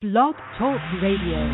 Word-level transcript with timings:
Blog 0.00 0.32
Talk 0.56 0.80
Radio. 1.04 1.44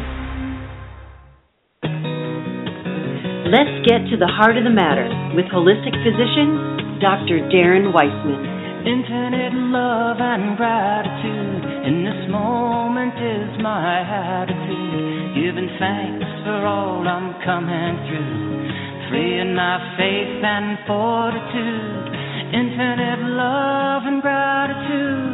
Let's 3.51 3.75
get 3.83 4.07
to 4.07 4.15
the 4.15 4.31
heart 4.31 4.55
of 4.55 4.63
the 4.63 4.71
matter 4.71 5.11
with 5.35 5.51
holistic 5.51 5.91
physician 6.07 7.03
Dr. 7.03 7.43
Darren 7.51 7.91
Weissman. 7.91 8.87
Infinite 8.87 9.51
love 9.75 10.23
and 10.23 10.55
gratitude 10.55 11.91
in 11.91 12.07
this 12.07 12.31
moment 12.31 13.19
is 13.19 13.51
my 13.67 14.07
attitude. 14.07 15.35
Giving 15.35 15.67
thanks 15.83 16.31
for 16.47 16.63
all 16.71 17.03
I'm 17.03 17.35
coming 17.43 17.99
through, 18.07 19.11
freeing 19.11 19.59
my 19.59 19.83
faith 19.99 20.39
and 20.47 20.79
fortitude. 20.87 22.15
Infinite 22.55 23.27
love 23.27 24.07
and 24.07 24.23
gratitude 24.23 24.47
move 24.47 24.47
me 24.47 24.47
with 24.47 25.26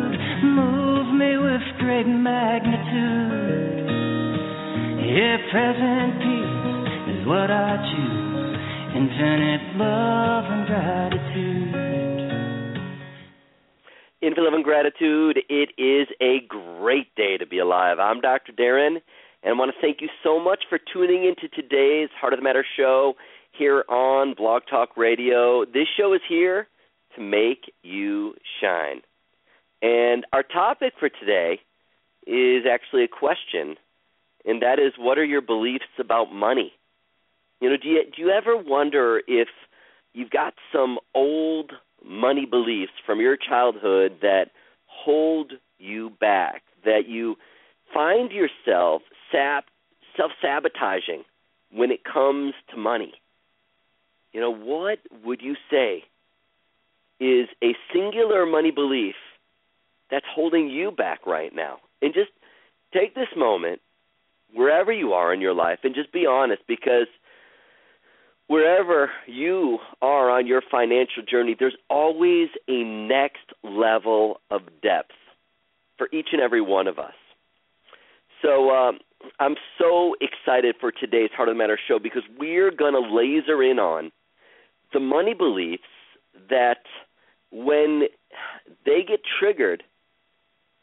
great 1.92 2.06
magnitude. 2.06 3.84
Yeah, 5.12 5.36
present 5.50 6.12
peace 6.24 7.12
is 7.12 7.26
what 7.26 7.50
I 7.50 7.76
choose. 7.92 8.56
Infinite 8.96 9.76
love 9.76 10.44
and 10.48 10.66
gratitude. 10.66 11.74
Infinite 14.22 14.44
love 14.44 14.54
and 14.54 14.64
gratitude. 14.64 15.38
It 15.50 15.70
is 15.76 16.08
a 16.22 16.40
great 16.48 17.14
day 17.14 17.36
to 17.36 17.46
be 17.46 17.58
alive. 17.58 17.98
I'm 17.98 18.22
Dr. 18.22 18.52
Darren, 18.52 18.96
and 19.42 19.50
I 19.50 19.52
want 19.52 19.70
to 19.74 19.80
thank 19.82 20.00
you 20.00 20.08
so 20.22 20.40
much 20.40 20.64
for 20.70 20.78
tuning 20.92 21.24
into 21.26 21.48
today's 21.54 22.08
Heart 22.18 22.32
of 22.32 22.38
the 22.38 22.44
Matter 22.44 22.64
show 22.74 23.14
here 23.52 23.84
on 23.90 24.32
Blog 24.34 24.62
Talk 24.70 24.96
Radio. 24.96 25.66
This 25.66 25.88
show 25.98 26.14
is 26.14 26.22
here 26.26 26.68
to 27.16 27.22
make 27.22 27.70
you 27.82 28.34
shine. 28.62 29.02
And 29.82 30.24
our 30.32 30.42
topic 30.42 30.94
for 30.98 31.10
today 31.10 31.60
is 32.26 32.64
actually 32.70 33.04
a 33.04 33.08
question, 33.08 33.76
and 34.44 34.62
that 34.62 34.78
is 34.78 34.92
what 34.98 35.18
are 35.18 35.24
your 35.24 35.40
beliefs 35.40 35.84
about 35.98 36.32
money? 36.32 36.72
You 37.60 37.70
know, 37.70 37.76
do 37.76 37.88
you 37.88 38.02
do 38.04 38.22
you 38.22 38.30
ever 38.30 38.56
wonder 38.56 39.22
if 39.26 39.48
you've 40.12 40.30
got 40.30 40.54
some 40.72 40.98
old 41.14 41.72
money 42.04 42.46
beliefs 42.46 42.92
from 43.06 43.20
your 43.20 43.36
childhood 43.36 44.18
that 44.22 44.46
hold 44.86 45.52
you 45.78 46.10
back, 46.20 46.62
that 46.84 47.08
you 47.08 47.36
find 47.94 48.30
yourself 48.30 49.02
sap, 49.30 49.64
self-sabotaging 50.16 51.24
when 51.70 51.90
it 51.90 52.00
comes 52.04 52.54
to 52.70 52.76
money? 52.76 53.14
You 54.32 54.40
know, 54.40 54.52
what 54.52 54.98
would 55.24 55.42
you 55.42 55.54
say 55.70 56.04
is 57.20 57.48
a 57.62 57.76
singular 57.92 58.46
money 58.46 58.70
belief 58.70 59.14
that's 60.10 60.26
holding 60.28 60.68
you 60.68 60.90
back 60.90 61.26
right 61.26 61.54
now. 61.54 61.78
And 62.02 62.12
just 62.12 62.30
take 62.92 63.14
this 63.14 63.28
moment, 63.36 63.80
wherever 64.52 64.92
you 64.92 65.12
are 65.12 65.32
in 65.32 65.40
your 65.40 65.54
life, 65.54 65.78
and 65.84 65.94
just 65.94 66.12
be 66.12 66.26
honest 66.26 66.62
because 66.68 67.06
wherever 68.48 69.10
you 69.26 69.78
are 70.02 70.30
on 70.30 70.46
your 70.46 70.62
financial 70.70 71.22
journey, 71.22 71.56
there's 71.58 71.76
always 71.88 72.48
a 72.68 72.84
next 72.84 73.52
level 73.62 74.40
of 74.50 74.62
depth 74.82 75.12
for 75.96 76.08
each 76.12 76.28
and 76.32 76.42
every 76.42 76.60
one 76.60 76.86
of 76.86 76.98
us. 76.98 77.14
So 78.42 78.70
um, 78.70 78.98
I'm 79.38 79.54
so 79.78 80.14
excited 80.20 80.74
for 80.80 80.90
today's 80.90 81.30
Heart 81.34 81.48
of 81.48 81.54
the 81.54 81.58
Matter 81.58 81.78
show 81.88 81.98
because 81.98 82.24
we're 82.38 82.72
going 82.72 82.94
to 82.94 83.14
laser 83.14 83.62
in 83.62 83.78
on 83.78 84.10
the 84.92 85.00
money 85.00 85.32
beliefs 85.32 85.84
that 86.50 86.82
when 87.50 88.02
they 88.84 89.02
get 89.06 89.20
triggered, 89.38 89.82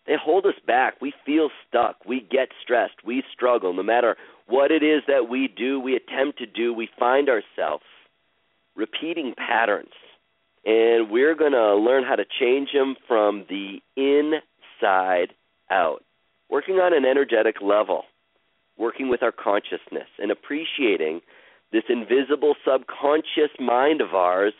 they 0.10 0.16
hold 0.20 0.48
us 0.48 0.56
back. 0.66 1.00
We 1.00 1.14
feel 1.24 1.52
stuck. 1.68 2.04
We 2.04 2.28
get 2.32 2.50
stressed. 2.64 3.06
We 3.06 3.24
struggle. 3.32 3.74
No 3.74 3.84
matter 3.84 4.18
what 4.48 4.72
it 4.72 4.82
is 4.82 5.04
that 5.08 5.30
we 5.30 5.48
do, 5.48 5.80
we 5.80 5.96
attempt 5.96 6.40
to 6.40 6.48
do, 6.48 6.74
we 6.74 6.90
find 6.98 7.30
ourselves 7.30 7.84
repeating 8.76 9.36
patterns. 9.38 9.94
And 10.66 11.12
we're 11.12 11.36
going 11.36 11.52
to 11.52 11.76
learn 11.76 12.04
how 12.04 12.16
to 12.16 12.26
change 12.40 12.70
them 12.74 12.96
from 13.08 13.46
the 13.50 13.82
inside 13.96 15.36
out. 15.70 16.04
Working 16.50 16.78
on 16.78 16.92
an 16.92 17.06
energetic 17.06 17.58
level, 17.62 18.06
working 18.80 19.10
with 19.10 19.22
our 19.22 19.32
consciousness, 19.32 20.10
and 20.18 20.32
appreciating 20.32 21.22
this 21.72 21.84
invisible 21.88 22.56
subconscious 22.66 23.52
mind 23.60 24.02
of 24.02 24.16
ours 24.16 24.54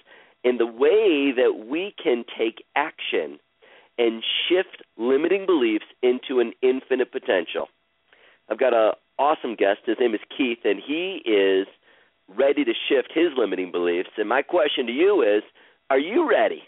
and 0.44 0.60
the 0.60 0.68
way 0.68 1.34
that 1.36 1.66
we 1.68 1.96
can 2.02 2.24
take 2.38 2.64
action 2.76 3.40
and 4.00 4.24
shift 4.48 4.82
limiting 4.98 5.46
beliefs 5.46 5.86
into 6.02 6.40
an 6.40 6.54
infinite 6.64 7.12
potential. 7.12 7.68
I've 8.50 8.58
got 8.58 8.74
an 8.74 8.94
awesome 9.20 9.56
guest. 9.56 9.82
His 9.86 9.98
name 10.00 10.16
is 10.16 10.22
Keith, 10.36 10.60
and 10.64 10.80
he 10.84 11.22
is 11.26 11.68
ready 12.30 12.64
to 12.64 12.72
shift 12.88 13.12
his 13.14 13.28
limiting 13.38 13.72
beliefs. 13.72 14.10
And 14.18 14.30
my 14.30 14.42
question 14.42 14.88
to 14.88 14.94
you 14.94 15.22
is 15.22 15.44
Are 15.90 16.00
you 16.00 16.28
ready? 16.28 16.64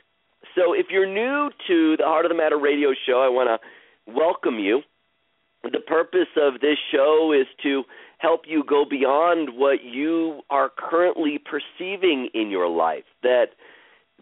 So, 0.55 0.73
if 0.73 0.87
you're 0.89 1.07
new 1.07 1.49
to 1.67 1.97
the 1.97 2.03
Heart 2.03 2.25
of 2.25 2.29
the 2.29 2.35
Matter 2.35 2.59
radio 2.59 2.89
show, 3.07 3.21
I 3.21 3.29
want 3.29 3.47
to 3.49 4.13
welcome 4.13 4.59
you. 4.59 4.81
The 5.63 5.79
purpose 5.79 6.27
of 6.35 6.59
this 6.59 6.77
show 6.91 7.33
is 7.39 7.47
to 7.63 7.83
help 8.17 8.41
you 8.45 8.63
go 8.67 8.83
beyond 8.83 9.49
what 9.55 9.83
you 9.83 10.41
are 10.49 10.69
currently 10.75 11.39
perceiving 11.39 12.29
in 12.33 12.49
your 12.49 12.67
life. 12.67 13.03
That 13.23 13.49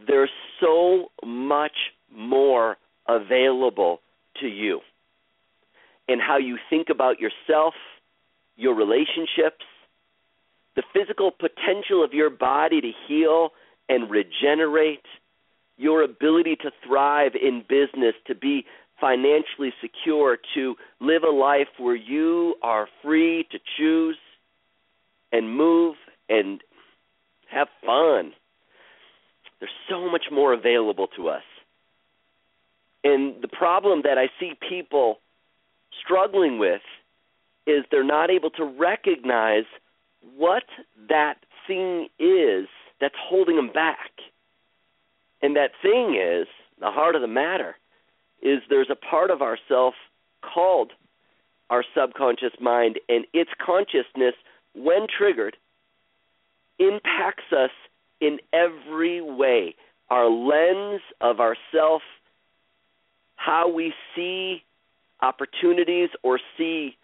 there's 0.05 0.29
so 0.59 1.07
much 1.25 1.71
more 2.13 2.77
available 3.15 3.99
to 4.41 4.47
you 4.47 4.81
and 6.07 6.21
how 6.21 6.37
you 6.37 6.57
think 6.69 6.87
about 6.89 7.17
yourself, 7.19 7.73
your 8.55 8.73
relationships, 8.75 9.63
the 10.75 10.83
physical 10.93 11.31
potential 11.31 12.03
of 12.03 12.13
your 12.13 12.29
body 12.29 12.81
to 12.81 12.91
heal 13.07 13.49
and 13.87 14.09
regenerate, 14.09 15.05
your 15.77 16.03
ability 16.03 16.55
to 16.57 16.71
thrive 16.85 17.31
in 17.35 17.63
business, 17.67 18.15
to 18.27 18.35
be 18.35 18.65
financially 18.99 19.71
secure, 19.81 20.37
to 20.55 20.75
live 20.99 21.23
a 21.23 21.29
life 21.31 21.67
where 21.77 21.95
you 21.95 22.55
are 22.61 22.87
free 23.01 23.47
to 23.51 23.59
choose 23.77 24.17
and 25.31 25.55
move 25.55 25.95
and 26.27 26.61
have 27.51 27.67
fun. 27.85 28.33
There's 29.59 29.71
so 29.89 30.09
much 30.09 30.25
more 30.31 30.53
available 30.53 31.07
to 31.17 31.29
us. 31.29 31.43
And 33.03 33.41
the 33.41 33.47
problem 33.47 34.01
that 34.03 34.17
I 34.17 34.29
see 34.39 34.53
people 34.67 35.19
struggling 36.03 36.59
with 36.59 36.81
is 37.65 37.85
they're 37.91 38.03
not 38.03 38.29
able 38.29 38.49
to 38.51 38.65
recognize 38.65 39.65
what 40.35 40.63
that 41.07 41.35
thing 41.67 42.07
is 42.19 42.67
that's 42.99 43.15
holding 43.17 43.55
them 43.55 43.71
back. 43.71 44.11
And 45.41 45.55
that 45.55 45.71
thing 45.81 46.15
is, 46.15 46.47
the 46.79 46.91
heart 46.91 47.15
of 47.15 47.21
the 47.21 47.27
matter, 47.27 47.75
is 48.41 48.59
there's 48.69 48.89
a 48.89 48.95
part 48.95 49.31
of 49.31 49.41
ourself 49.41 49.93
called 50.41 50.91
our 51.69 51.83
subconscious 51.95 52.53
mind, 52.59 52.99
and 53.07 53.25
its 53.33 53.51
consciousness, 53.63 54.33
when 54.73 55.05
triggered, 55.07 55.55
impacts 56.79 57.53
us 57.55 57.69
in 58.19 58.39
every 58.53 59.21
way. 59.21 59.75
Our 60.09 60.29
lens 60.29 61.01
of 61.21 61.39
ourself 61.39 62.01
how 63.39 63.71
we 63.71 63.93
see 64.15 64.63
opportunities 65.21 66.09
or 66.23 66.39
see 66.57 66.97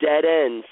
dead 0.00 0.24
ends 0.24 0.66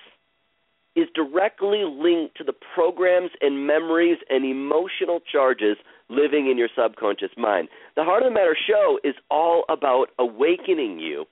is 0.97 1.08
directly 1.14 1.84
linked 1.84 2.36
to 2.36 2.44
the 2.44 2.54
programs 2.75 3.30
and 3.41 3.66
memories 3.66 4.19
and 4.30 4.44
emotional 4.44 5.20
charges 5.20 5.76
living 6.09 6.50
in 6.50 6.56
your 6.56 6.70
subconscious 6.75 7.30
mind. 7.36 7.69
The 7.97 8.04
Heart 8.04 8.22
of 8.22 8.30
the 8.30 8.34
Matter 8.34 8.56
show 8.66 8.98
is 9.04 9.14
all 9.30 9.64
about 9.69 10.09
awakening 10.19 10.98
you 10.98 11.26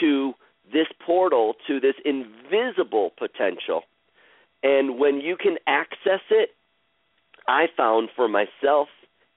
to 0.00 0.34
this 0.70 0.86
portal, 1.04 1.54
to 1.66 1.80
this 1.80 1.94
invisible 2.04 3.12
potential. 3.18 3.82
And 4.62 4.98
when 4.98 5.20
you 5.20 5.36
can 5.36 5.56
access 5.66 6.20
it, 6.30 6.50
I 7.48 7.66
found 7.76 8.10
for 8.14 8.28
myself 8.28 8.88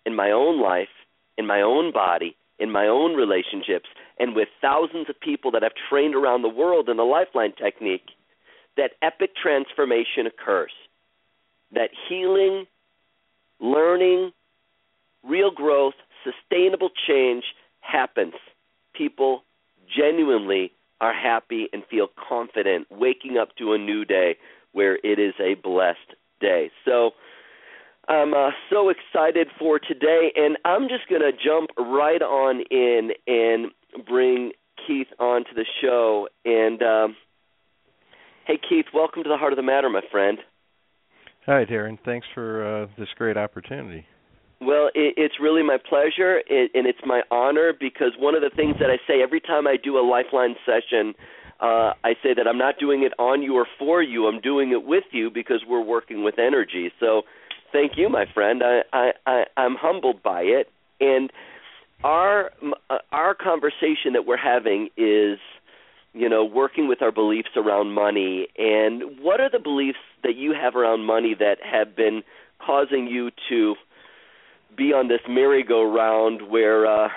in 0.06 0.14
my 0.16 0.32
own 0.32 0.62
life, 0.62 0.90
in 1.38 1.48
my 1.48 1.62
own 1.62 1.92
body, 1.92 2.36
in 2.60 2.72
my 2.72 2.88
own 2.88 3.16
relationships 3.16 3.90
and 4.20 4.36
with 4.36 4.48
thousands 4.62 5.10
of 5.10 5.20
people 5.20 5.52
that 5.52 5.64
I've 5.64 5.72
trained 5.90 6.16
around 6.16 6.42
the 6.42 6.50
world 6.50 6.90
in 6.90 6.98
the 6.98 7.04
lifeline 7.04 7.54
technique 7.54 8.10
that 8.78 8.92
epic 9.02 9.32
transformation 9.42 10.28
occurs. 10.28 10.72
That 11.74 11.90
healing, 12.08 12.66
learning, 13.60 14.32
real 15.24 15.52
growth, 15.52 15.96
sustainable 16.24 16.90
change 17.08 17.44
happens. 17.82 18.34
People 18.94 19.44
genuinely 19.96 20.72
are 21.02 21.14
happy 21.14 21.68
and 21.74 21.84
feel 21.90 22.08
confident 22.30 22.88
waking 22.90 23.38
up 23.38 23.56
to 23.58 23.74
a 23.74 23.78
new 23.78 24.06
day 24.06 24.38
where 24.72 24.98
it 25.04 25.20
is 25.20 25.34
a 25.40 25.56
blessed 25.56 26.16
day. 26.40 26.72
So, 26.84 27.12
I'm 28.08 28.34
uh, 28.34 28.52
so 28.70 28.90
excited 28.90 29.48
for 29.58 29.80
today, 29.80 30.32
and 30.36 30.58
I'm 30.64 30.88
just 30.88 31.08
going 31.10 31.22
to 31.22 31.32
jump 31.32 31.72
right 31.78 32.22
on 32.22 32.62
in 32.70 33.12
and 33.26 33.72
bring 34.08 34.52
Keith 34.86 35.08
onto 35.20 35.54
the 35.56 35.66
show. 35.82 36.28
And 36.44 36.84
um, 36.84 37.16
hey, 38.46 38.60
Keith, 38.70 38.86
welcome 38.94 39.24
to 39.24 39.30
the 39.30 39.38
Heart 39.38 39.54
of 39.54 39.58
the 39.58 39.64
Matter, 39.64 39.90
my 39.90 40.02
friend. 40.12 40.38
Hi, 41.48 41.66
Darren. 41.66 41.98
Thanks 42.06 42.28
for 42.34 42.84
uh, 42.84 42.88
this 42.98 43.08
great 43.18 43.38
opportunity. 43.38 44.06
Well, 44.62 44.88
it, 44.94 45.16
it's 45.18 45.36
really 45.42 45.64
my 45.64 45.78
pleasure, 45.78 46.42
it, 46.48 46.72
and 46.74 46.88
it's 46.88 47.00
my 47.06 47.22
honor 47.32 47.74
because 47.78 48.12
one 48.20 48.36
of 48.36 48.42
the 48.42 48.52
things 48.56 48.76
that 48.80 48.90
I 48.90 48.98
say 49.08 49.22
every 49.22 49.42
time 49.42 49.68
I 49.68 49.78
do 49.84 49.98
a 49.98 50.06
Lifeline 50.06 50.56
session, 50.66 51.14
uh, 51.60 51.94
I 52.04 52.14
say 52.22 52.34
that 52.36 52.48
I'm 52.48 52.58
not 52.58 52.76
doing 52.80 53.04
it 53.04 53.14
on 53.20 53.42
you 53.42 53.56
or 53.56 53.66
for 53.80 54.04
you. 54.04 54.28
I'm 54.28 54.42
doing 54.42 54.72
it 54.72 54.86
with 54.86 55.06
you 55.12 55.30
because 55.30 55.64
we're 55.68 55.84
working 55.84 56.24
with 56.24 56.40
energy. 56.40 56.92
So, 57.00 57.24
thank 57.76 57.98
you, 57.98 58.10
my 58.10 58.26
friend. 58.34 58.64
I, 58.64 58.82
I, 58.94 59.12
I 59.26 59.44
I'm 59.58 59.76
humbled 59.76 60.24
by 60.24 60.42
it, 60.42 60.72
and 61.00 61.32
our 62.04 62.52
uh, 62.90 62.98
our 63.12 63.36
conversation 63.36 64.14
that 64.14 64.26
we're 64.26 64.38
having 64.38 64.90
is 64.98 65.40
you 66.14 66.30
know 66.30 66.46
working 66.46 66.88
with 66.88 67.02
our 67.02 67.12
beliefs 67.12 67.50
around 67.56 67.94
money 67.94 68.48
and 68.58 69.04
what 69.22 69.42
are 69.42 69.50
the 69.50 69.60
beliefs 69.60 70.00
that 70.24 70.36
you 70.36 70.54
have 70.54 70.76
around 70.76 71.06
money 71.06 71.36
that 71.38 71.58
have 71.64 71.96
been 71.96 72.24
causing 72.66 73.08
you 73.08 73.32
to 73.50 73.76
be 74.78 74.94
on 74.94 75.08
this 75.08 75.22
merry-go-round 75.28 76.50
where 76.50 76.86
uh, 76.86 77.10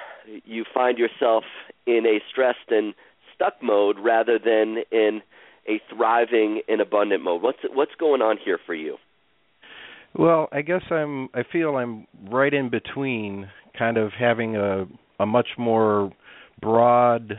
you 0.44 0.64
find 0.72 0.98
yourself 0.98 1.44
in 1.86 2.06
a 2.06 2.20
stressed 2.30 2.70
and 2.70 2.94
stuck 3.34 3.54
mode 3.62 3.98
rather 3.98 4.38
than 4.38 4.82
in 4.90 5.22
a 5.68 5.80
thriving 5.94 6.62
and 6.68 6.80
abundant 6.80 7.22
mode. 7.22 7.42
What's 7.42 7.58
what's 7.72 7.94
going 7.98 8.22
on 8.22 8.38
here 8.42 8.58
for 8.64 8.74
you? 8.74 8.96
Well, 10.14 10.48
I 10.52 10.62
guess 10.62 10.82
I'm 10.90 11.28
I 11.34 11.42
feel 11.52 11.76
I'm 11.76 12.06
right 12.30 12.52
in 12.52 12.70
between 12.70 13.48
kind 13.78 13.96
of 13.96 14.10
having 14.18 14.56
a 14.56 14.86
a 15.20 15.26
much 15.26 15.48
more 15.58 16.10
broad 16.60 17.34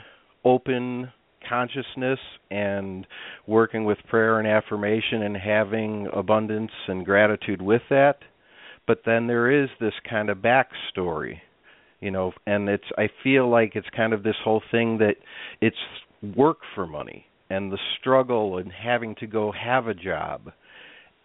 open 0.46 1.12
consciousness 1.48 2.20
and 2.52 3.08
working 3.48 3.86
with 3.86 3.98
prayer 4.10 4.40
and 4.40 4.48
affirmation 4.48 5.24
and 5.24 5.36
having 5.36 6.08
abundance 6.14 6.72
and 6.88 7.06
gratitude 7.06 7.62
with 7.62 7.82
that. 7.90 8.20
But 8.88 9.02
then 9.06 9.28
there 9.28 9.52
is 9.64 9.70
this 9.80 9.94
kind 10.10 10.30
of 10.30 10.38
backstory 10.40 11.40
you 12.02 12.12
know 12.12 12.32
and 12.46 12.70
it's 12.70 12.86
i 12.98 13.10
feel 13.24 13.50
like 13.50 13.76
it's 13.76 13.88
kind 13.96 14.14
of 14.14 14.24
this 14.24 14.36
whole 14.44 14.62
thing 14.72 14.98
that 14.98 15.16
it's 15.62 15.76
work 16.36 16.60
for 16.76 16.86
money 16.88 17.26
and 17.50 17.72
the 17.72 17.78
struggle 18.00 18.58
and 18.58 18.72
having 18.72 19.16
to 19.16 19.28
go 19.28 19.52
have 19.52 19.88
a 19.88 19.94
job 19.94 20.52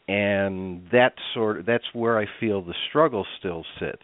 and 0.06 0.82
that 0.92 1.14
sort 1.32 1.60
of 1.60 1.66
that's 1.66 1.84
where 1.92 2.18
i 2.18 2.26
feel 2.40 2.62
the 2.62 2.74
struggle 2.88 3.26
still 3.38 3.64
sits. 3.80 4.02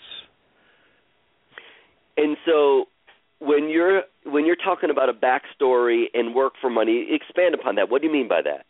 And 2.17 2.37
so 2.47 2.87
when 3.41 3.70
you're 3.70 4.02
when 4.25 4.47
you're 4.47 4.56
talking 4.56 4.91
about 4.91 5.08
a 5.08 5.12
backstory 5.12 6.05
and 6.14 6.35
work 6.35 6.55
for 6.61 6.70
money 6.70 7.08
expand 7.11 7.55
upon 7.55 7.75
that. 7.76 7.91
What 7.91 8.02
do 8.02 8.06
you 8.06 8.12
mean 8.12 8.29
by 8.29 8.43
that? 8.43 8.67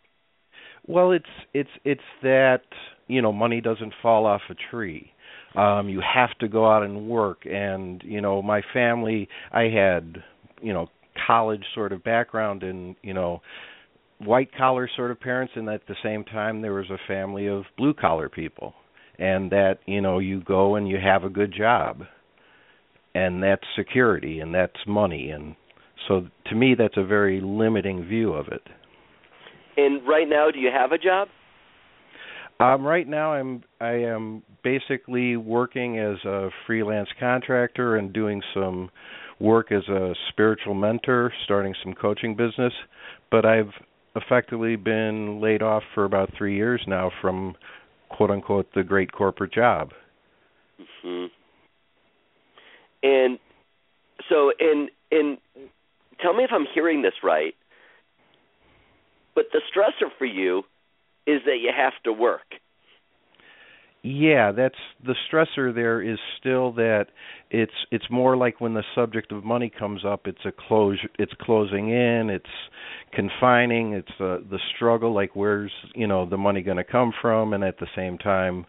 Well 0.87 1.11
it's 1.11 1.25
it's 1.53 1.69
it's 1.83 2.01
that 2.23 2.63
you 3.07 3.21
know 3.21 3.31
money 3.31 3.61
doesn't 3.61 3.93
fall 4.01 4.25
off 4.25 4.41
a 4.49 4.55
tree. 4.71 5.11
Um 5.55 5.89
you 5.89 6.01
have 6.01 6.37
to 6.39 6.47
go 6.47 6.69
out 6.69 6.83
and 6.83 7.07
work. 7.07 7.45
And 7.45 8.01
you 8.05 8.21
know 8.21 8.41
my 8.41 8.61
family 8.73 9.27
i 9.51 9.63
had 9.63 10.23
you 10.61 10.73
know 10.73 10.87
college 11.27 11.63
sort 11.75 11.91
of 11.91 12.03
background 12.03 12.63
and 12.63 12.95
you 13.01 13.13
know 13.13 13.41
white 14.25 14.49
collar 14.55 14.89
sort 14.95 15.11
of 15.11 15.19
parents 15.19 15.53
and 15.55 15.69
at 15.69 15.85
the 15.87 15.95
same 16.03 16.23
time 16.23 16.61
there 16.61 16.73
was 16.73 16.89
a 16.89 16.97
family 17.07 17.47
of 17.47 17.63
blue 17.77 17.93
collar 17.93 18.29
people. 18.29 18.73
And 19.19 19.51
that 19.51 19.79
you 19.85 20.01
know 20.01 20.19
you 20.19 20.41
go 20.41 20.75
and 20.75 20.87
you 20.87 20.97
have 20.97 21.23
a 21.23 21.29
good 21.29 21.53
job. 21.55 22.03
And 23.13 23.43
that's 23.43 23.63
security 23.75 24.39
and 24.39 24.55
that's 24.55 24.77
money. 24.87 25.29
And 25.29 25.55
so 26.07 26.27
to 26.47 26.55
me 26.55 26.75
that's 26.77 26.97
a 26.97 27.05
very 27.05 27.41
limiting 27.41 28.05
view 28.05 28.33
of 28.33 28.47
it. 28.47 28.63
And 29.77 30.07
right 30.07 30.27
now 30.27 30.49
do 30.51 30.59
you 30.59 30.69
have 30.73 30.91
a 30.91 30.97
job? 30.97 31.27
Um, 32.61 32.85
right 32.85 33.07
now, 33.07 33.33
I'm 33.33 33.63
I 33.79 33.93
am 33.93 34.43
basically 34.63 35.35
working 35.35 35.97
as 35.97 36.23
a 36.25 36.49
freelance 36.67 37.09
contractor 37.19 37.95
and 37.95 38.13
doing 38.13 38.39
some 38.53 38.91
work 39.39 39.71
as 39.71 39.81
a 39.89 40.13
spiritual 40.29 40.75
mentor, 40.75 41.33
starting 41.43 41.73
some 41.83 41.95
coaching 41.95 42.35
business. 42.35 42.73
But 43.31 43.45
I've 43.45 43.71
effectively 44.15 44.75
been 44.75 45.41
laid 45.41 45.61
off 45.61 45.83
for 45.93 46.05
about 46.05 46.29
three 46.37 46.55
years 46.55 46.81
now 46.87 47.11
from 47.21 47.55
quote 48.09 48.29
unquote 48.29 48.67
the 48.75 48.83
great 48.83 49.11
corporate 49.11 49.53
job. 49.53 49.91
hmm 51.01 51.25
And 53.03 53.39
so, 54.29 54.51
and 54.59 54.89
and 55.11 55.37
tell 56.21 56.33
me 56.33 56.43
if 56.43 56.51
I'm 56.53 56.67
hearing 56.73 57.01
this 57.01 57.13
right. 57.23 57.55
But 59.33 59.45
the 59.53 59.61
stressor 59.73 60.09
for 60.17 60.25
you 60.25 60.63
is 61.25 61.41
that 61.45 61.57
you 61.61 61.71
have 61.75 61.93
to 62.03 62.11
work. 62.11 62.55
Yeah, 64.03 64.51
that's 64.51 64.75
the 65.05 65.13
stressor 65.31 65.73
there 65.73 66.01
is 66.01 66.17
still 66.39 66.71
that 66.73 67.07
it's 67.51 67.71
it's 67.91 68.05
more 68.09 68.35
like 68.35 68.59
when 68.59 68.73
the 68.73 68.83
subject 68.95 69.31
of 69.31 69.43
money 69.43 69.71
comes 69.77 70.03
up 70.03 70.25
it's 70.25 70.43
a 70.43 70.51
close 70.51 70.97
it's 71.19 71.33
closing 71.39 71.89
in, 71.89 72.31
it's 72.31 72.49
confining, 73.13 73.93
it's 73.93 74.09
uh, 74.19 74.37
the 74.49 74.57
struggle 74.75 75.13
like 75.13 75.35
where's, 75.35 75.71
you 75.93 76.07
know, 76.07 76.27
the 76.27 76.37
money 76.37 76.63
going 76.63 76.77
to 76.77 76.83
come 76.83 77.13
from 77.21 77.53
and 77.53 77.63
at 77.63 77.77
the 77.77 77.85
same 77.95 78.17
time 78.17 78.65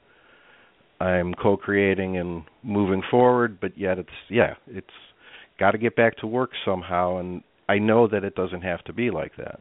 I'm 1.01 1.33
co-creating 1.33 2.19
and 2.19 2.43
moving 2.63 3.03
forward, 3.11 3.59
but 3.59 3.79
yet 3.79 3.99
it's 3.99 4.11
yeah, 4.29 4.55
it's 4.67 4.87
got 5.59 5.71
to 5.71 5.79
get 5.79 5.97
back 5.97 6.19
to 6.19 6.27
work 6.27 6.51
somehow 6.63 7.17
and 7.17 7.43
I 7.71 7.79
know 7.79 8.07
that 8.07 8.23
it 8.23 8.35
doesn't 8.35 8.63
have 8.63 8.85
to 8.85 8.93
be 8.93 9.11
like 9.11 9.33
that. 9.39 9.61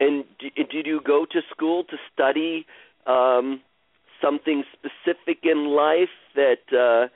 And 0.00 0.24
did 0.38 0.84
you 0.86 1.00
go 1.02 1.24
to 1.32 1.40
school 1.50 1.84
to 1.84 1.96
study 2.12 2.66
um, 3.06 3.62
something 4.20 4.64
specific 4.72 5.38
in 5.44 5.68
life 5.68 6.08
that 6.34 6.62
uh, 6.72 7.08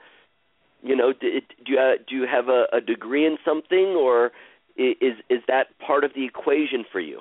you 0.81 0.95
know? 0.95 1.13
Do, 1.13 1.27
do 1.65 1.71
you 1.71 1.79
uh, 1.79 1.97
do 2.07 2.15
you 2.15 2.27
have 2.31 2.47
a, 2.49 2.65
a 2.73 2.81
degree 2.81 3.25
in 3.25 3.37
something, 3.45 3.95
or 3.97 4.31
is 4.77 5.15
is 5.29 5.39
that 5.47 5.67
part 5.85 6.03
of 6.03 6.11
the 6.15 6.25
equation 6.25 6.85
for 6.91 6.99
you? 6.99 7.19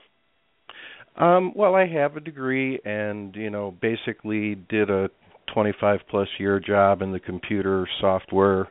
Um, 1.17 1.53
well, 1.55 1.75
I 1.75 1.87
have 1.87 2.17
a 2.17 2.21
degree, 2.21 2.79
and 2.85 3.35
you 3.35 3.51
know, 3.51 3.75
basically 3.81 4.55
did 4.55 4.91
a 4.91 5.11
25 5.53 6.01
plus 6.09 6.29
year 6.39 6.61
job 6.61 7.03
in 7.03 7.13
the 7.13 7.21
computer 7.21 7.89
software 8.01 8.69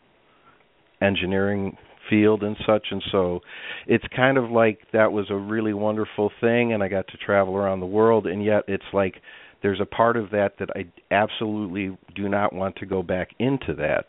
engineering 1.01 1.77
field 2.09 2.43
and 2.43 2.57
such 2.65 2.87
and 2.91 3.03
so 3.11 3.39
it's 3.85 4.03
kind 4.15 4.37
of 4.37 4.49
like 4.49 4.79
that 4.91 5.11
was 5.11 5.27
a 5.29 5.35
really 5.35 5.73
wonderful 5.73 6.31
thing 6.41 6.73
and 6.73 6.81
I 6.81 6.87
got 6.87 7.07
to 7.09 7.17
travel 7.17 7.55
around 7.55 7.79
the 7.79 7.85
world 7.85 8.25
and 8.25 8.43
yet 8.43 8.63
it's 8.67 8.83
like 8.93 9.15
there's 9.61 9.79
a 9.81 9.85
part 9.85 10.17
of 10.17 10.31
that 10.31 10.53
that 10.59 10.69
I 10.75 10.85
absolutely 11.13 11.97
do 12.15 12.29
not 12.29 12.53
want 12.53 12.77
to 12.77 12.85
go 12.85 13.03
back 13.03 13.29
into 13.39 13.73
that. 13.75 14.05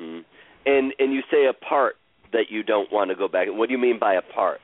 Mm-hmm. 0.00 0.20
And 0.66 0.92
and 0.98 1.12
you 1.12 1.22
say 1.30 1.46
a 1.46 1.52
part 1.52 1.96
that 2.32 2.46
you 2.50 2.62
don't 2.62 2.92
want 2.92 3.10
to 3.10 3.16
go 3.16 3.28
back. 3.28 3.48
What 3.50 3.68
do 3.68 3.72
you 3.72 3.78
mean 3.78 3.98
by 3.98 4.14
a 4.14 4.22
part? 4.22 4.60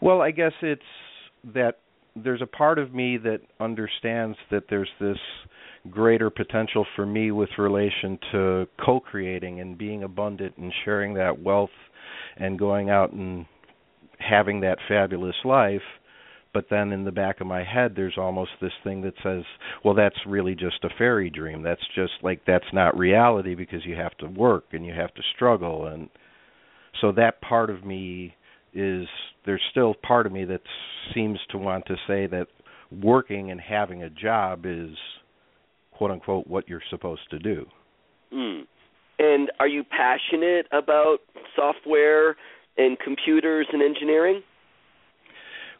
Well, 0.00 0.20
I 0.20 0.30
guess 0.30 0.52
it's 0.62 0.82
that 1.54 1.78
there's 2.16 2.42
a 2.42 2.46
part 2.46 2.78
of 2.78 2.92
me 2.92 3.16
that 3.18 3.40
understands 3.60 4.36
that 4.50 4.64
there's 4.68 4.88
this 5.00 5.18
greater 5.90 6.28
potential 6.28 6.84
for 6.96 7.06
me 7.06 7.30
with 7.30 7.48
relation 7.56 8.18
to 8.32 8.66
co-creating 8.84 9.60
and 9.60 9.78
being 9.78 10.02
abundant 10.02 10.56
and 10.56 10.72
sharing 10.84 11.14
that 11.14 11.40
wealth 11.40 11.70
and 12.36 12.58
going 12.58 12.90
out 12.90 13.12
and 13.12 13.46
having 14.18 14.60
that 14.60 14.76
fabulous 14.88 15.36
life 15.44 15.80
but 16.52 16.66
then 16.70 16.92
in 16.92 17.04
the 17.04 17.12
back 17.12 17.40
of 17.40 17.46
my 17.46 17.64
head 17.64 17.92
there's 17.96 18.18
almost 18.18 18.50
this 18.60 18.72
thing 18.84 19.02
that 19.02 19.14
says 19.22 19.44
well 19.84 19.94
that's 19.94 20.16
really 20.26 20.54
just 20.54 20.82
a 20.84 20.88
fairy 20.98 21.30
dream 21.30 21.62
that's 21.62 21.86
just 21.94 22.12
like 22.22 22.40
that's 22.46 22.64
not 22.72 22.96
reality 22.96 23.54
because 23.54 23.84
you 23.84 23.94
have 23.94 24.16
to 24.18 24.26
work 24.26 24.64
and 24.72 24.84
you 24.84 24.92
have 24.92 25.12
to 25.14 25.22
struggle 25.34 25.86
and 25.86 26.08
so 27.00 27.12
that 27.12 27.40
part 27.40 27.70
of 27.70 27.84
me 27.84 28.34
is 28.74 29.06
there's 29.46 29.62
still 29.70 29.94
part 30.06 30.26
of 30.26 30.32
me 30.32 30.44
that 30.44 30.60
seems 31.14 31.38
to 31.50 31.58
want 31.58 31.86
to 31.86 31.94
say 32.06 32.26
that 32.26 32.46
working 33.02 33.50
and 33.50 33.60
having 33.60 34.02
a 34.02 34.10
job 34.10 34.64
is 34.64 34.90
quote 35.92 36.10
unquote 36.10 36.46
what 36.46 36.68
you're 36.68 36.82
supposed 36.90 37.22
to 37.30 37.38
do. 37.38 37.66
Mm. 38.32 38.62
And 39.18 39.50
are 39.60 39.68
you 39.68 39.84
passionate 39.84 40.66
about 40.72 41.18
software 41.54 42.36
and 42.78 42.98
computers 42.98 43.66
and 43.72 43.82
engineering? 43.82 44.42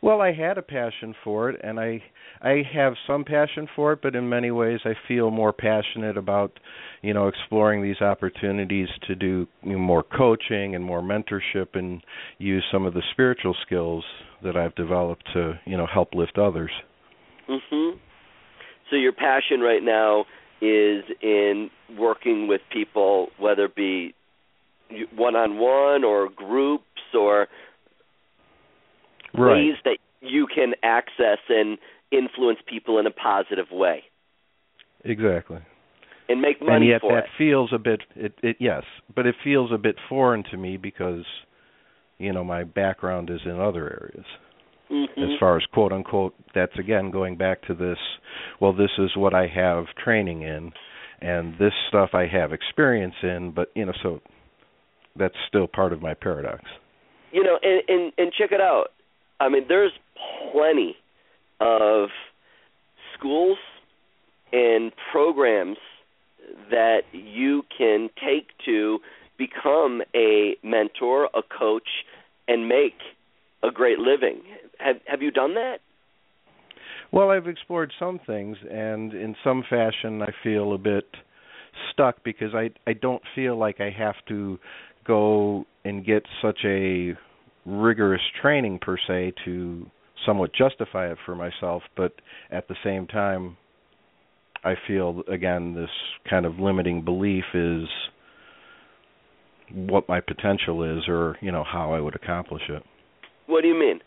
Well, 0.03 0.23
I 0.23 0.33
had 0.33 0.57
a 0.57 0.63
passion 0.63 1.15
for 1.23 1.51
it 1.51 1.61
and 1.63 1.79
I 1.79 2.03
I 2.43 2.63
have 2.73 2.95
some 3.07 3.25
passion 3.25 3.69
for 3.77 3.93
it, 3.93 4.01
but 4.03 4.17
in 4.17 4.29
many 4.31 4.51
ways 4.51 4.81
I 4.87 4.95
feel 5.07 5.31
more 5.31 5.53
passionate 5.53 6.17
about, 6.17 6.59
you 7.03 7.13
know, 7.13 7.29
exploring 7.29 7.83
these 7.83 8.01
opportunities 8.01 8.89
to 9.09 9.15
do 9.15 9.47
you 9.63 9.73
know, 9.73 9.79
more 9.79 10.03
coaching 10.03 10.75
and 10.75 10.83
more 10.83 11.03
mentorship 11.03 11.75
and 11.75 12.03
use 12.39 12.65
some 12.73 12.87
of 12.87 12.95
the 12.95 13.03
spiritual 13.13 13.55
skills 13.67 14.05
that 14.43 14.57
I've 14.57 14.75
developed 14.75 15.25
to, 15.35 15.59
you 15.67 15.77
know, 15.77 15.87
help 15.87 16.15
lift 16.15 16.39
others. 16.39 16.71
Mhm. 17.47 17.99
So 18.89 18.97
your 18.97 19.13
passion 19.13 19.61
right 19.61 19.83
now 19.83 20.25
is 20.63 21.05
in 21.21 21.71
working 21.99 22.47
with 22.47 22.63
people, 22.71 23.31
whether 23.37 23.67
it 23.67 23.75
be 23.75 24.15
one 25.15 25.37
on 25.37 25.59
one 25.59 26.05
or 26.05 26.29
groups 26.29 26.85
or 27.15 27.49
right. 29.35 29.53
ways 29.55 29.75
that 29.85 29.99
you 30.21 30.47
can 30.53 30.73
access 30.83 31.39
and 31.49 31.79
influence 32.13 32.59
people 32.67 32.99
in 32.99 33.07
a 33.07 33.11
positive 33.11 33.67
way 33.71 34.03
Exactly. 35.05 35.59
and 36.29 36.41
make 36.41 36.61
money 36.61 36.87
and 36.87 36.87
yet 36.87 37.01
for 37.01 37.15
that 37.15 37.25
it. 37.25 37.31
feels 37.39 37.73
a 37.73 37.79
bit 37.79 38.01
it, 38.17 38.35
it 38.43 38.57
yes, 38.61 38.83
but 39.15 39.27
it 39.27 39.35
feels 39.43 39.71
a 39.73 39.79
bit 39.79 39.97
foreign 40.09 40.43
to 40.51 40.57
me 40.57 40.77
because 40.77 41.25
you 42.19 42.33
know 42.33 42.45
my 42.45 42.65
background 42.65 43.31
is 43.31 43.41
in 43.45 43.59
other 43.61 43.85
areas. 43.91 44.27
Mhm. 44.91 45.33
As 45.35 45.39
far 45.39 45.57
as 45.57 45.65
quote 45.73 45.93
unquote 45.93 46.35
that's 46.55 46.77
again 46.79 47.11
going 47.11 47.37
back 47.37 47.63
to 47.63 47.75
this 47.75 47.99
well 48.61 48.73
this 48.73 48.91
is 48.99 49.17
what 49.17 49.33
I 49.35 49.47
have 49.47 49.87
training 50.05 50.43
in 50.43 50.73
and 51.23 51.55
this 51.59 51.73
stuff 51.89 52.11
I 52.15 52.27
have 52.27 52.53
experience 52.53 53.15
in, 53.23 53.53
but 53.53 53.71
you 53.75 53.87
know 53.87 53.93
so 54.03 54.21
that's 55.17 55.35
still 55.49 55.67
part 55.67 55.93
of 55.93 56.03
my 56.03 56.15
paradox. 56.15 56.63
you 57.33 57.43
know 57.43 57.59
and 57.63 57.83
and 57.89 58.13
and 58.19 58.33
check 58.37 58.53
it 58.53 58.61
out 58.61 58.89
i 59.41 59.49
mean 59.49 59.65
there's 59.69 59.93
plenty 60.53 60.97
of 61.61 62.09
schools 63.19 63.59
and 64.53 64.93
programs 65.13 65.77
that 66.71 67.03
you 67.13 67.63
can 67.77 68.09
take 68.25 68.49
to 68.65 68.99
become 69.39 70.03
a 70.15 70.57
mentor 70.63 71.27
a 71.35 71.43
coach 71.43 71.89
and 72.49 72.69
make 72.69 72.95
a 73.63 73.71
great 73.71 73.99
living. 73.99 74.43
Have 74.79 74.97
have 75.07 75.23
you 75.23 75.31
done 75.31 75.55
that? 75.55 75.79
Well, 77.13 77.31
I've 77.31 77.49
explored 77.49 77.93
some 77.99 78.21
things, 78.25 78.57
and 78.71 79.13
in 79.13 79.35
some 79.43 79.65
fashion, 79.69 80.23
I 80.23 80.31
feel 80.45 80.75
a 80.75 80.79
bit 80.79 81.07
stuck 81.93 82.23
because 82.25 82.55
I 82.55 82.71
I 82.87 82.93
don't 82.93 83.23
feel 83.35 83.57
like 83.57 83.81
I 83.81 83.91
have 83.91 84.17
to 84.29 84.59
go 85.07 85.65
and 85.85 86.05
get 86.05 86.25
such 86.43 86.59
a 86.65 87.15
rigorous 87.67 88.23
training 88.41 88.79
per 88.81 88.97
se 89.07 89.33
to 89.45 89.87
somewhat 90.27 90.51
justify 90.55 91.11
it 91.11 91.19
for 91.25 91.35
myself, 91.35 91.83
but 91.97 92.13
at 92.51 92.69
the 92.69 92.75
same 92.85 93.07
time, 93.07 93.57
I 94.65 94.75
feel 94.87 95.23
again 95.29 95.75
this 95.75 95.91
kind 96.29 96.45
of 96.45 96.59
limiting 96.59 97.05
belief 97.05 97.45
is 97.55 97.89
what 99.73 100.09
my 100.09 100.21
potential 100.21 100.83
is, 100.99 101.05
or 101.09 101.37
you 101.41 101.53
know 101.53 101.65
how 101.65 101.93
I 101.95 102.01
would 102.01 102.15
accomplish 102.15 102.63
it. 102.69 102.83
what 103.47 103.63
do 103.63 103.69
you 103.69 103.79
mean 103.79 104.01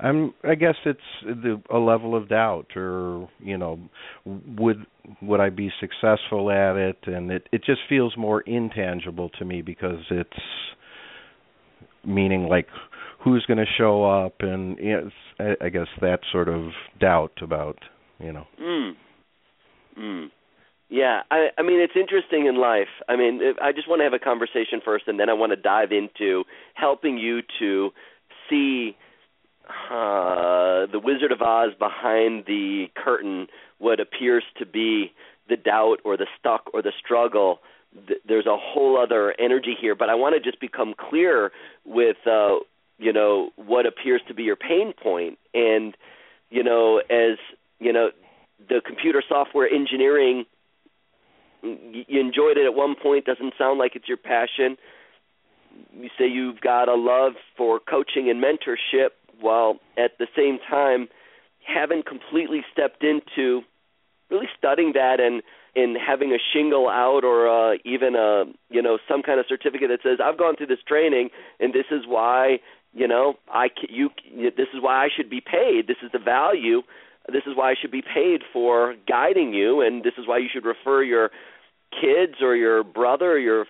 I'm 0.00 0.34
I 0.42 0.54
guess 0.56 0.74
it's 0.84 1.00
the 1.22 1.62
a 1.70 1.78
level 1.78 2.16
of 2.16 2.28
doubt 2.28 2.68
or 2.76 3.28
you 3.38 3.56
know 3.58 3.78
would 4.24 4.84
would 5.20 5.40
I 5.40 5.50
be 5.50 5.70
successful 5.78 6.50
at 6.50 6.76
it 6.76 6.98
and 7.06 7.30
it 7.30 7.48
it 7.52 7.62
just 7.64 7.80
feels 7.88 8.16
more 8.16 8.40
intangible 8.40 9.28
to 9.38 9.44
me 9.44 9.62
because 9.62 10.00
it's 10.10 10.40
meaning 12.04 12.48
like 12.48 12.66
who's 13.22 13.44
going 13.46 13.58
to 13.58 13.66
show 13.78 14.04
up 14.04 14.34
and 14.40 14.78
you 14.78 15.10
know, 15.38 15.54
I 15.60 15.68
guess 15.68 15.86
that 16.00 16.20
sort 16.30 16.48
of 16.48 16.70
doubt 17.00 17.38
about 17.42 17.78
you 18.18 18.32
know 18.32 18.46
Mm. 18.60 18.92
Mm. 19.98 20.30
Yeah, 20.88 21.22
I 21.30 21.48
I 21.58 21.62
mean 21.62 21.80
it's 21.80 21.94
interesting 21.96 22.46
in 22.46 22.56
life. 22.56 22.88
I 23.08 23.16
mean, 23.16 23.40
I 23.62 23.72
just 23.72 23.88
want 23.88 24.00
to 24.00 24.04
have 24.04 24.12
a 24.12 24.18
conversation 24.18 24.80
first 24.84 25.04
and 25.06 25.18
then 25.18 25.28
I 25.28 25.32
want 25.32 25.50
to 25.50 25.56
dive 25.56 25.92
into 25.92 26.44
helping 26.74 27.18
you 27.18 27.40
to 27.58 27.90
see 28.48 28.96
uh 29.90 30.86
the 30.90 31.00
Wizard 31.02 31.32
of 31.32 31.40
Oz 31.40 31.70
behind 31.78 32.44
the 32.46 32.86
curtain 32.96 33.46
what 33.78 34.00
appears 34.00 34.44
to 34.58 34.66
be 34.66 35.12
the 35.48 35.56
doubt 35.56 35.96
or 36.04 36.16
the 36.16 36.26
stuck 36.38 36.70
or 36.72 36.82
the 36.82 36.92
struggle 37.04 37.58
Th- 38.06 38.20
there's 38.26 38.46
a 38.46 38.56
whole 38.56 38.98
other 38.98 39.34
energy 39.38 39.74
here 39.78 39.94
but 39.94 40.08
I 40.08 40.14
want 40.14 40.34
to 40.34 40.40
just 40.40 40.60
become 40.60 40.94
clear 40.98 41.52
with 41.84 42.16
uh 42.26 42.56
you 42.98 43.12
know 43.12 43.50
what 43.56 43.86
appears 43.86 44.22
to 44.28 44.34
be 44.34 44.44
your 44.44 44.56
pain 44.56 44.92
point. 44.92 45.38
And 45.54 45.96
you 46.50 46.62
know 46.62 46.98
as 47.10 47.38
you 47.78 47.92
know 47.92 48.10
the 48.68 48.80
computer 48.84 49.22
software 49.28 49.68
engineering 49.68 50.44
you 51.62 52.20
enjoyed 52.20 52.56
it 52.56 52.66
at 52.66 52.74
one 52.74 52.94
point 53.00 53.24
doesn't 53.24 53.54
sound 53.56 53.78
like 53.78 53.94
it's 53.94 54.08
your 54.08 54.16
passion. 54.16 54.76
You 55.94 56.08
say 56.18 56.26
you've 56.26 56.60
got 56.60 56.88
a 56.88 56.94
love 56.94 57.34
for 57.56 57.78
coaching 57.78 58.28
and 58.28 58.42
mentorship 58.42 59.10
while 59.40 59.78
at 59.96 60.18
the 60.18 60.26
same 60.36 60.58
time 60.68 61.08
haven't 61.64 62.06
completely 62.06 62.62
stepped 62.72 63.04
into 63.04 63.62
really 64.32 64.48
studying 64.56 64.92
that 64.94 65.20
and 65.20 65.42
and 65.74 65.96
having 65.96 66.32
a 66.32 66.38
shingle 66.52 66.88
out 66.88 67.24
or 67.24 67.48
uh, 67.48 67.76
even 67.84 68.14
a 68.16 68.44
you 68.70 68.82
know 68.82 68.98
some 69.06 69.22
kind 69.22 69.38
of 69.38 69.46
certificate 69.48 69.88
that 69.88 70.00
says 70.02 70.18
I've 70.24 70.38
gone 70.38 70.56
through 70.56 70.66
this 70.66 70.82
training 70.88 71.28
and 71.60 71.72
this 71.72 71.86
is 71.90 72.02
why 72.06 72.58
you 72.94 73.06
know 73.06 73.34
I 73.48 73.68
you 73.88 74.10
this 74.34 74.68
is 74.74 74.80
why 74.80 75.04
I 75.04 75.08
should 75.14 75.30
be 75.30 75.40
paid. 75.40 75.86
This 75.86 75.98
is 76.02 76.10
the 76.12 76.18
value. 76.18 76.82
This 77.28 77.42
is 77.46 77.54
why 77.54 77.70
I 77.70 77.74
should 77.80 77.92
be 77.92 78.02
paid 78.02 78.40
for 78.52 78.96
guiding 79.06 79.52
you 79.52 79.80
and 79.82 80.02
this 80.02 80.14
is 80.18 80.26
why 80.26 80.38
you 80.38 80.48
should 80.52 80.64
refer 80.64 81.02
your 81.02 81.30
kids 81.92 82.40
or 82.40 82.56
your 82.56 82.82
brother 82.82 83.32
or 83.32 83.38
your 83.38 83.66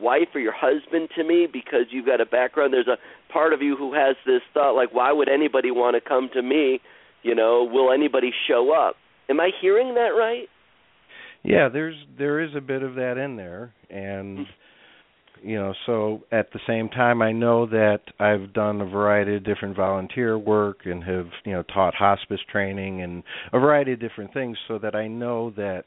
wife 0.00 0.28
or 0.34 0.40
your 0.40 0.54
husband 0.54 1.08
to 1.16 1.24
me 1.24 1.46
because 1.52 1.86
you've 1.90 2.06
got 2.06 2.20
a 2.20 2.26
background. 2.26 2.72
There's 2.72 2.88
a 2.88 2.98
part 3.32 3.52
of 3.52 3.62
you 3.62 3.76
who 3.76 3.92
has 3.94 4.16
this 4.24 4.42
thought 4.54 4.74
like 4.74 4.94
why 4.94 5.12
would 5.12 5.28
anybody 5.28 5.70
want 5.70 5.96
to 5.96 6.00
come 6.00 6.30
to 6.34 6.42
me? 6.42 6.80
You 7.22 7.34
know 7.34 7.68
will 7.70 7.92
anybody 7.92 8.32
show 8.46 8.72
up 8.72 8.96
am 9.28 9.40
i 9.40 9.50
hearing 9.60 9.94
that 9.94 10.10
right 10.10 10.48
yeah 11.42 11.68
there's 11.68 11.96
there 12.18 12.40
is 12.40 12.50
a 12.56 12.60
bit 12.60 12.82
of 12.82 12.94
that 12.94 13.16
in 13.18 13.36
there 13.36 13.72
and 13.90 14.46
you 15.42 15.56
know 15.56 15.72
so 15.86 16.22
at 16.32 16.52
the 16.52 16.60
same 16.66 16.88
time 16.88 17.22
i 17.22 17.30
know 17.32 17.66
that 17.66 18.00
i've 18.18 18.52
done 18.52 18.80
a 18.80 18.86
variety 18.86 19.36
of 19.36 19.44
different 19.44 19.76
volunteer 19.76 20.38
work 20.38 20.78
and 20.84 21.04
have 21.04 21.26
you 21.44 21.52
know 21.52 21.62
taught 21.74 21.94
hospice 21.94 22.40
training 22.50 23.02
and 23.02 23.22
a 23.52 23.58
variety 23.58 23.92
of 23.92 24.00
different 24.00 24.32
things 24.32 24.56
so 24.66 24.78
that 24.78 24.94
i 24.94 25.06
know 25.06 25.50
that 25.50 25.84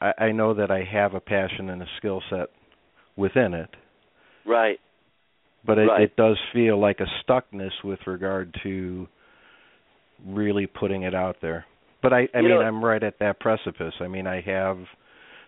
i, 0.00 0.12
I 0.26 0.32
know 0.32 0.54
that 0.54 0.70
i 0.70 0.84
have 0.84 1.14
a 1.14 1.20
passion 1.20 1.70
and 1.70 1.82
a 1.82 1.86
skill 1.98 2.22
set 2.30 2.48
within 3.16 3.52
it 3.54 3.70
right 4.46 4.78
but 5.64 5.78
it, 5.78 5.86
Right. 5.86 6.02
it 6.02 6.16
does 6.16 6.38
feel 6.52 6.80
like 6.80 7.00
a 7.00 7.06
stuckness 7.22 7.70
with 7.84 8.00
regard 8.06 8.54
to 8.62 9.06
really 10.26 10.66
putting 10.66 11.02
it 11.02 11.14
out 11.14 11.36
there. 11.40 11.64
But 12.02 12.12
I, 12.12 12.28
I 12.34 12.38
You 12.38 12.42
mean, 12.42 12.48
know- 12.50 12.60
I'm 12.62 12.84
right 12.84 13.02
at 13.02 13.18
that 13.20 13.40
precipice. 13.40 13.94
I 14.00 14.08
mean, 14.08 14.26
I 14.26 14.40
have 14.42 14.78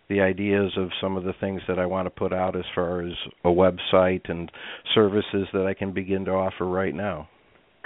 the 0.08 0.20
ideas 0.20 0.72
of 0.76 0.90
some 1.00 1.16
of 1.16 1.24
the 1.24 1.32
things 1.40 1.62
that 1.66 1.78
I 1.78 1.86
want 1.86 2.06
to 2.06 2.10
put 2.10 2.32
out 2.32 2.56
as 2.56 2.64
far 2.74 3.00
as 3.00 3.12
a 3.44 3.48
website 3.48 4.28
and 4.28 4.50
services 4.94 5.48
that 5.54 5.66
I 5.66 5.72
can 5.74 5.92
begin 5.92 6.26
to 6.26 6.32
offer 6.32 6.66
right 6.66 6.94
now. 6.94 7.28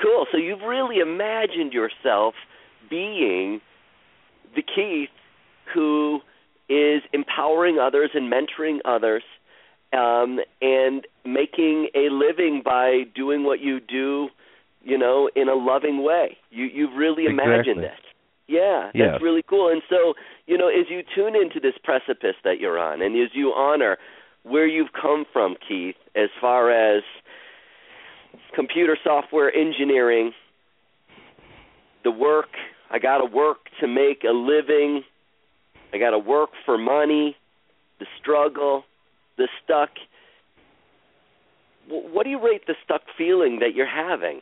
cool 0.03 0.27
so 0.33 0.37
you've 0.37 0.63
really 0.67 0.99
imagined 0.99 1.73
yourself 1.73 2.35
being 2.91 3.61
the 4.57 4.63
keith 4.63 5.11
who 5.73 6.19
is 6.69 7.03
empowering 7.13 7.79
others 7.79 8.11
and 8.15 8.33
mentoring 8.33 8.79
others 8.85 9.23
um 9.93 10.39
and 10.61 11.07
making 11.25 11.89
a 11.95 12.09
living 12.11 12.63
by 12.65 13.03
doing 13.15 13.45
what 13.45 13.61
you 13.61 13.79
do 13.81 14.27
you 14.83 14.99
know 14.99 15.31
in 15.37 15.49
a 15.49 15.55
loving 15.55 16.03
way 16.03 16.37
you 16.51 16.65
you've 16.65 16.97
really 16.97 17.27
imagined 17.27 17.79
Exactly. 17.79 17.85
it 17.85 18.08
yeah 18.49 18.91
Yes. 18.95 19.11
that's 19.13 19.23
really 19.23 19.43
cool. 19.49 19.71
And 19.71 19.83
so 19.89 20.15
you 20.47 20.59
know 20.59 20.69
as 20.69 20.87
you 20.89 21.03
tune 21.15 21.37
into 21.37 21.61
this 21.61 21.75
precipice 21.83 22.37
that 22.45 22.59
you're 22.59 22.79
on 22.79 23.03
and 23.03 23.15
as 23.17 23.31
you 23.35 23.53
honor 23.53 23.99
where 24.43 24.67
you've 24.67 24.93
come 24.93 25.25
from 25.33 25.55
keith 25.67 25.97
as 26.17 26.31
far 26.41 26.71
as 26.71 27.03
computer 28.55 28.97
software 29.05 29.55
engineering 29.55 30.33
the 32.05 32.11
work 32.11 32.49
i 32.91 32.99
got 32.99 33.19
to 33.19 33.25
work 33.25 33.59
to 33.81 33.87
make 33.87 34.25
a 34.25 34.33
living. 34.33 35.03
I 35.93 35.99
got 35.99 36.11
to 36.11 36.19
work 36.19 36.51
for 36.67 36.77
money 36.77 37.37
the 37.99 38.07
struggle 38.21 38.85
the 39.39 39.49
stuck. 39.65 39.91
What 41.89 42.25
do 42.25 42.31
you 42.31 42.45
rate 42.45 42.67
the 42.67 42.75
stuck 42.85 43.03
feeling 43.17 43.61
that 43.61 43.75
you're 43.75 43.87
having? 43.89 44.41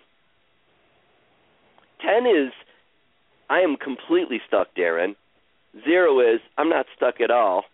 10 2.00 2.26
is 2.26 2.52
i 3.50 3.60
am 3.60 3.76
completely 3.76 4.40
stuck 4.46 4.68
darren 4.76 5.14
0 5.84 6.20
is 6.20 6.40
i'm 6.58 6.68
not 6.68 6.86
stuck 6.96 7.20
at 7.20 7.30
all 7.30 7.64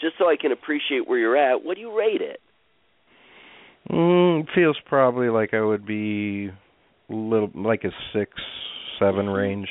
just 0.00 0.14
so 0.18 0.28
i 0.28 0.36
can 0.36 0.52
appreciate 0.52 1.06
where 1.08 1.18
you're 1.18 1.36
at 1.36 1.64
what 1.64 1.74
do 1.74 1.80
you 1.80 1.96
rate 1.96 2.20
it 2.22 2.40
Mm, 3.90 4.46
feels 4.52 4.76
probably 4.84 5.28
like 5.28 5.54
I 5.54 5.60
would 5.60 5.86
be 5.86 6.50
little 7.08 7.50
like 7.54 7.84
a 7.84 7.90
six, 8.12 8.32
seven 8.98 9.28
range. 9.30 9.68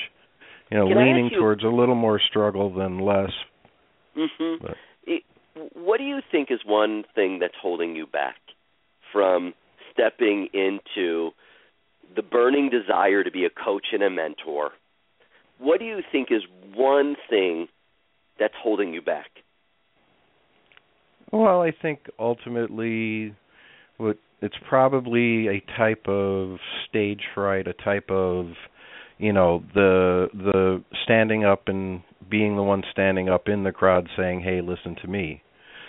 You 0.71 0.77
know, 0.77 0.87
Can 0.87 0.97
leaning 0.97 1.29
you- 1.31 1.39
towards 1.39 1.63
a 1.63 1.67
little 1.67 1.95
more 1.95 2.19
struggle 2.19 2.69
than 2.69 2.99
less. 2.99 3.31
Mhm. 4.15 4.75
It, 5.05 5.23
what 5.73 5.97
do 5.97 6.05
you 6.05 6.21
think 6.31 6.49
is 6.49 6.63
one 6.63 7.03
thing 7.13 7.39
that's 7.39 7.57
holding 7.57 7.95
you 7.95 8.07
back 8.07 8.37
from 9.11 9.53
stepping 9.91 10.47
into 10.53 11.33
the 12.15 12.21
burning 12.23 12.69
desire 12.69 13.21
to 13.23 13.31
be 13.31 13.43
a 13.43 13.49
coach 13.49 13.87
and 13.91 14.01
a 14.01 14.09
mentor? 14.09 14.71
What 15.59 15.79
do 15.79 15.85
you 15.85 15.99
think 16.11 16.29
is 16.31 16.41
one 16.75 17.15
thing 17.29 17.67
that's 18.39 18.53
holding 18.61 18.93
you 18.93 19.01
back? 19.01 19.27
Well, 21.31 21.61
I 21.61 21.71
think 21.81 21.99
ultimately, 22.19 23.35
what 23.97 24.17
it's 24.41 24.55
probably 24.67 25.47
a 25.47 25.63
type 25.77 26.07
of 26.07 26.57
stage 26.87 27.21
fright, 27.33 27.67
a 27.67 27.73
type 27.73 28.09
of 28.09 28.47
you 29.17 29.33
know 29.33 29.63
the 29.73 30.27
the 30.33 30.83
standing 31.03 31.45
up 31.45 31.63
and 31.67 32.01
being 32.29 32.55
the 32.55 32.63
one 32.63 32.83
standing 32.91 33.29
up 33.29 33.47
in 33.47 33.63
the 33.63 33.71
crowd 33.71 34.07
saying, 34.17 34.41
"Hey, 34.41 34.61
listen 34.61 34.95
to 35.01 35.07
me," 35.07 35.41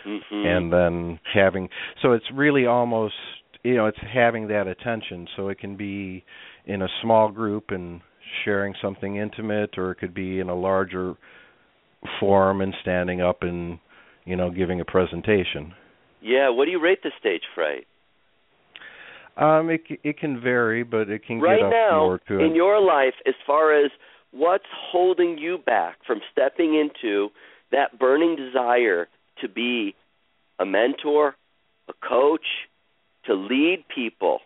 mm-hmm. 0.07 0.47
and 0.47 0.73
then 0.73 1.21
having 1.33 1.69
so 2.03 2.13
it's 2.13 2.27
really 2.33 2.67
almost 2.67 3.15
you 3.63 3.75
know 3.75 3.87
it's 3.87 3.99
having 4.13 4.49
that 4.49 4.67
attention. 4.67 5.27
So 5.37 5.49
it 5.49 5.59
can 5.59 5.77
be 5.77 6.25
in 6.65 6.83
a 6.83 6.89
small 7.03 7.31
group 7.31 7.67
and 7.71 8.01
sharing 8.45 8.75
something 8.81 9.17
intimate, 9.17 9.79
or 9.79 9.93
it 9.93 9.97
could 9.97 10.15
be 10.15 10.41
in 10.41 10.49
a 10.49 10.55
larger 10.55 11.15
forum 12.21 12.61
and 12.61 12.75
standing 12.83 13.21
up 13.21 13.43
and 13.43 13.79
you 14.25 14.37
know 14.37 14.51
giving 14.51 14.81
a 14.81 14.85
presentation. 14.85 15.73
Yeah, 16.21 16.51
what 16.51 16.65
do 16.65 16.71
you 16.71 16.81
rate 16.83 17.03
the 17.03 17.13
stage 17.19 17.43
fright? 17.55 17.87
Um, 19.37 19.69
it 19.71 19.83
it 20.03 20.19
can 20.19 20.41
vary, 20.41 20.83
but 20.83 21.11
it 21.11 21.25
can 21.27 21.41
right 21.41 21.59
get 21.59 21.67
up 21.67 21.73
now 21.73 21.99
more 22.05 22.21
to 22.29 22.39
in 22.39 22.53
it. 22.53 22.57
your 22.57 22.81
life 22.81 23.15
as 23.27 23.35
far 23.47 23.85
as 23.85 23.91
what's 24.33 24.65
holding 24.91 25.39
you 25.39 25.59
back 25.59 25.99
from 26.07 26.21
stepping 26.33 26.75
into 26.75 27.29
that 27.73 27.99
burning 27.99 28.37
desire 28.37 29.09
to 29.41 29.49
be 29.49 29.95
a 30.59 30.65
mentor, 30.65 31.37
a 31.89 31.93
coach, 32.07 32.47
to 33.27 33.35
lead 33.35 33.85
people. 33.95 34.39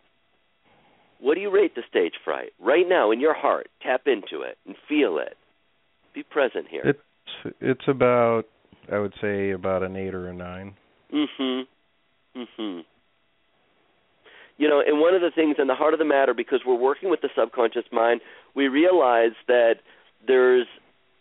What 1.20 1.34
do 1.34 1.40
you 1.40 1.50
rate 1.50 1.74
the 1.74 1.82
stage 1.88 2.14
fright 2.24 2.52
right 2.58 2.88
now 2.88 3.10
in 3.10 3.20
your 3.20 3.34
heart? 3.34 3.68
Tap 3.82 4.02
into 4.06 4.42
it 4.42 4.58
and 4.66 4.74
feel 4.88 5.18
it. 5.18 5.36
Be 6.14 6.22
present 6.22 6.66
here. 6.68 6.82
It's 6.84 7.54
it's 7.60 7.88
about 7.88 8.46
I 8.90 8.98
would 8.98 9.14
say 9.20 9.50
about 9.50 9.82
an 9.82 9.96
eight 9.96 10.14
or 10.14 10.28
a 10.28 10.32
nine. 10.32 10.74
Mhm. 11.12 11.66
Mhm. 12.36 12.84
You 14.56 14.68
know, 14.68 14.80
and 14.80 15.00
one 15.00 15.14
of 15.14 15.20
the 15.20 15.30
things 15.30 15.58
in 15.58 15.68
the 15.68 15.74
heart 15.74 15.94
of 15.94 15.98
the 15.98 16.04
matter, 16.04 16.34
because 16.34 16.64
we're 16.66 16.74
working 16.74 17.08
with 17.08 17.20
the 17.20 17.30
subconscious 17.34 17.90
mind, 17.92 18.20
we 18.54 18.68
realize 18.68 19.32
that 19.46 19.80
there's 20.26 20.66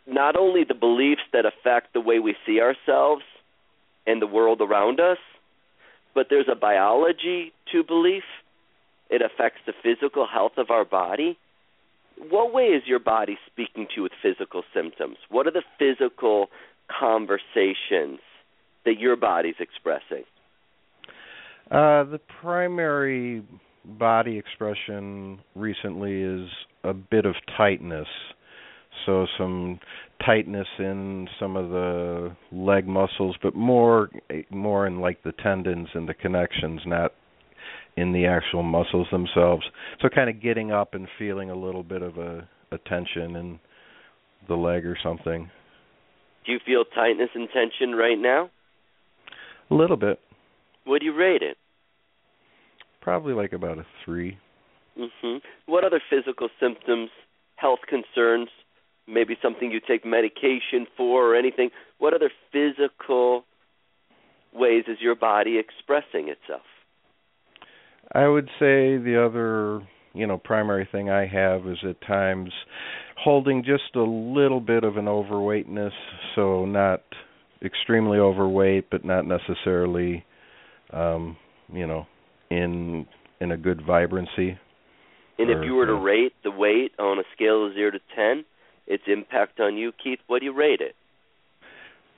not 0.06 0.36
only 0.36 0.64
the 0.64 0.74
beliefs 0.74 1.22
that 1.32 1.46
affect 1.46 1.94
the 1.94 2.02
way 2.02 2.20
we 2.20 2.36
see 2.46 2.60
ourselves 2.60 3.24
and 4.06 4.22
the 4.22 4.28
world 4.28 4.62
around 4.62 5.00
us, 5.00 5.20
but 6.14 6.28
there's 6.30 6.50
a 6.50 6.56
biology 6.56 7.54
to 7.72 7.84
belief. 7.84 8.24
It 9.10 9.22
affects 9.22 9.60
the 9.66 9.74
physical 9.84 10.28
health 10.32 10.54
of 10.58 10.70
our 10.70 10.86
body. 10.86 11.38
What 12.30 12.54
way 12.54 12.66
is 12.66 12.84
your 12.86 13.00
body 13.00 13.38
speaking 13.48 13.88
to 13.88 13.94
you 13.98 14.04
with 14.04 14.12
physical 14.22 14.64
symptoms? 14.74 15.18
What 15.30 15.48
are 15.48 15.52
the 15.52 15.64
physical 15.80 16.48
conversations 17.00 18.20
that 18.86 19.00
your 19.00 19.16
body's 19.16 19.56
expressing? 19.60 20.26
Uh, 21.72 22.04
the 22.04 22.20
primary 22.42 23.44
body 23.86 24.38
expression 24.38 25.40
recently 25.56 26.22
is 26.22 26.50
a 26.84 26.94
bit 26.94 27.26
of 27.26 27.36
tightness. 27.58 28.08
So 29.06 29.26
some 29.38 29.80
tightness 30.26 30.68
in 30.78 31.28
some 31.40 31.56
of 31.56 31.70
the 31.70 32.36
leg 32.52 32.88
muscles, 32.88 33.38
but 33.42 33.56
more 33.56 34.10
more 34.50 34.86
in 34.88 35.00
like 35.00 35.24
the 35.24 35.32
tendons 35.32 35.88
and 35.94 36.08
the 36.08 36.14
connections, 36.14 36.82
not 36.86 37.14
in 37.98 38.14
the 38.14 38.26
actual 38.26 38.64
muscles 38.64 39.08
themselves. 39.12 39.64
So 40.02 40.10
kind 40.10 40.30
of 40.30 40.42
getting 40.42 40.72
up 40.72 40.94
and 40.94 41.08
feeling 41.18 41.50
a 41.50 41.56
little 41.56 41.84
bit 41.84 42.02
of 42.02 42.18
a, 42.18 42.48
a 42.72 42.78
tension 42.88 43.36
in 43.36 43.60
the 44.48 44.56
leg 44.56 44.86
or 44.86 44.98
something. 45.04 45.50
Do 46.46 46.52
you 46.52 46.60
feel 46.66 46.84
tightness 46.86 47.30
and 47.36 47.48
tension 47.54 47.96
right 47.96 48.18
now? 48.18 48.50
A 49.70 49.74
little 49.74 49.98
bit. 49.98 50.20
What 50.86 51.00
do 51.00 51.06
you 51.06 51.16
rate 51.16 51.42
it? 51.42 51.58
Probably 53.02 53.34
like 53.34 53.54
about 53.54 53.78
a 53.78 53.86
three. 54.04 54.38
Mhm. 54.98 55.42
What 55.68 55.84
other 55.84 56.02
physical 56.10 56.50
symptoms, 56.60 57.12
health 57.56 57.80
concerns, 57.88 58.50
maybe 59.08 59.38
something 59.42 59.72
you 59.72 59.80
take 59.80 60.06
medication 60.06 60.88
for 60.98 61.26
or 61.26 61.36
anything? 61.36 61.70
What 62.00 62.14
other 62.14 62.32
physical 62.52 63.46
ways 64.54 64.86
is 64.88 65.00
your 65.00 65.16
body 65.16 65.58
expressing 65.58 66.30
itself? 66.30 66.66
I 68.14 68.28
would 68.28 68.48
say 68.60 68.98
the 68.98 69.24
other, 69.24 69.88
you 70.14 70.26
know, 70.26 70.38
primary 70.38 70.88
thing 70.92 71.10
I 71.10 71.28
have 71.28 71.68
is 71.68 71.78
at 71.88 72.02
times 72.02 72.52
holding 73.24 73.64
just 73.64 73.96
a 73.96 74.02
little 74.02 74.60
bit 74.60 74.84
of 74.84 74.98
an 74.98 75.08
overweightness, 75.08 75.94
so 76.36 76.66
not 76.66 77.02
extremely 77.64 78.18
overweight, 78.18 78.90
but 78.90 79.06
not 79.06 79.26
necessarily, 79.26 80.26
um, 80.92 81.38
you 81.72 81.86
know, 81.86 82.08
in 82.50 83.06
in 83.42 83.52
a 83.52 83.58
good 83.58 83.86
vibrancy. 83.86 84.58
And 85.38 85.50
or, 85.50 85.60
if 85.60 85.66
you 85.66 85.76
were 85.76 85.86
to 85.86 85.94
uh, 85.94 86.00
rate 86.00 86.34
the 86.44 86.52
weight 86.52 86.92
on 87.00 87.20
a 87.20 87.24
scale 87.34 87.68
of 87.68 87.74
zero 87.74 87.92
to 87.92 88.00
ten, 88.16 88.44
its 88.88 89.04
impact 89.08 89.60
on 89.60 89.78
you, 89.78 89.92
Keith, 90.04 90.20
what 90.28 90.40
do 90.40 90.46
you 90.46 90.54
rate 90.54 90.82
it? 90.82 90.96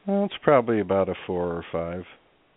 Well, 0.08 0.26
it's 0.26 0.34
probably 0.42 0.80
about 0.80 1.10
a 1.10 1.16
four 1.28 1.48
or 1.48 1.66
five. 1.72 2.06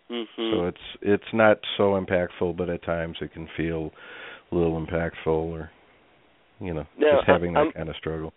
Mhm. 0.09 0.51
So 0.51 0.67
it's 0.67 0.97
it's 1.01 1.33
not 1.33 1.59
so 1.77 1.99
impactful, 1.99 2.55
but 2.55 2.69
at 2.69 2.83
times 2.83 3.17
it 3.21 3.33
can 3.33 3.47
feel 3.47 3.91
a 4.51 4.55
little 4.55 4.79
impactful, 4.79 5.27
or 5.27 5.71
you 6.61 6.73
know, 6.73 6.85
Now, 6.97 7.17
just 7.17 7.27
having 7.27 7.53
that 7.53 7.59
I'm- 7.59 7.71
kind 7.71 7.89
of 7.89 7.95
struggle. 7.97 8.33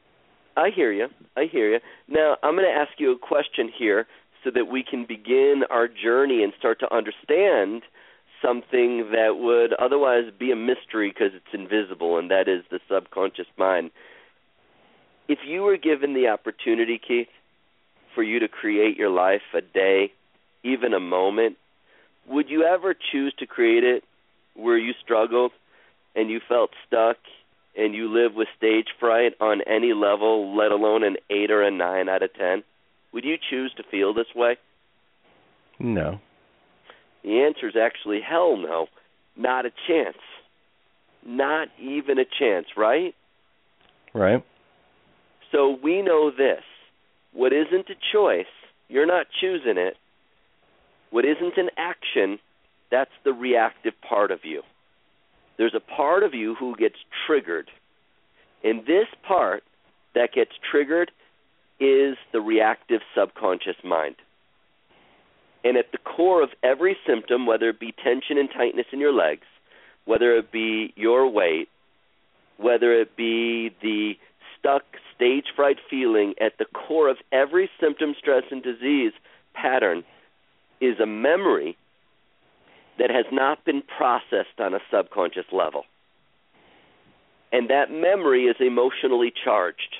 I 0.56 0.70
hear 0.70 0.90
you. 0.90 1.08
I 1.36 1.44
hear 1.44 1.70
you. 1.70 1.80
Now, 2.08 2.36
I'm 2.42 2.56
going 2.56 2.66
to 2.66 2.72
ask 2.74 2.98
you 2.98 3.12
a 3.12 3.18
question 3.18 3.68
here 3.68 4.08
so 4.42 4.50
that 4.50 4.66
we 4.66 4.82
can 4.82 5.04
begin 5.04 5.62
our 5.70 5.86
journey 5.86 6.42
and 6.42 6.52
start 6.54 6.80
to 6.80 6.92
understand 6.92 7.82
something 8.42 9.10
that 9.12 9.36
would 9.36 9.72
otherwise 9.74 10.30
be 10.36 10.50
a 10.50 10.56
mystery 10.56 11.10
because 11.10 11.32
it's 11.34 11.52
invisible, 11.54 12.18
and 12.18 12.30
that 12.30 12.48
is 12.48 12.64
the 12.70 12.80
subconscious 12.88 13.46
mind. 13.56 13.92
If 15.28 15.44
you 15.44 15.62
were 15.62 15.76
given 15.76 16.14
the 16.14 16.28
opportunity, 16.28 16.98
Keith, 16.98 17.28
for 18.14 18.22
you 18.24 18.40
to 18.40 18.48
create 18.48 18.96
your 18.96 19.10
life 19.10 19.42
a 19.54 19.60
day, 19.60 20.12
even 20.62 20.94
a 20.94 21.00
moment, 21.00 21.56
would 22.28 22.48
you 22.48 22.64
ever 22.64 22.94
choose 23.12 23.34
to 23.38 23.46
create 23.46 23.84
it 23.84 24.04
where 24.54 24.78
you 24.78 24.92
struggled 25.02 25.52
and 26.14 26.30
you 26.30 26.40
felt 26.46 26.70
stuck 26.86 27.16
and 27.76 27.94
you 27.94 28.12
live 28.12 28.34
with 28.34 28.48
stage 28.56 28.88
fright 28.98 29.34
on 29.40 29.60
any 29.62 29.92
level, 29.92 30.56
let 30.56 30.72
alone 30.72 31.04
an 31.04 31.16
8 31.30 31.50
or 31.50 31.62
a 31.62 31.70
9 31.70 32.08
out 32.08 32.22
of 32.22 32.34
10? 32.34 32.62
Would 33.12 33.24
you 33.24 33.36
choose 33.50 33.72
to 33.76 33.82
feel 33.90 34.12
this 34.12 34.26
way? 34.34 34.56
No. 35.78 36.20
The 37.22 37.42
answer 37.42 37.68
is 37.68 37.76
actually 37.80 38.20
hell 38.20 38.56
no. 38.56 38.86
Not 39.36 39.66
a 39.66 39.70
chance. 39.86 40.18
Not 41.24 41.68
even 41.80 42.18
a 42.18 42.24
chance, 42.24 42.66
right? 42.76 43.14
Right. 44.12 44.44
So 45.52 45.78
we 45.82 46.02
know 46.02 46.30
this. 46.30 46.62
What 47.32 47.52
isn't 47.52 47.88
a 47.88 47.94
choice, 48.12 48.46
you're 48.88 49.06
not 49.06 49.26
choosing 49.40 49.78
it. 49.78 49.96
What 51.10 51.24
isn't 51.24 51.56
an 51.56 51.70
action, 51.76 52.38
that's 52.90 53.10
the 53.24 53.32
reactive 53.32 53.94
part 54.06 54.30
of 54.30 54.40
you. 54.44 54.62
There's 55.56 55.74
a 55.74 55.80
part 55.80 56.22
of 56.22 56.34
you 56.34 56.54
who 56.54 56.76
gets 56.76 56.96
triggered. 57.26 57.70
And 58.62 58.86
this 58.86 59.06
part 59.26 59.62
that 60.14 60.32
gets 60.32 60.52
triggered 60.70 61.10
is 61.80 62.16
the 62.32 62.40
reactive 62.40 63.00
subconscious 63.16 63.76
mind. 63.84 64.16
And 65.64 65.76
at 65.76 65.92
the 65.92 65.98
core 65.98 66.42
of 66.42 66.50
every 66.62 66.96
symptom, 67.06 67.46
whether 67.46 67.68
it 67.68 67.80
be 67.80 67.92
tension 67.92 68.38
and 68.38 68.48
tightness 68.50 68.86
in 68.92 69.00
your 69.00 69.12
legs, 69.12 69.46
whether 70.04 70.36
it 70.36 70.52
be 70.52 70.92
your 70.96 71.28
weight, 71.30 71.68
whether 72.56 72.92
it 72.92 73.16
be 73.16 73.70
the 73.82 74.14
stuck 74.58 74.82
stage 75.14 75.46
fright 75.54 75.78
feeling, 75.90 76.34
at 76.40 76.58
the 76.58 76.64
core 76.64 77.08
of 77.08 77.16
every 77.32 77.68
symptom, 77.80 78.14
stress, 78.18 78.44
and 78.50 78.62
disease 78.62 79.12
pattern 79.54 80.04
is 80.80 80.98
a 81.00 81.06
memory 81.06 81.76
that 82.98 83.10
has 83.10 83.26
not 83.32 83.64
been 83.64 83.82
processed 83.82 84.58
on 84.58 84.74
a 84.74 84.80
subconscious 84.90 85.46
level. 85.52 85.84
And 87.52 87.70
that 87.70 87.90
memory 87.90 88.44
is 88.44 88.56
emotionally 88.60 89.32
charged. 89.44 89.96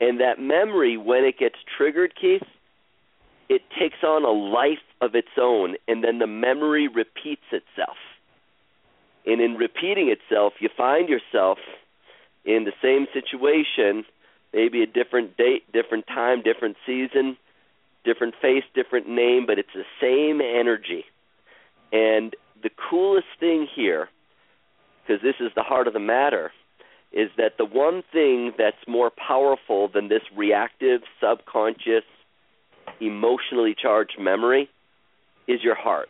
And 0.00 0.20
that 0.20 0.40
memory, 0.40 0.96
when 0.96 1.24
it 1.24 1.38
gets 1.38 1.56
triggered, 1.76 2.14
Keith, 2.20 2.42
it 3.48 3.62
takes 3.78 4.02
on 4.02 4.24
a 4.24 4.30
life 4.30 4.78
of 5.00 5.14
its 5.14 5.28
own, 5.38 5.76
and 5.86 6.02
then 6.02 6.18
the 6.18 6.26
memory 6.26 6.88
repeats 6.88 7.44
itself. 7.52 7.96
And 9.26 9.40
in 9.40 9.54
repeating 9.54 10.08
itself, 10.08 10.54
you 10.60 10.68
find 10.76 11.08
yourself 11.08 11.58
in 12.44 12.64
the 12.64 12.72
same 12.82 13.06
situation, 13.12 14.04
maybe 14.52 14.82
a 14.82 14.86
different 14.86 15.36
date, 15.36 15.70
different 15.72 16.06
time, 16.06 16.42
different 16.42 16.76
season, 16.86 17.36
different 18.04 18.34
face, 18.40 18.64
different 18.74 19.08
name, 19.08 19.44
but 19.46 19.58
it's 19.58 19.68
the 19.74 19.84
same 20.00 20.40
energy. 20.40 21.04
And 21.92 22.34
the 22.62 22.70
coolest 22.90 23.26
thing 23.40 23.66
here, 23.74 24.08
because 25.02 25.22
this 25.22 25.36
is 25.40 25.52
the 25.54 25.62
heart 25.62 25.86
of 25.86 25.92
the 25.92 26.00
matter, 26.00 26.52
is 27.12 27.30
that 27.36 27.52
the 27.58 27.64
one 27.64 28.02
thing 28.12 28.52
that's 28.58 28.76
more 28.88 29.10
powerful 29.10 29.88
than 29.88 30.08
this 30.08 30.22
reactive, 30.36 31.02
subconscious, 31.20 32.04
emotionally 33.00 33.74
charged 33.80 34.16
memory 34.18 34.68
is 35.46 35.62
your 35.62 35.76
heart. 35.76 36.08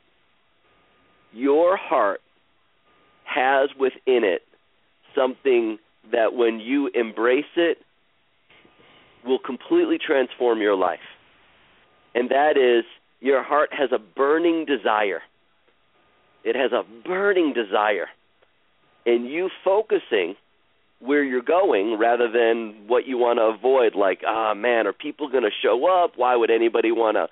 Your 1.32 1.76
heart 1.76 2.20
has 3.24 3.70
within 3.78 4.24
it 4.24 4.42
something 5.14 5.78
that 6.12 6.34
when 6.34 6.60
you 6.60 6.90
embrace 6.94 7.44
it 7.56 7.78
will 9.24 9.38
completely 9.38 9.98
transform 9.98 10.60
your 10.60 10.74
life. 10.76 10.98
And 12.14 12.30
that 12.30 12.56
is 12.56 12.84
your 13.20 13.42
heart 13.42 13.70
has 13.72 13.90
a 13.92 13.98
burning 13.98 14.64
desire. 14.64 15.22
It 16.44 16.56
has 16.56 16.72
a 16.72 16.82
burning 17.06 17.54
desire. 17.54 18.08
And 19.06 19.26
you 19.26 19.50
focusing 19.64 20.36
where 21.00 21.22
you're 21.22 21.42
going 21.42 21.98
rather 21.98 22.30
than 22.30 22.86
what 22.86 23.06
you 23.06 23.18
want 23.18 23.38
to 23.38 23.42
avoid 23.42 23.94
like 23.94 24.20
ah 24.26 24.50
oh, 24.50 24.54
man 24.54 24.86
are 24.86 24.92
people 24.92 25.28
going 25.28 25.42
to 25.42 25.50
show 25.62 25.86
up 25.86 26.12
why 26.16 26.34
would 26.34 26.50
anybody 26.50 26.90
want 26.90 27.16
to 27.16 27.28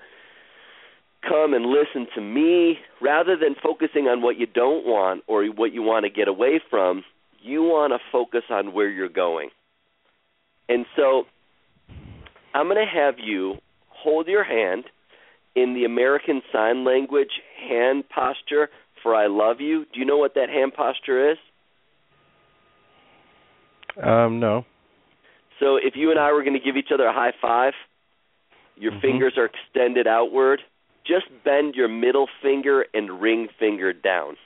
come 1.26 1.54
and 1.54 1.66
listen 1.66 2.06
to 2.14 2.20
me 2.20 2.78
rather 3.00 3.36
than 3.36 3.54
focusing 3.62 4.08
on 4.08 4.20
what 4.20 4.36
you 4.36 4.46
don't 4.46 4.84
want 4.84 5.22
or 5.26 5.46
what 5.46 5.72
you 5.72 5.80
want 5.80 6.04
to 6.04 6.10
get 6.10 6.28
away 6.28 6.60
from 6.68 7.02
you 7.40 7.62
want 7.62 7.92
to 7.92 7.98
focus 8.10 8.42
on 8.50 8.74
where 8.74 8.90
you're 8.90 9.08
going 9.08 9.48
and 10.68 10.84
so 10.96 11.22
i'm 12.54 12.66
going 12.66 12.76
to 12.76 12.92
have 12.92 13.14
you 13.18 13.54
hold 14.02 14.26
your 14.26 14.44
hand 14.44 14.84
in 15.54 15.74
the 15.74 15.84
american 15.84 16.42
sign 16.52 16.84
language 16.84 17.40
hand 17.68 18.04
posture 18.08 18.68
for 19.02 19.14
i 19.14 19.26
love 19.26 19.60
you 19.60 19.84
do 19.92 20.00
you 20.00 20.04
know 20.04 20.18
what 20.18 20.34
that 20.34 20.48
hand 20.48 20.72
posture 20.74 21.32
is 21.32 21.38
um, 24.00 24.40
no. 24.40 24.64
So 25.60 25.76
if 25.76 25.94
you 25.96 26.10
and 26.10 26.18
I 26.18 26.32
were 26.32 26.42
going 26.42 26.58
to 26.58 26.64
give 26.64 26.76
each 26.76 26.90
other 26.92 27.06
a 27.06 27.12
high 27.12 27.32
five, 27.40 27.74
your 28.76 28.92
mm-hmm. 28.92 29.00
fingers 29.00 29.34
are 29.36 29.46
extended 29.46 30.06
outward. 30.06 30.60
Just 31.06 31.26
bend 31.44 31.74
your 31.74 31.88
middle 31.88 32.28
finger 32.40 32.86
and 32.94 33.20
ring 33.20 33.48
finger 33.58 33.92
down. 33.92 34.36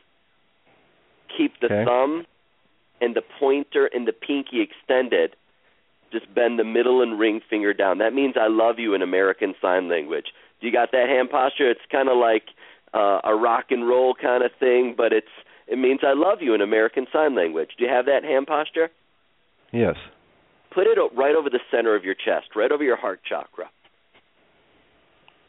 Keep 1.36 1.60
the 1.60 1.66
okay. 1.66 1.84
thumb 1.84 2.26
and 3.00 3.14
the 3.14 3.22
pointer 3.38 3.86
and 3.92 4.06
the 4.06 4.12
pinky 4.12 4.62
extended. 4.62 5.36
Just 6.16 6.32
bend 6.34 6.58
the 6.58 6.64
middle 6.64 7.02
and 7.02 7.18
ring 7.18 7.40
finger 7.50 7.74
down. 7.74 7.98
That 7.98 8.14
means 8.14 8.34
I 8.40 8.48
love 8.48 8.78
you 8.78 8.94
in 8.94 9.02
American 9.02 9.54
Sign 9.60 9.88
Language. 9.88 10.26
Do 10.60 10.66
you 10.66 10.72
got 10.72 10.92
that 10.92 11.08
hand 11.08 11.28
posture? 11.30 11.70
It's 11.70 11.80
kind 11.92 12.08
of 12.08 12.16
like 12.16 12.44
uh, 12.94 13.20
a 13.24 13.34
rock 13.34 13.66
and 13.70 13.86
roll 13.86 14.14
kind 14.14 14.42
of 14.42 14.50
thing, 14.58 14.94
but 14.96 15.12
it's 15.12 15.26
it 15.66 15.78
means 15.78 16.00
I 16.02 16.14
love 16.14 16.38
you 16.40 16.54
in 16.54 16.60
American 16.60 17.06
Sign 17.12 17.34
Language. 17.34 17.70
Do 17.76 17.84
you 17.84 17.90
have 17.90 18.06
that 18.06 18.22
hand 18.22 18.46
posture? 18.46 18.88
Yes. 19.72 19.96
Put 20.72 20.86
it 20.86 20.98
right 21.16 21.34
over 21.34 21.50
the 21.50 21.60
center 21.70 21.94
of 21.96 22.04
your 22.04 22.14
chest, 22.14 22.54
right 22.54 22.70
over 22.70 22.84
your 22.84 22.96
heart 22.96 23.20
chakra. 23.28 23.68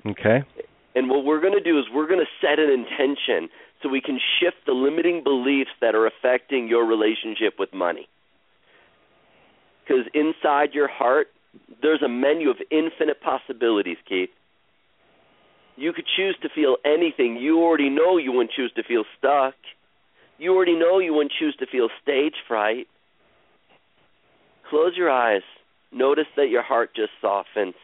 Okay. 0.05 0.43
And 0.95 1.09
what 1.09 1.23
we're 1.23 1.41
going 1.41 1.53
to 1.53 1.61
do 1.61 1.77
is 1.77 1.85
we're 1.93 2.07
going 2.07 2.19
to 2.19 2.31
set 2.41 2.59
an 2.59 2.71
intention 2.71 3.49
so 3.81 3.89
we 3.89 4.01
can 4.01 4.19
shift 4.39 4.57
the 4.65 4.73
limiting 4.73 5.23
beliefs 5.23 5.69
that 5.81 5.93
are 5.95 6.07
affecting 6.07 6.67
your 6.67 6.85
relationship 6.85 7.59
with 7.59 7.73
money. 7.73 8.07
Because 9.87 10.05
inside 10.13 10.73
your 10.73 10.87
heart, 10.89 11.27
there's 11.81 12.01
a 12.01 12.09
menu 12.09 12.49
of 12.49 12.57
infinite 12.71 13.21
possibilities, 13.21 13.97
Keith. 14.07 14.29
You 15.77 15.93
could 15.93 16.05
choose 16.17 16.35
to 16.41 16.49
feel 16.49 16.77
anything. 16.83 17.37
You 17.37 17.59
already 17.61 17.89
know 17.89 18.17
you 18.17 18.31
wouldn't 18.31 18.51
choose 18.51 18.71
to 18.75 18.83
feel 18.83 19.03
stuck. 19.17 19.53
You 20.39 20.55
already 20.55 20.77
know 20.77 20.99
you 20.99 21.13
wouldn't 21.13 21.33
choose 21.39 21.55
to 21.59 21.67
feel 21.67 21.89
stage 22.01 22.33
fright. 22.47 22.87
Close 24.69 24.93
your 24.97 25.09
eyes. 25.09 25.43
Notice 25.91 26.27
that 26.35 26.49
your 26.49 26.63
heart 26.63 26.91
just 26.95 27.11
softens. 27.21 27.75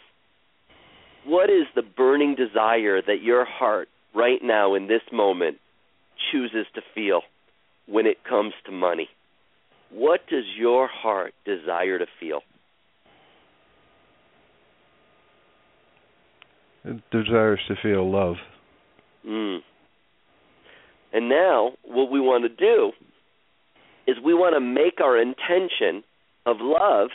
What 1.26 1.50
is 1.50 1.68
the 1.74 1.84
burning 1.84 2.36
desire 2.36 3.02
that 3.02 3.22
your 3.22 3.46
heart, 3.46 3.88
right 4.14 4.40
now 4.44 4.76
in 4.76 4.88
this 4.88 5.04
moment, 5.12 5.58
chooses 6.32 6.66
to 6.76 6.82
feel 6.94 7.22
when 7.86 8.06
it 8.06 8.24
comes 8.28 8.54
to 8.66 8.72
money? 8.72 9.08
What 9.94 10.22
does 10.28 10.46
your 10.58 10.88
heart 10.88 11.34
desire 11.46 12.00
to 12.00 12.06
feel? 12.20 12.42
It 16.84 17.02
desires 17.12 17.60
to 17.68 17.76
feel 17.82 18.12
love. 18.12 18.36
Mm. 19.26 19.60
And 21.14 21.30
now, 21.30 21.74
what 21.84 22.12
we 22.12 22.20
want 22.20 22.44
to 22.44 22.50
do 22.50 22.92
is 24.08 24.18
we 24.24 24.34
want 24.34 24.56
to 24.56 24.60
make 24.60 25.00
our 25.00 25.18
intention 25.18 26.04
of 26.46 26.58
love, 26.60 27.10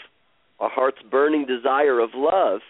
our 0.60 0.70
heart's 0.70 1.02
burning 1.10 1.46
desire 1.46 1.98
of 1.98 2.10
love, 2.14 2.60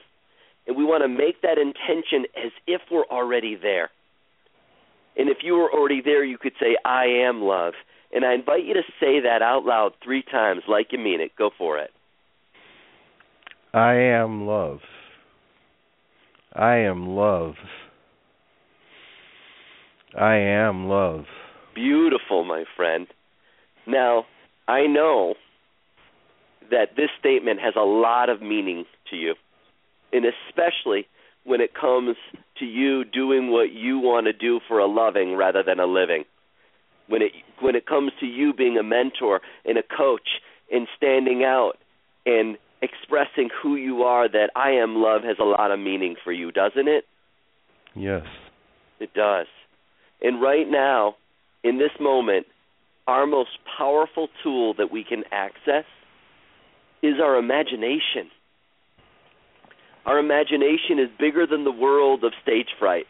and 0.66 0.76
we 0.76 0.84
want 0.84 1.04
to 1.04 1.08
make 1.08 1.42
that 1.42 1.58
intention 1.58 2.24
as 2.36 2.50
if 2.66 2.80
we're 2.90 3.06
already 3.06 3.56
there. 3.60 3.90
And 5.16 5.28
if 5.28 5.38
you 5.42 5.54
were 5.54 5.70
already 5.70 6.00
there, 6.02 6.24
you 6.24 6.38
could 6.38 6.54
say, 6.60 6.76
I 6.84 7.04
am 7.28 7.42
love. 7.42 7.74
And 8.12 8.24
I 8.24 8.34
invite 8.34 8.64
you 8.64 8.74
to 8.74 8.82
say 9.00 9.20
that 9.20 9.42
out 9.42 9.64
loud 9.64 9.92
three 10.02 10.22
times 10.22 10.62
like 10.66 10.88
you 10.92 10.98
mean 10.98 11.20
it. 11.20 11.32
Go 11.36 11.50
for 11.56 11.78
it. 11.78 11.90
I 13.74 13.94
am 13.94 14.46
love. 14.46 14.80
I 16.54 16.76
am 16.76 17.06
love. 17.08 17.54
I 20.18 20.36
am 20.36 20.88
love. 20.88 21.26
Beautiful, 21.74 22.44
my 22.44 22.64
friend. 22.76 23.06
Now, 23.86 24.24
I 24.66 24.86
know 24.86 25.34
that 26.70 26.96
this 26.96 27.10
statement 27.18 27.60
has 27.60 27.74
a 27.76 27.84
lot 27.84 28.30
of 28.30 28.42
meaning 28.42 28.84
to 29.10 29.16
you, 29.16 29.34
and 30.12 30.24
especially 30.24 31.06
when 31.44 31.60
it 31.60 31.74
comes 31.74 32.16
to 32.58 32.64
you 32.64 33.04
doing 33.04 33.50
what 33.50 33.72
you 33.72 33.98
want 33.98 34.26
to 34.26 34.32
do 34.32 34.60
for 34.66 34.78
a 34.78 34.86
loving 34.86 35.36
rather 35.36 35.62
than 35.62 35.78
a 35.78 35.86
living. 35.86 36.24
When 37.08 37.22
it 37.22 37.32
when 37.60 37.74
it 37.74 37.86
comes 37.86 38.12
to 38.20 38.26
you 38.26 38.52
being 38.52 38.76
a 38.78 38.82
mentor 38.82 39.40
and 39.64 39.78
a 39.78 39.82
coach 39.82 40.28
and 40.70 40.86
standing 40.96 41.42
out 41.42 41.78
and 42.26 42.56
expressing 42.82 43.48
who 43.62 43.76
you 43.76 44.02
are 44.02 44.28
that 44.28 44.50
I 44.54 44.70
am 44.72 44.96
love 44.96 45.22
has 45.22 45.36
a 45.40 45.44
lot 45.44 45.70
of 45.70 45.80
meaning 45.80 46.16
for 46.22 46.32
you, 46.32 46.52
doesn't 46.52 46.86
it? 46.86 47.04
Yes. 47.96 48.24
It 49.00 49.12
does. 49.14 49.46
And 50.20 50.40
right 50.40 50.68
now, 50.68 51.16
in 51.64 51.78
this 51.78 51.90
moment, 52.00 52.46
our 53.06 53.26
most 53.26 53.50
powerful 53.78 54.28
tool 54.42 54.74
that 54.74 54.90
we 54.92 55.04
can 55.04 55.24
access 55.32 55.84
is 57.02 57.14
our 57.22 57.36
imagination. 57.36 58.30
Our 60.04 60.18
imagination 60.18 60.98
is 60.98 61.08
bigger 61.18 61.46
than 61.46 61.64
the 61.64 61.72
world 61.72 62.24
of 62.24 62.32
stage 62.42 62.68
fright. 62.78 63.06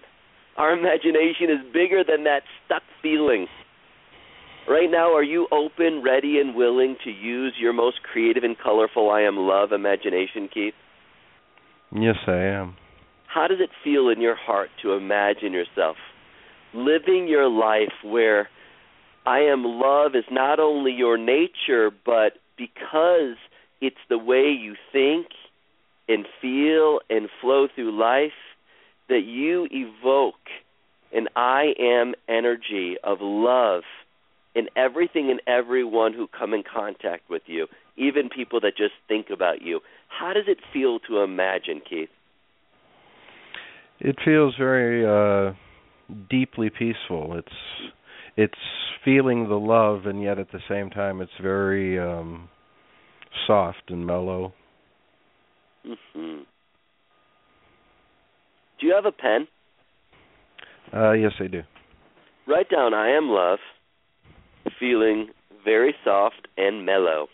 Our 0.56 0.72
imagination 0.72 1.50
is 1.50 1.72
bigger 1.72 2.02
than 2.04 2.24
that 2.24 2.42
stuck 2.64 2.82
feeling. 3.02 3.46
Right 4.68 4.90
now, 4.90 5.14
are 5.14 5.22
you 5.22 5.46
open, 5.50 6.02
ready, 6.02 6.38
and 6.38 6.54
willing 6.54 6.96
to 7.04 7.10
use 7.10 7.54
your 7.58 7.72
most 7.72 8.02
creative 8.02 8.44
and 8.44 8.56
colorful 8.58 9.10
I 9.10 9.22
am 9.22 9.36
love 9.36 9.72
imagination, 9.72 10.50
Keith? 10.52 10.74
Yes, 11.90 12.16
I 12.26 12.36
am. 12.36 12.76
How 13.26 13.48
does 13.48 13.60
it 13.60 13.70
feel 13.82 14.10
in 14.10 14.20
your 14.20 14.36
heart 14.36 14.68
to 14.82 14.92
imagine 14.92 15.52
yourself 15.52 15.96
living 16.74 17.26
your 17.28 17.48
life 17.48 17.92
where 18.04 18.48
I 19.24 19.40
am 19.40 19.64
love 19.64 20.14
is 20.14 20.24
not 20.30 20.60
only 20.60 20.92
your 20.92 21.16
nature, 21.16 21.90
but 22.04 22.34
because 22.58 23.36
it's 23.80 23.96
the 24.10 24.18
way 24.18 24.50
you 24.50 24.74
think 24.92 25.28
and 26.08 26.26
feel 26.42 27.00
and 27.08 27.28
flow 27.40 27.68
through 27.74 27.98
life 27.98 28.32
that 29.08 29.22
you 29.24 29.66
evoke 29.70 30.34
an 31.12 31.28
I 31.36 31.72
am 31.78 32.14
energy 32.28 32.96
of 33.02 33.18
love 33.22 33.82
in 34.54 34.66
everything 34.76 35.30
and 35.30 35.40
everyone 35.46 36.12
who 36.12 36.26
come 36.26 36.54
in 36.54 36.62
contact 36.62 37.28
with 37.30 37.42
you, 37.46 37.66
even 37.96 38.28
people 38.28 38.60
that 38.60 38.76
just 38.76 38.94
think 39.06 39.26
about 39.32 39.62
you. 39.62 39.80
How 40.08 40.32
does 40.32 40.44
it 40.46 40.58
feel 40.72 40.98
to 41.00 41.18
imagine, 41.20 41.80
Keith? 41.88 42.08
It 44.00 44.16
feels 44.24 44.54
very 44.56 45.04
uh 45.04 45.54
deeply 46.30 46.70
peaceful. 46.70 47.36
It's 47.36 47.92
it's 48.36 48.54
feeling 49.04 49.48
the 49.48 49.58
love 49.58 50.06
and 50.06 50.22
yet 50.22 50.38
at 50.38 50.52
the 50.52 50.60
same 50.68 50.90
time 50.90 51.20
it's 51.20 51.32
very 51.42 51.98
um 51.98 52.48
soft 53.46 53.82
and 53.88 54.06
mellow. 54.06 54.52
Mhm. 55.84 56.44
Do 58.78 58.86
you 58.86 58.94
have 58.94 59.06
a 59.06 59.12
pen? 59.12 59.48
Uh 60.94 61.12
yes, 61.12 61.32
I 61.40 61.48
do. 61.48 61.62
Write 62.46 62.70
down 62.70 62.94
I 62.94 63.10
am 63.10 63.28
love, 63.28 63.58
feeling 64.78 65.28
very 65.64 65.94
soft 66.04 66.48
and 66.56 66.86
mellow. 66.86 67.28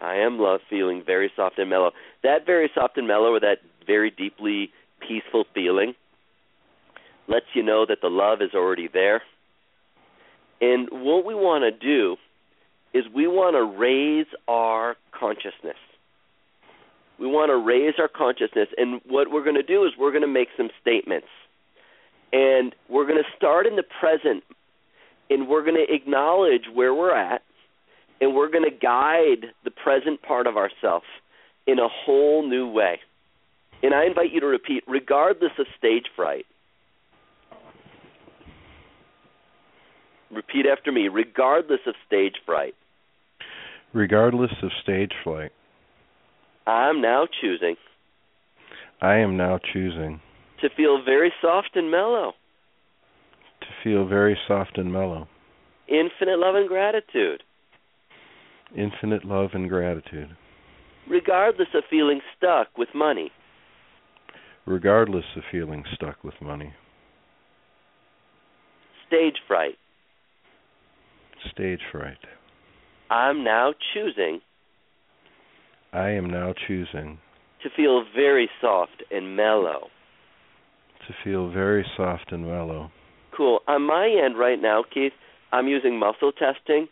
I 0.00 0.16
am 0.16 0.38
love, 0.38 0.60
feeling 0.70 1.02
very 1.04 1.30
soft 1.34 1.58
and 1.58 1.68
mellow. 1.68 1.90
That 2.22 2.46
very 2.46 2.70
soft 2.74 2.96
and 2.98 3.08
mellow, 3.08 3.34
or 3.34 3.40
that 3.40 3.58
very 3.86 4.10
deeply 4.10 4.70
peaceful 5.00 5.44
feeling, 5.54 5.94
lets 7.26 7.46
you 7.54 7.62
know 7.62 7.84
that 7.86 7.98
the 8.00 8.08
love 8.08 8.40
is 8.40 8.50
already 8.54 8.88
there 8.92 9.22
and 10.60 10.88
what 10.90 11.24
we 11.24 11.34
want 11.34 11.62
to 11.62 11.70
do 11.70 12.16
is 12.92 13.04
we 13.14 13.26
want 13.26 13.54
to 13.54 13.78
raise 13.78 14.26
our 14.48 14.96
consciousness. 15.18 15.76
We 17.18 17.26
want 17.26 17.50
to 17.50 17.56
raise 17.56 17.94
our 17.98 18.08
consciousness, 18.08 18.68
and 18.76 19.00
what 19.06 19.30
we're 19.30 19.42
going 19.42 19.56
to 19.56 19.62
do 19.62 19.84
is 19.84 19.92
we're 19.98 20.12
going 20.12 20.22
to 20.22 20.28
make 20.28 20.48
some 20.56 20.70
statements. 20.80 21.26
And 22.32 22.74
we're 22.88 23.06
going 23.06 23.22
to 23.22 23.36
start 23.36 23.66
in 23.66 23.76
the 23.76 23.84
present 24.00 24.44
and 25.30 25.48
we're 25.48 25.62
going 25.62 25.76
to 25.76 25.94
acknowledge 25.94 26.64
where 26.72 26.94
we're 26.94 27.14
at 27.14 27.42
and 28.20 28.34
we're 28.34 28.50
going 28.50 28.64
to 28.64 28.76
guide 28.76 29.52
the 29.64 29.70
present 29.70 30.22
part 30.22 30.46
of 30.46 30.56
ourselves 30.56 31.06
in 31.66 31.78
a 31.78 31.88
whole 31.88 32.48
new 32.48 32.68
way. 32.68 33.00
And 33.82 33.94
I 33.94 34.06
invite 34.06 34.32
you 34.32 34.40
to 34.40 34.46
repeat, 34.46 34.82
regardless 34.88 35.52
of 35.58 35.66
stage 35.78 36.06
fright. 36.16 36.46
Repeat 40.30 40.66
after 40.70 40.90
me, 40.90 41.08
regardless 41.08 41.80
of 41.86 41.94
stage 42.06 42.34
fright. 42.44 42.74
Regardless 43.92 44.50
of 44.62 44.70
stage 44.82 45.12
fright. 45.22 45.52
I'm 46.66 47.00
now 47.00 47.26
choosing. 47.40 47.76
I 49.00 49.18
am 49.18 49.36
now 49.36 49.58
choosing. 49.72 50.20
To 50.60 50.68
feel 50.76 51.02
very 51.04 51.32
soft 51.40 51.70
and 51.74 51.90
mellow. 51.90 52.32
To 53.60 53.66
feel 53.84 54.06
very 54.06 54.36
soft 54.48 54.76
and 54.76 54.92
mellow. 54.92 55.28
Infinite 55.88 56.38
love 56.38 56.54
and 56.54 56.68
gratitude. 56.68 57.42
Infinite 58.76 59.24
love 59.24 59.50
and 59.54 59.68
gratitude. 59.68 60.36
Regardless 61.08 61.68
of 61.74 61.84
feeling 61.88 62.20
stuck 62.36 62.76
with 62.76 62.88
money. 62.94 63.30
Regardless 64.66 65.24
of 65.36 65.42
feeling 65.50 65.84
stuck 65.94 66.22
with 66.22 66.34
money. 66.42 66.74
Stage 69.06 69.36
fright. 69.46 69.78
Stage 71.50 71.80
fright. 71.90 72.18
I'm 73.10 73.42
now 73.42 73.72
choosing. 73.94 74.40
I 75.92 76.10
am 76.10 76.28
now 76.28 76.52
choosing. 76.66 77.18
To 77.62 77.70
feel 77.74 78.04
very 78.14 78.50
soft 78.60 79.02
and 79.10 79.34
mellow. 79.34 79.88
To 81.08 81.14
feel 81.24 81.48
very 81.48 81.86
soft 81.96 82.32
and 82.32 82.46
mellow. 82.46 82.90
Cool. 83.34 83.60
On 83.66 83.82
my 83.82 84.08
end 84.08 84.38
right 84.38 84.60
now, 84.60 84.82
Keith, 84.82 85.14
I'm 85.52 85.66
using 85.66 85.98
muscle 85.98 86.32
testing 86.32 86.86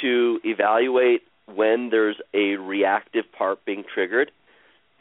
to 0.00 0.40
evaluate 0.44 1.22
when 1.46 1.90
there's 1.90 2.16
a 2.34 2.56
reactive 2.56 3.30
part 3.30 3.64
being 3.64 3.84
triggered, 3.84 4.32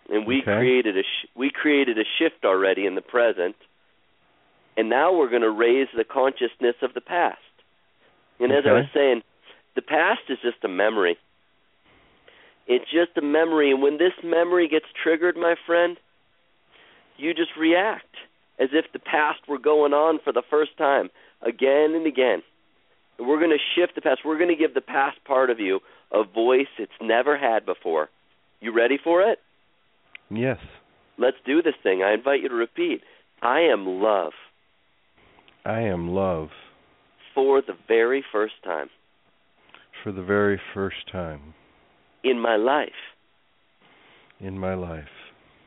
and 0.07 0.27
we 0.27 0.41
Okay. 0.41 0.55
created 0.55 0.97
a 0.97 1.03
sh- 1.03 1.25
we 1.33 1.49
created 1.49 1.97
a 1.97 2.03
shift 2.19 2.45
already 2.45 2.85
in 2.85 2.93
the 2.93 3.01
present, 3.01 3.55
and 4.77 4.87
now 4.87 5.11
we're 5.11 5.29
going 5.29 5.41
to 5.41 5.49
raise 5.49 5.89
the 5.95 6.03
consciousness 6.03 6.75
of 6.83 6.93
the 6.93 7.01
past. 7.01 7.39
And 8.39 8.51
as 8.51 8.67
I 8.67 8.73
was 8.73 8.85
saying, 8.93 9.23
the 9.73 9.81
past 9.81 10.29
is 10.29 10.37
just 10.41 10.63
a 10.63 10.67
memory. 10.67 11.17
It's 12.67 12.89
just 12.91 13.17
a 13.17 13.21
memory, 13.21 13.71
and 13.71 13.81
when 13.81 13.97
this 13.97 14.13
memory 14.23 14.67
gets 14.67 14.85
triggered, 15.01 15.37
my 15.37 15.55
friend, 15.65 15.97
you 17.21 17.33
just 17.33 17.51
react 17.59 18.15
as 18.59 18.69
if 18.73 18.85
the 18.93 18.99
past 18.99 19.39
were 19.47 19.59
going 19.59 19.93
on 19.93 20.19
for 20.23 20.33
the 20.33 20.43
first 20.49 20.77
time, 20.77 21.09
again 21.41 21.93
and 21.95 22.05
again. 22.05 22.43
And 23.17 23.27
we're 23.27 23.39
going 23.39 23.51
to 23.51 23.79
shift 23.79 23.95
the 23.95 24.01
past. 24.01 24.21
We're 24.25 24.37
going 24.37 24.49
to 24.49 24.55
give 24.55 24.73
the 24.73 24.81
past 24.81 25.23
part 25.25 25.49
of 25.49 25.59
you 25.59 25.79
a 26.11 26.23
voice 26.23 26.67
it's 26.77 26.91
never 27.01 27.37
had 27.37 27.65
before. 27.65 28.09
You 28.59 28.75
ready 28.75 28.99
for 29.01 29.21
it? 29.21 29.39
Yes. 30.29 30.57
Let's 31.17 31.37
do 31.45 31.61
this 31.61 31.75
thing. 31.81 32.03
I 32.03 32.13
invite 32.13 32.41
you 32.41 32.49
to 32.49 32.55
repeat. 32.55 33.01
I 33.41 33.61
am 33.61 33.85
love 33.85 34.33
I 35.65 35.81
am 35.81 36.09
love 36.09 36.49
for 37.35 37.61
the 37.61 37.77
very 37.87 38.23
first 38.31 38.55
time 38.63 38.89
for 40.03 40.11
the 40.11 40.23
very 40.23 40.59
first 40.73 41.11
time 41.11 41.53
in 42.23 42.39
my 42.39 42.55
life, 42.55 42.89
in 44.39 44.57
my 44.57 44.73
life, 44.73 45.05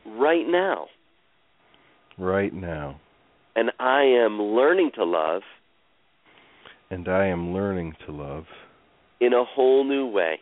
right 0.05 0.45
now. 0.45 0.87
Right 2.17 2.53
now. 2.53 2.99
And 3.55 3.71
I 3.79 4.01
am 4.03 4.41
learning 4.41 4.91
to 4.95 5.03
love 5.03 5.41
And 6.89 7.07
I 7.07 7.25
am 7.27 7.53
learning 7.53 7.93
to 8.05 8.11
love 8.11 8.45
in 9.19 9.33
a 9.33 9.43
whole 9.43 9.83
new 9.83 10.07
way. 10.07 10.39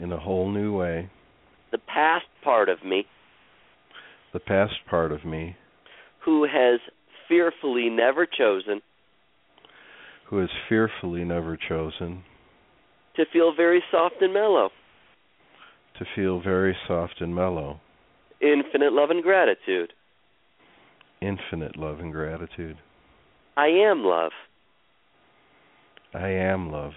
in 0.00 0.10
a 0.12 0.18
whole 0.18 0.50
new 0.50 0.76
way. 0.76 1.10
The 1.70 1.78
past 1.78 2.26
part 2.42 2.68
of 2.68 2.84
me 2.84 3.06
The 4.32 4.40
past 4.40 4.74
part 4.88 5.12
of 5.12 5.24
me, 5.24 5.56
who 6.24 6.44
has 6.44 6.80
fearfully 7.28 7.88
never 7.90 8.26
chosen 8.26 8.80
who 10.28 10.38
has 10.38 10.48
fearfully 10.68 11.24
never 11.24 11.56
chosen 11.56 12.24
to 13.16 13.24
feel 13.32 13.54
very 13.54 13.82
soft 13.90 14.16
and 14.20 14.32
mellow, 14.32 14.70
to 15.98 16.04
feel 16.16 16.40
very 16.40 16.76
soft 16.88 17.20
and 17.20 17.34
mellow, 17.34 17.80
infinite 18.40 18.92
love 18.92 19.10
and 19.10 19.22
gratitude. 19.22 19.92
Infinite 21.24 21.76
love 21.76 22.00
and 22.00 22.12
gratitude. 22.12 22.76
I 23.56 23.66
am 23.66 24.02
love. 24.04 24.32
I 26.12 26.28
am 26.28 26.70
love. 26.70 26.92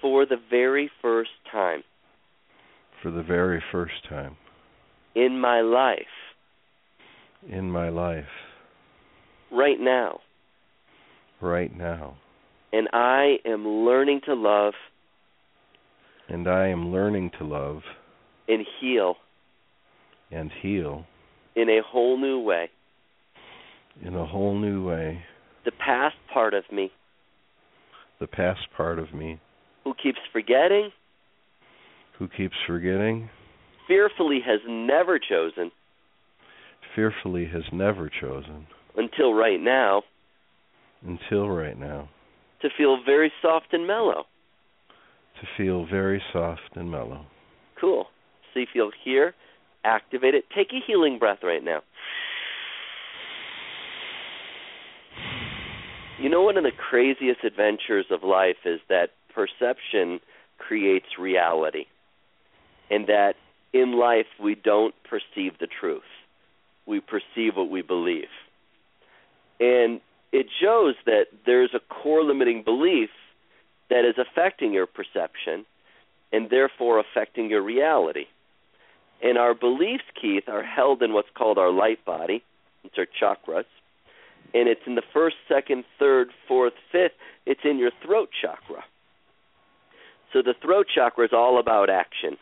For 0.00 0.24
the 0.24 0.36
very 0.50 0.90
first 1.02 1.30
time. 1.50 1.82
For 3.02 3.10
the 3.10 3.22
very 3.22 3.62
first 3.72 4.08
time. 4.08 4.36
In 5.14 5.40
my 5.40 5.60
life, 5.60 5.98
in 7.48 7.70
my 7.70 7.88
life, 7.88 8.24
right 9.50 9.80
now. 9.80 10.20
right 11.40 11.76
now. 11.76 12.16
And 12.72 12.88
I 12.92 13.36
am 13.44 13.66
learning 13.66 14.20
to 14.26 14.34
love. 14.34 14.74
And 16.28 16.46
I 16.46 16.68
am 16.68 16.92
learning 16.92 17.32
to 17.38 17.44
love. 17.44 17.82
And 18.46 18.64
heal. 18.80 19.16
And 20.30 20.52
heal. 20.62 21.06
In 21.56 21.68
a 21.68 21.80
whole 21.84 22.16
new 22.20 22.38
way. 22.38 22.70
In 24.02 24.14
a 24.14 24.26
whole 24.26 24.58
new 24.58 24.86
way 24.86 25.22
The 25.64 25.72
past 25.72 26.16
part 26.32 26.54
of 26.54 26.64
me 26.72 26.90
the 28.20 28.26
past 28.26 28.60
part 28.76 28.98
of 28.98 29.14
me 29.14 29.40
who 29.84 29.94
keeps 29.94 30.18
forgetting, 30.30 30.90
who 32.18 32.28
keeps 32.28 32.54
forgetting, 32.66 33.30
fearfully 33.88 34.40
has 34.46 34.60
never 34.68 35.18
chosen 35.18 35.70
fearfully 36.94 37.46
has 37.46 37.62
never 37.72 38.10
chosen 38.20 38.66
until 38.96 39.32
right 39.32 39.60
now 39.60 40.02
until 41.06 41.48
right 41.48 41.78
now 41.78 42.08
to 42.60 42.68
feel 42.76 42.98
very 43.04 43.32
soft 43.40 43.66
and 43.72 43.86
mellow. 43.86 44.24
to 45.40 45.46
feel 45.56 45.86
very 45.86 46.22
soft 46.32 46.60
and 46.74 46.90
mellow. 46.90 47.24
Cool. 47.80 48.06
So 48.52 48.60
you 48.60 48.66
feel 48.70 48.90
here, 49.02 49.34
activate 49.84 50.34
it. 50.34 50.44
Take 50.54 50.68
a 50.72 50.80
healing 50.86 51.18
breath 51.18 51.38
right 51.42 51.64
now. 51.64 51.80
You 56.20 56.28
know, 56.28 56.42
one 56.42 56.58
of 56.58 56.64
the 56.64 56.70
craziest 56.70 57.44
adventures 57.44 58.04
of 58.10 58.22
life 58.22 58.66
is 58.66 58.78
that 58.90 59.08
perception 59.34 60.20
creates 60.58 61.06
reality, 61.18 61.86
and 62.90 63.06
that 63.06 63.36
in 63.72 63.98
life 63.98 64.26
we 64.38 64.54
don't 64.54 64.94
perceive 65.08 65.58
the 65.58 65.66
truth. 65.66 66.02
We 66.86 67.00
perceive 67.00 67.56
what 67.56 67.70
we 67.70 67.80
believe. 67.80 68.28
And 69.60 70.02
it 70.30 70.46
shows 70.60 70.94
that 71.06 71.28
there's 71.46 71.72
a 71.72 71.80
core 71.80 72.22
limiting 72.22 72.64
belief 72.64 73.08
that 73.88 74.04
is 74.04 74.16
affecting 74.18 74.74
your 74.74 74.86
perception 74.86 75.64
and 76.32 76.50
therefore 76.50 77.00
affecting 77.00 77.48
your 77.48 77.62
reality. 77.62 78.26
And 79.22 79.38
our 79.38 79.54
beliefs, 79.54 80.04
Keith, 80.20 80.48
are 80.48 80.62
held 80.62 81.02
in 81.02 81.14
what's 81.14 81.28
called 81.34 81.56
our 81.56 81.72
light 81.72 82.04
body. 82.04 82.42
It's 82.84 82.98
our 82.98 83.06
chakras. 83.06 83.64
And 84.52 84.68
it's 84.68 84.80
in 84.86 84.94
the 84.94 85.02
first, 85.12 85.36
second, 85.48 85.84
third, 85.98 86.28
fourth, 86.48 86.72
fifth. 86.90 87.12
It's 87.46 87.60
in 87.64 87.78
your 87.78 87.92
throat 88.04 88.30
chakra. 88.40 88.84
So 90.32 90.42
the 90.42 90.54
throat 90.60 90.86
chakra 90.92 91.24
is 91.24 91.32
all 91.32 91.58
about 91.58 91.90
action. 91.90 92.36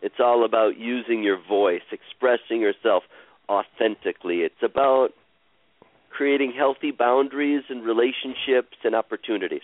It's 0.00 0.20
all 0.20 0.44
about 0.44 0.78
using 0.78 1.22
your 1.22 1.38
voice, 1.40 1.82
expressing 1.90 2.60
yourself 2.60 3.02
authentically. 3.48 4.40
It's 4.40 4.62
about 4.62 5.10
creating 6.10 6.52
healthy 6.56 6.90
boundaries 6.90 7.64
and 7.68 7.84
relationships 7.84 8.76
and 8.84 8.94
opportunities. 8.94 9.62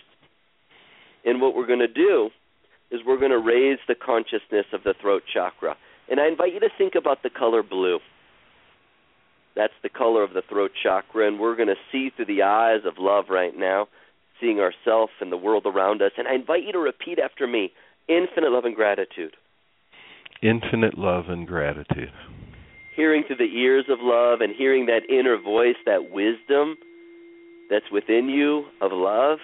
And 1.25 1.41
what 1.41 1.55
we're 1.55 1.67
going 1.67 1.79
to 1.79 1.87
do 1.87 2.29
is 2.91 3.01
we're 3.05 3.17
going 3.19 3.31
to 3.31 3.39
raise 3.39 3.79
the 3.87 3.95
consciousness 3.95 4.65
of 4.73 4.83
the 4.83 4.93
throat 5.01 5.23
chakra. 5.31 5.75
And 6.09 6.19
I 6.19 6.27
invite 6.27 6.53
you 6.53 6.59
to 6.59 6.69
think 6.77 6.95
about 6.95 7.23
the 7.23 7.29
color 7.29 7.63
blue. 7.63 7.99
That's 9.55 9.73
the 9.83 9.89
color 9.89 10.23
of 10.23 10.33
the 10.33 10.41
throat 10.49 10.71
chakra, 10.83 11.27
and 11.27 11.39
we're 11.39 11.55
going 11.55 11.69
to 11.69 11.75
see 11.91 12.11
through 12.15 12.25
the 12.25 12.43
eyes 12.43 12.81
of 12.85 12.95
love 12.97 13.25
right 13.29 13.53
now, 13.55 13.87
seeing 14.41 14.59
ourselves 14.59 15.13
and 15.21 15.31
the 15.31 15.37
world 15.37 15.65
around 15.65 16.01
us. 16.01 16.11
And 16.17 16.27
I 16.27 16.35
invite 16.35 16.63
you 16.63 16.73
to 16.73 16.79
repeat 16.79 17.19
after 17.19 17.47
me 17.47 17.71
infinite 18.09 18.51
love 18.51 18.65
and 18.65 18.75
gratitude. 18.75 19.35
Infinite 20.41 20.97
love 20.97 21.25
and 21.29 21.47
gratitude. 21.47 22.11
Hearing 22.95 23.23
through 23.25 23.37
the 23.37 23.57
ears 23.57 23.85
of 23.89 23.99
love 24.01 24.41
and 24.41 24.53
hearing 24.55 24.85
that 24.87 25.09
inner 25.09 25.37
voice, 25.41 25.75
that 25.85 26.11
wisdom 26.11 26.77
that's 27.69 27.89
within 27.91 28.29
you 28.29 28.65
of 28.81 28.91
love, 28.93 29.39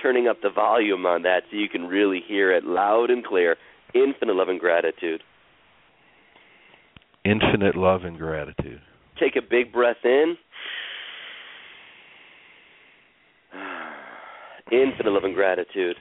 turning 0.00 0.26
up 0.28 0.38
the 0.42 0.50
volume 0.50 1.06
on 1.06 1.22
that 1.22 1.42
so 1.50 1.56
you 1.56 1.68
can 1.68 1.86
really 1.86 2.20
hear 2.26 2.52
it 2.52 2.64
loud 2.64 3.10
and 3.10 3.24
clear. 3.24 3.56
Infinite 3.94 4.34
love 4.34 4.48
and 4.48 4.60
gratitude. 4.60 5.22
Infinite 7.24 7.76
love 7.76 8.02
and 8.04 8.18
gratitude. 8.18 8.80
Take 9.18 9.36
a 9.36 9.42
big 9.42 9.72
breath 9.72 10.04
in. 10.04 10.36
Infinite 14.72 15.12
love 15.12 15.24
and 15.24 15.34
gratitude. 15.34 15.96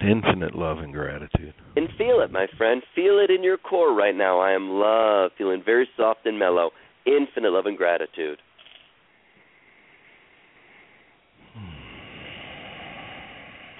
Infinite 0.00 0.54
love 0.54 0.78
and 0.78 0.92
gratitude. 0.92 1.54
And 1.76 1.88
feel 1.96 2.20
it, 2.20 2.30
my 2.30 2.46
friend. 2.58 2.82
Feel 2.94 3.18
it 3.18 3.30
in 3.30 3.42
your 3.42 3.56
core 3.56 3.94
right 3.94 4.14
now. 4.14 4.38
I 4.40 4.52
am 4.52 4.70
love, 4.70 5.30
feeling 5.38 5.62
very 5.64 5.88
soft 5.96 6.26
and 6.26 6.38
mellow. 6.38 6.70
Infinite 7.06 7.50
love 7.50 7.66
and 7.66 7.76
gratitude. 7.76 8.38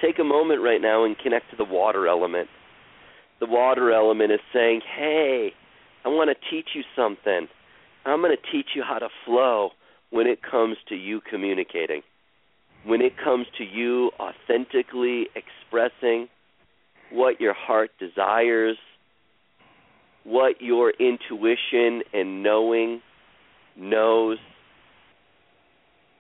Take 0.05 0.19
a 0.19 0.25
moment 0.25 0.61
right 0.61 0.81
now 0.83 1.05
and 1.05 1.17
connect 1.19 1.51
to 1.51 1.57
the 1.57 1.65
water 1.65 2.07
element. 2.07 2.49
The 3.41 3.47
water 3.47 3.91
element 3.91 4.33
is 4.33 4.41
saying, 4.53 4.83
Hey, 4.97 5.53
I 6.05 6.09
want 6.09 6.31
to 6.31 6.51
teach 6.51 6.69
you 6.75 6.83
something. 6.95 7.49
I'm 8.05 8.21
going 8.21 8.37
to 8.37 8.53
teach 8.53 8.69
you 8.75 8.83
how 8.83 8.99
to 8.99 9.09
flow 9.25 9.71
when 10.11 10.27
it 10.27 10.40
comes 10.43 10.77
to 10.88 10.95
you 10.95 11.21
communicating, 11.21 12.03
when 12.85 13.01
it 13.01 13.14
comes 13.23 13.47
to 13.59 13.64
you 13.64 14.11
authentically 14.21 15.27
expressing 15.35 16.29
what 17.11 17.40
your 17.40 17.55
heart 17.55 17.90
desires, 17.99 18.77
what 20.25 20.61
your 20.61 20.90
intuition 20.99 22.03
and 22.12 22.43
knowing 22.43 23.01
knows. 23.77 24.38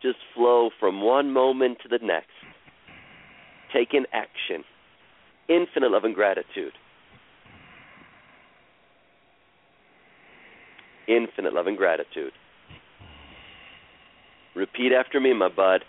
Just 0.02 0.18
flow 0.34 0.70
from 0.78 1.00
one 1.02 1.32
moment 1.32 1.78
to 1.82 1.88
the 1.88 2.04
next. 2.04 2.28
Take 3.72 3.94
an 3.94 4.06
action. 4.12 4.64
Infinite 5.48 5.90
love 5.90 6.04
and 6.04 6.14
gratitude. 6.14 6.72
Infinite 11.08 11.52
love 11.52 11.66
and 11.66 11.76
gratitude. 11.76 12.32
Repeat 14.54 14.92
after 14.92 15.20
me, 15.20 15.34
my 15.34 15.48
bud. 15.48 15.84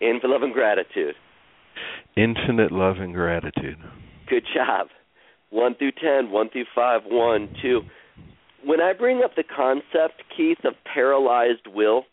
Infinite 0.00 0.32
love 0.32 0.42
and 0.42 0.52
gratitude. 0.52 1.14
Infinite 2.16 2.72
love 2.72 2.96
and 2.96 3.14
gratitude. 3.14 3.76
Good 4.28 4.44
job. 4.54 4.88
One 5.50 5.74
through 5.74 5.92
ten, 5.92 6.30
one 6.30 6.48
through 6.50 6.66
five, 6.74 7.02
one, 7.04 7.48
two. 7.60 7.82
When 8.64 8.80
I 8.80 8.92
bring 8.92 9.22
up 9.24 9.36
the 9.36 9.44
concept, 9.44 10.22
Keith, 10.36 10.58
of 10.64 10.74
paralyzed 10.92 11.66
will, 11.66 12.04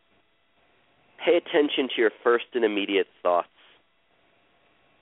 pay 1.24 1.38
attention 1.38 1.90
to 1.96 2.02
your 2.02 2.12
first 2.24 2.46
and 2.54 2.64
immediate 2.64 3.08
thoughts. 3.22 3.48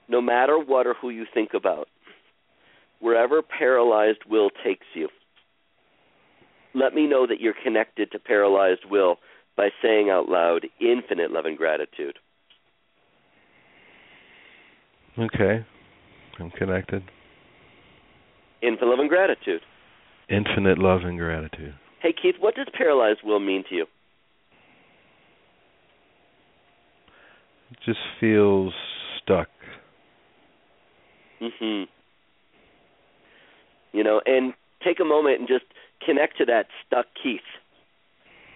No 0.08 0.20
matter 0.20 0.58
what 0.58 0.86
or 0.86 0.94
who 0.94 1.10
you 1.10 1.24
think 1.32 1.50
about, 1.54 1.88
wherever 3.00 3.42
paralyzed 3.42 4.20
will 4.28 4.50
takes 4.64 4.86
you, 4.94 5.08
let 6.76 6.94
me 6.94 7.06
know 7.06 7.26
that 7.26 7.40
you're 7.40 7.54
connected 7.64 8.12
to 8.12 8.18
paralyzed 8.18 8.84
will 8.90 9.16
by 9.56 9.70
saying 9.82 10.10
out 10.10 10.28
loud 10.28 10.66
infinite 10.80 11.30
love 11.30 11.46
and 11.46 11.56
gratitude. 11.56 12.18
Okay. 15.18 15.64
I'm 16.38 16.50
connected. 16.50 17.02
Infinite 18.62 18.90
love 18.90 18.98
and 18.98 19.08
gratitude. 19.08 19.62
Infinite 20.28 20.78
love 20.78 21.00
and 21.04 21.18
gratitude. 21.18 21.74
Hey, 22.02 22.12
Keith, 22.12 22.34
what 22.38 22.54
does 22.54 22.66
paralyzed 22.76 23.20
will 23.24 23.40
mean 23.40 23.64
to 23.70 23.74
you? 23.74 23.86
It 27.70 27.78
just 27.84 27.98
feels 28.20 28.74
stuck. 29.22 29.48
Mhm. 31.40 31.88
You 33.92 34.04
know, 34.04 34.20
and 34.26 34.52
take 34.84 35.00
a 35.00 35.04
moment 35.04 35.38
and 35.40 35.48
just 35.48 35.64
connect 36.06 36.38
to 36.38 36.44
that 36.46 36.66
stuck 36.86 37.06
Keith 37.22 37.40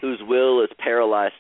whose 0.01 0.21
will 0.27 0.63
is 0.63 0.71
paralyzed. 0.79 1.35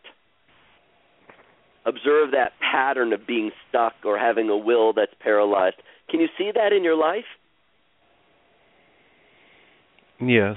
Observe 1.86 2.32
that 2.32 2.52
pattern 2.60 3.12
of 3.12 3.26
being 3.26 3.50
stuck 3.68 3.94
or 4.04 4.18
having 4.18 4.48
a 4.50 4.56
will 4.56 4.92
that's 4.92 5.14
paralyzed. 5.20 5.76
Can 6.10 6.20
you 6.20 6.28
see 6.36 6.50
that 6.54 6.72
in 6.72 6.84
your 6.84 6.96
life? 6.96 7.24
Yes, 10.20 10.56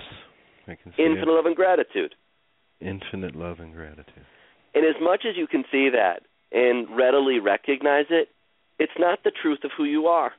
I 0.68 0.76
can 0.76 0.92
see 0.98 1.04
Infinite 1.04 1.30
it. 1.30 1.32
love 1.32 1.46
and 1.46 1.56
gratitude. 1.56 2.16
Infinite 2.82 3.36
love 3.36 3.60
and 3.60 3.74
gratitude. 3.74 4.26
And 4.76 4.86
as 4.86 5.02
much 5.02 5.24
as 5.28 5.38
you 5.38 5.48
can 5.48 5.64
see 5.72 5.90
that 5.90 6.24
and 6.52 6.88
readily 6.96 7.40
recognize 7.40 8.08
it, 8.10 8.28
it's 8.80 8.92
not 9.00 9.20
the 9.24 9.32
truth 9.42 9.60
of 9.64 9.72
who 9.78 9.86
you 9.86 10.08
are. 10.08 10.34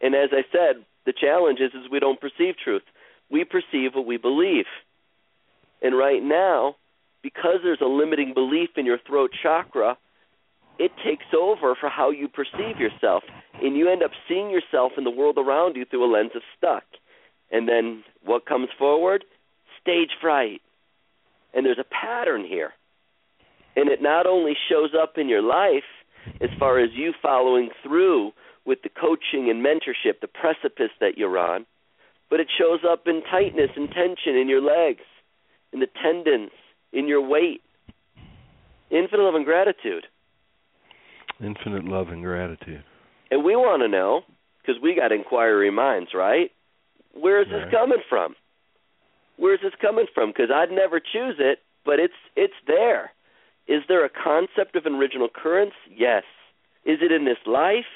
And 0.00 0.14
as 0.14 0.30
I 0.32 0.42
said, 0.50 0.86
the 1.04 1.12
challenge 1.12 1.60
is, 1.60 1.72
is 1.72 1.90
we 1.90 2.00
don't 2.00 2.20
perceive 2.20 2.54
truth. 2.62 2.82
We 3.30 3.44
perceive 3.44 3.94
what 3.94 4.06
we 4.06 4.16
believe. 4.16 4.66
And 5.82 5.96
right 5.96 6.22
now, 6.22 6.76
because 7.22 7.58
there's 7.62 7.80
a 7.80 7.86
limiting 7.86 8.34
belief 8.34 8.70
in 8.76 8.86
your 8.86 8.98
throat 9.06 9.30
chakra, 9.42 9.96
it 10.78 10.90
takes 11.04 11.26
over 11.36 11.74
for 11.78 11.88
how 11.88 12.10
you 12.10 12.28
perceive 12.28 12.78
yourself. 12.78 13.22
And 13.62 13.76
you 13.76 13.90
end 13.90 14.02
up 14.02 14.12
seeing 14.28 14.50
yourself 14.50 14.92
in 14.96 15.04
the 15.04 15.10
world 15.10 15.36
around 15.38 15.76
you 15.76 15.84
through 15.84 16.04
a 16.04 16.10
lens 16.10 16.32
of 16.34 16.42
stuck. 16.56 16.84
And 17.50 17.68
then 17.68 18.02
what 18.24 18.46
comes 18.46 18.68
forward? 18.78 19.24
Stage 19.80 20.10
fright. 20.20 20.62
And 21.52 21.66
there's 21.66 21.78
a 21.78 21.84
pattern 21.84 22.44
here. 22.44 22.72
And 23.76 23.88
it 23.88 24.02
not 24.02 24.26
only 24.26 24.54
shows 24.68 24.90
up 25.00 25.14
in 25.16 25.28
your 25.28 25.42
life 25.42 25.84
as 26.40 26.50
far 26.58 26.78
as 26.78 26.90
you 26.94 27.12
following 27.22 27.70
through 27.82 28.32
with 28.64 28.78
the 28.82 28.88
coaching 28.88 29.50
and 29.50 29.64
mentorship, 29.64 30.20
the 30.20 30.28
precipice 30.28 30.90
that 31.00 31.16
you're 31.16 31.38
on, 31.38 31.66
but 32.30 32.40
it 32.40 32.48
shows 32.56 32.80
up 32.88 33.06
in 33.06 33.22
tightness 33.30 33.70
and 33.76 33.88
tension 33.90 34.36
in 34.36 34.48
your 34.48 34.62
legs, 34.62 35.02
in 35.72 35.80
the 35.80 35.88
tendons, 36.02 36.52
in 36.92 37.06
your 37.08 37.20
weight. 37.20 37.60
Infinite 38.90 39.22
love 39.22 39.34
and 39.34 39.44
gratitude. 39.44 40.06
Infinite 41.42 41.84
love 41.84 42.08
and 42.08 42.22
gratitude. 42.22 42.84
And 43.30 43.44
we 43.44 43.54
want 43.56 43.82
to 43.82 43.88
know, 43.88 44.22
because 44.60 44.80
we 44.82 44.94
got 44.94 45.12
inquiry 45.12 45.70
minds, 45.70 46.10
right? 46.14 46.50
Where 47.12 47.40
is 47.40 47.48
this 47.48 47.62
Right. 47.64 47.72
coming 47.72 48.02
from? 48.08 48.36
Where 49.36 49.54
is 49.54 49.60
this 49.60 49.74
coming 49.80 50.06
from? 50.14 50.30
Because 50.30 50.50
I'd 50.50 50.70
never 50.70 51.00
choose 51.00 51.36
it, 51.38 51.60
but 51.84 51.98
it's 51.98 52.14
it's 52.36 52.54
there. 52.66 53.12
Is 53.66 53.82
there 53.86 54.04
a 54.04 54.08
concept 54.08 54.76
of 54.76 54.86
an 54.86 54.96
original 54.96 55.26
occurrence? 55.26 55.74
Yes. 55.88 56.24
Is 56.84 57.00
it 57.00 57.12
in 57.12 57.24
this 57.24 57.38
life? 57.46 57.86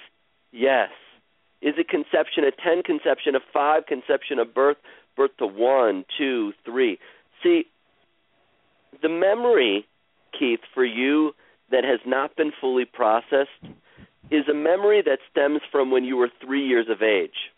Yes. 0.53 0.90
Is 1.64 1.74
it 1.79 1.88
conception 1.88 2.44
of 2.44 2.53
ten, 2.62 2.83
conception 2.83 3.35
of 3.35 3.40
five, 3.50 3.87
conception 3.87 4.38
of 4.38 4.53
birth, 4.53 4.77
birth 5.16 5.31
to 5.38 5.46
one, 5.46 6.05
two, 6.18 6.53
three? 6.62 6.98
See, 7.42 7.64
the 9.03 9.09
memory, 9.09 9.87
Keith, 10.38 10.61
for 10.74 10.85
you 10.85 11.33
that 11.70 11.83
has 11.83 12.00
not 12.07 12.37
been 12.37 12.53
fully 12.61 12.85
processed 12.85 13.48
is 14.31 14.46
a 14.46 14.55
memory 14.55 15.03
that 15.07 15.20
stems 15.31 15.62
from 15.72 15.90
when 15.90 16.05
you 16.05 16.18
were 16.18 16.29
three 16.44 16.66
years 16.66 16.87
of 16.90 17.03
age. 17.03 17.50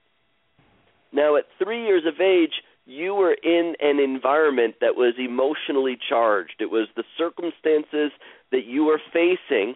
Now, 1.13 1.37
at 1.37 1.47
three 1.63 1.85
years 1.85 2.05
of 2.07 2.21
age, 2.21 2.63
you 2.87 3.13
were 3.13 3.35
in 3.35 3.75
an 3.81 3.99
environment 3.99 4.77
that 4.81 4.95
was 4.95 5.15
emotionally 5.19 5.99
charged. 6.09 6.61
It 6.61 6.71
was 6.71 6.87
the 6.95 7.05
circumstances 7.19 8.13
that 8.53 8.67
you 8.67 8.85
were 8.85 9.01
facing 9.13 9.75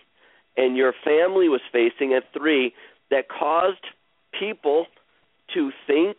and 0.57 0.77
your 0.77 0.93
family 1.05 1.49
was 1.49 1.61
facing 1.73 2.15
at 2.15 2.33
three 2.33 2.75
that 3.11 3.29
caused 3.29 3.85
people 4.39 4.87
to 5.55 5.71
think 5.87 6.19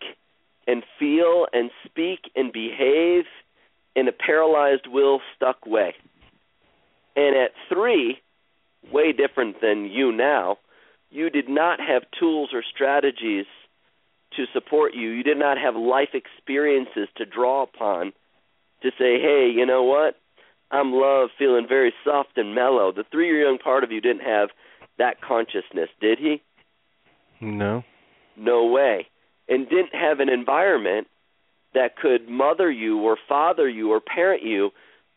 and 0.68 0.84
feel 1.00 1.48
and 1.54 1.72
speak 1.86 2.32
and 2.36 2.52
behave 2.52 3.26
in 3.96 4.08
a 4.08 4.12
paralyzed 4.12 4.88
will 4.88 5.20
stuck 5.36 5.66
way. 5.66 5.96
And 7.16 7.36
at 7.36 7.52
three, 7.68 8.20
way 8.92 9.12
different 9.12 9.62
than 9.62 9.86
you 9.86 10.12
now, 10.12 10.58
you 11.10 11.30
did 11.30 11.50
not 11.50 11.80
have 11.80 12.04
tools 12.18 12.52
or 12.54 12.64
strategies 12.74 13.46
to 14.38 14.46
support 14.54 14.94
you. 14.94 15.10
You 15.10 15.24
did 15.24 15.38
not 15.38 15.58
have 15.58 15.76
life 15.76 16.14
experiences 16.14 17.10
to 17.18 17.26
draw 17.26 17.64
upon 17.64 18.14
to 18.82 18.90
say, 18.98 19.20
hey, 19.20 19.52
you 19.54 19.66
know 19.66 19.84
what? 19.84 20.16
I'm 20.72 20.94
love, 20.94 21.30
feeling 21.38 21.66
very 21.68 21.94
soft 22.06 22.38
and 22.38 22.56
mellow. 22.56 22.94
The 22.94 23.04
three 23.12 23.28
year 23.28 23.46
young 23.46 23.58
part 23.58 23.84
of 23.84 23.92
you 23.92 24.00
didn't 24.00 24.24
have 24.24 24.50
that 24.98 25.22
consciousness, 25.22 25.90
did 26.00 26.18
he? 26.18 26.42
No. 27.42 27.84
No 28.42 28.66
way. 28.66 29.08
And 29.48 29.70
didn't 29.70 29.94
have 29.94 30.20
an 30.20 30.30
environment 30.30 31.08
that 31.74 31.96
could 31.96 32.28
mother 32.28 32.72
you 32.72 33.00
or 33.00 33.18
father 33.30 33.70
you 33.70 33.92
or 33.92 34.02
parent 34.02 34.44
you 34.44 34.72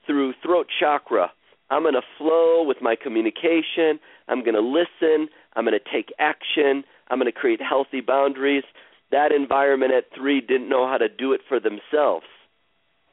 through 0.06 0.34
throat 0.42 0.66
chakra. 0.78 1.32
I'm 1.70 1.82
going 1.82 1.94
to 1.94 2.02
flow 2.18 2.62
with 2.62 2.78
my 2.82 2.94
communication. 2.94 3.98
I'm 4.28 4.44
going 4.44 4.54
to 4.54 4.60
listen. 4.60 5.28
I'm 5.56 5.64
going 5.64 5.78
to 5.78 5.92
take 5.92 6.12
action. 6.18 6.84
I'm 7.08 7.18
going 7.18 7.32
to 7.32 7.38
create 7.38 7.60
healthy 7.62 8.00
boundaries. 8.00 8.64
That 9.10 9.32
environment 9.32 9.92
at 9.92 10.04
three 10.14 10.40
didn't 10.40 10.68
know 10.68 10.86
how 10.86 10.98
to 10.98 11.08
do 11.08 11.32
it 11.32 11.40
for 11.48 11.58
themselves. 11.60 12.26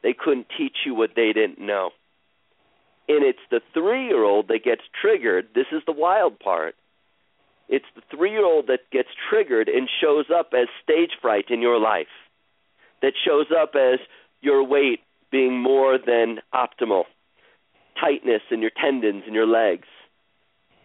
They 0.02 0.12
couldn't 0.12 0.48
teach 0.56 0.76
you 0.84 0.94
what 0.94 1.10
they 1.16 1.32
didn't 1.32 1.58
know. 1.58 1.90
And 3.08 3.24
it's 3.24 3.38
the 3.50 3.60
three 3.72 4.06
year 4.06 4.22
old 4.22 4.48
that 4.48 4.64
gets 4.64 4.82
triggered. 5.00 5.48
This 5.54 5.66
is 5.72 5.82
the 5.86 5.92
wild 5.92 6.38
part. 6.38 6.74
It's 7.72 7.86
the 7.96 8.02
three 8.14 8.30
year 8.30 8.44
old 8.44 8.66
that 8.66 8.90
gets 8.92 9.08
triggered 9.30 9.66
and 9.66 9.88
shows 9.98 10.26
up 10.28 10.50
as 10.52 10.68
stage 10.84 11.12
fright 11.22 11.46
in 11.48 11.62
your 11.62 11.80
life, 11.80 12.12
that 13.00 13.14
shows 13.24 13.46
up 13.50 13.72
as 13.74 13.98
your 14.42 14.62
weight 14.62 15.00
being 15.30 15.58
more 15.58 15.96
than 15.96 16.40
optimal, 16.52 17.04
tightness 17.98 18.42
in 18.50 18.60
your 18.60 18.72
tendons 18.78 19.22
and 19.24 19.34
your 19.34 19.46
legs. 19.46 19.88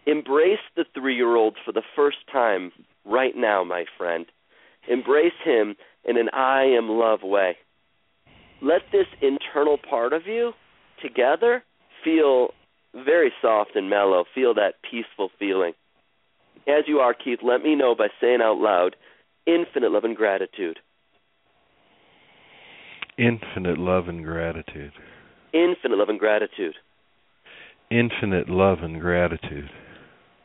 Embrace 0.06 0.64
the 0.76 0.86
three 0.94 1.14
year 1.14 1.36
old 1.36 1.58
for 1.62 1.72
the 1.72 1.82
first 1.94 2.16
time 2.32 2.72
right 3.04 3.36
now, 3.36 3.62
my 3.62 3.84
friend. 3.98 4.24
Embrace 4.88 5.38
him 5.44 5.76
in 6.06 6.16
an 6.16 6.30
I 6.32 6.62
am 6.62 6.88
love 6.88 7.20
way. 7.22 7.58
Let 8.62 8.80
this 8.92 9.08
internal 9.20 9.76
part 9.76 10.14
of 10.14 10.26
you 10.26 10.52
together 11.02 11.62
feel 12.02 12.54
very 12.94 13.30
soft 13.42 13.72
and 13.76 13.90
mellow. 13.90 14.24
Feel 14.34 14.54
that 14.54 14.76
peaceful 14.90 15.28
feeling. 15.38 15.74
As 16.68 16.84
you 16.86 16.98
are, 16.98 17.14
Keith, 17.14 17.38
let 17.42 17.62
me 17.62 17.74
know 17.74 17.94
by 17.94 18.08
saying 18.20 18.40
out 18.42 18.58
loud 18.58 18.94
infinite 19.46 19.90
love 19.90 20.04
and 20.04 20.14
gratitude. 20.14 20.78
Infinite 23.16 23.78
love 23.78 24.06
and 24.06 24.22
gratitude. 24.22 24.92
Infinite 25.54 25.96
love 25.96 26.10
and 26.10 26.18
gratitude. 26.18 26.74
Infinite 27.90 28.50
love 28.50 28.80
and 28.82 29.00
gratitude. 29.00 29.70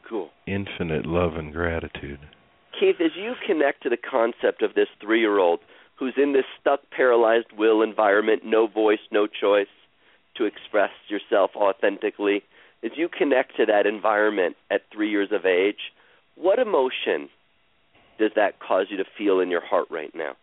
Cool. 0.10 0.30
Infinite 0.48 1.06
love 1.06 1.34
and 1.36 1.52
gratitude. 1.52 2.20
Keith, 2.80 2.96
as 3.04 3.12
you 3.16 3.34
connect 3.46 3.84
to 3.84 3.90
the 3.90 3.98
concept 3.98 4.62
of 4.62 4.76
this 4.76 4.88
three 5.02 5.20
year 5.20 5.40
old 5.40 5.60
who's 6.00 6.14
in 6.16 6.34
this 6.34 6.46
stuck, 6.60 6.80
paralyzed 6.96 7.52
will 7.58 7.82
environment, 7.82 8.44
no 8.46 8.68
voice, 8.68 9.00
no 9.12 9.28
choice 9.28 9.68
to 10.38 10.46
express 10.46 10.90
yourself 11.10 11.52
authentically, 11.56 12.44
as 12.84 12.92
you 12.96 13.08
connect 13.08 13.56
to 13.58 13.66
that 13.66 13.86
environment 13.86 14.56
at 14.72 14.82
three 14.92 15.10
years 15.10 15.30
of 15.32 15.46
age, 15.46 15.92
what 16.36 16.60
emotion 16.60 17.30
does 18.20 18.32
that 18.36 18.60
cause 18.60 18.88
you 18.90 18.98
to 18.98 19.06
feel 19.18 19.40
in 19.40 19.50
your 19.50 19.66
heart 19.66 19.88
right 19.90 20.14
now? 20.14 20.34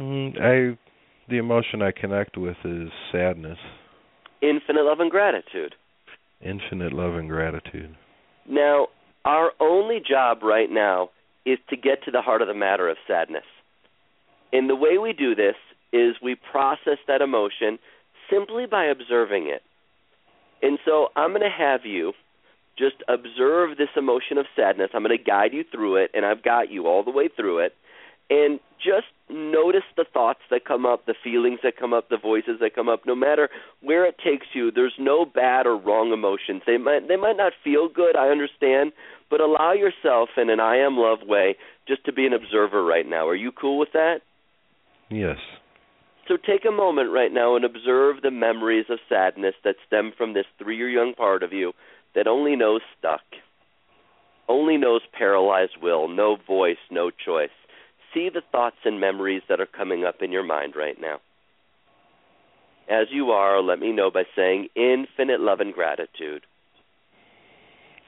Mm, 0.00 0.40
I 0.40 0.78
the 1.28 1.38
emotion 1.38 1.82
I 1.82 1.90
connect 1.90 2.36
with 2.36 2.56
is 2.64 2.88
sadness. 3.10 3.58
Infinite 4.42 4.84
love 4.84 5.00
and 5.00 5.10
gratitude. 5.10 5.74
Infinite 6.40 6.92
love 6.92 7.14
and 7.14 7.28
gratitude. 7.28 7.96
Now, 8.48 8.88
our 9.24 9.50
only 9.58 10.00
job 10.06 10.42
right 10.42 10.70
now 10.70 11.10
is 11.44 11.58
to 11.70 11.76
get 11.76 12.04
to 12.04 12.10
the 12.10 12.20
heart 12.20 12.42
of 12.42 12.48
the 12.48 12.54
matter 12.54 12.88
of 12.88 12.96
sadness. 13.08 13.44
And 14.52 14.70
the 14.70 14.76
way 14.76 14.98
we 14.98 15.12
do 15.12 15.34
this 15.34 15.56
is 15.92 16.16
we 16.22 16.36
process 16.36 16.98
that 17.08 17.22
emotion 17.22 17.78
simply 18.30 18.66
by 18.66 18.84
observing 18.84 19.48
it. 19.48 19.62
And 20.62 20.78
so 20.84 21.08
I'm 21.16 21.30
going 21.30 21.42
to 21.42 21.48
have 21.50 21.80
you 21.84 22.12
just 22.78 22.96
observe 23.08 23.76
this 23.78 23.88
emotion 23.96 24.38
of 24.38 24.46
sadness. 24.54 24.90
I'm 24.94 25.02
going 25.02 25.16
to 25.16 25.22
guide 25.22 25.52
you 25.52 25.64
through 25.70 25.96
it, 25.96 26.10
and 26.14 26.26
I've 26.26 26.42
got 26.42 26.70
you 26.70 26.86
all 26.86 27.02
the 27.02 27.10
way 27.10 27.28
through 27.34 27.60
it. 27.60 27.74
And 28.28 28.60
just 28.78 29.06
notice 29.30 29.84
the 29.96 30.04
thoughts 30.12 30.40
that 30.50 30.64
come 30.64 30.84
up, 30.84 31.06
the 31.06 31.14
feelings 31.22 31.60
that 31.62 31.76
come 31.76 31.92
up, 31.92 32.08
the 32.08 32.18
voices 32.18 32.58
that 32.60 32.74
come 32.74 32.88
up. 32.88 33.02
No 33.06 33.14
matter 33.14 33.48
where 33.80 34.04
it 34.04 34.16
takes 34.22 34.46
you, 34.52 34.70
there's 34.70 34.94
no 34.98 35.24
bad 35.24 35.66
or 35.66 35.76
wrong 35.76 36.12
emotions. 36.12 36.62
They 36.66 36.76
might 36.76 37.08
they 37.08 37.16
might 37.16 37.36
not 37.36 37.52
feel 37.62 37.88
good, 37.88 38.16
I 38.16 38.28
understand, 38.28 38.92
but 39.30 39.40
allow 39.40 39.72
yourself 39.72 40.30
in 40.36 40.50
an 40.50 40.60
I 40.60 40.78
am 40.78 40.96
love 40.96 41.20
way 41.26 41.56
just 41.86 42.04
to 42.06 42.12
be 42.12 42.26
an 42.26 42.32
observer 42.32 42.84
right 42.84 43.08
now. 43.08 43.28
Are 43.28 43.34
you 43.34 43.52
cool 43.52 43.78
with 43.78 43.92
that? 43.92 44.18
Yes. 45.08 45.38
So 46.28 46.36
take 46.36 46.64
a 46.66 46.72
moment 46.72 47.12
right 47.12 47.32
now 47.32 47.54
and 47.56 47.64
observe 47.64 48.22
the 48.22 48.30
memories 48.30 48.86
of 48.90 48.98
sadness 49.08 49.54
that 49.64 49.76
stem 49.86 50.12
from 50.16 50.34
this 50.34 50.46
three 50.58 50.76
year 50.76 50.88
young 50.88 51.14
part 51.14 51.42
of 51.42 51.52
you 51.52 51.72
that 52.14 52.26
only 52.26 52.56
knows 52.56 52.80
stuck, 52.98 53.22
only 54.48 54.76
knows 54.76 55.02
paralyzed 55.16 55.76
will, 55.80 56.08
no 56.08 56.36
voice, 56.46 56.78
no 56.90 57.10
choice 57.10 57.50
see 58.16 58.30
the 58.32 58.42
thoughts 58.50 58.76
and 58.84 59.00
memories 59.00 59.42
that 59.48 59.60
are 59.60 59.66
coming 59.66 60.04
up 60.04 60.16
in 60.22 60.32
your 60.32 60.42
mind 60.42 60.74
right 60.76 60.96
now. 61.00 61.18
As 62.88 63.08
you 63.10 63.30
are, 63.30 63.60
let 63.60 63.78
me 63.78 63.92
know 63.92 64.10
by 64.10 64.22
saying 64.34 64.68
infinite 64.74 65.40
love 65.40 65.60
and 65.60 65.74
gratitude. 65.74 66.42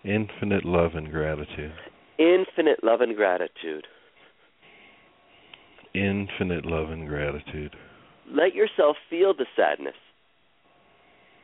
Infinite 0.05 0.65
love 0.65 0.93
and 0.95 1.11
gratitude. 1.11 1.73
Infinite 2.19 2.83
love 2.83 3.01
and 3.01 3.17
gratitude. 3.17 3.87
Infinite 5.95 6.65
love 6.65 6.91
and 6.91 7.09
gratitude. 7.09 7.75
Let 8.31 8.55
yourself 8.55 8.97
feel 9.09 9.35
the 9.35 9.47
sadness. 9.57 9.95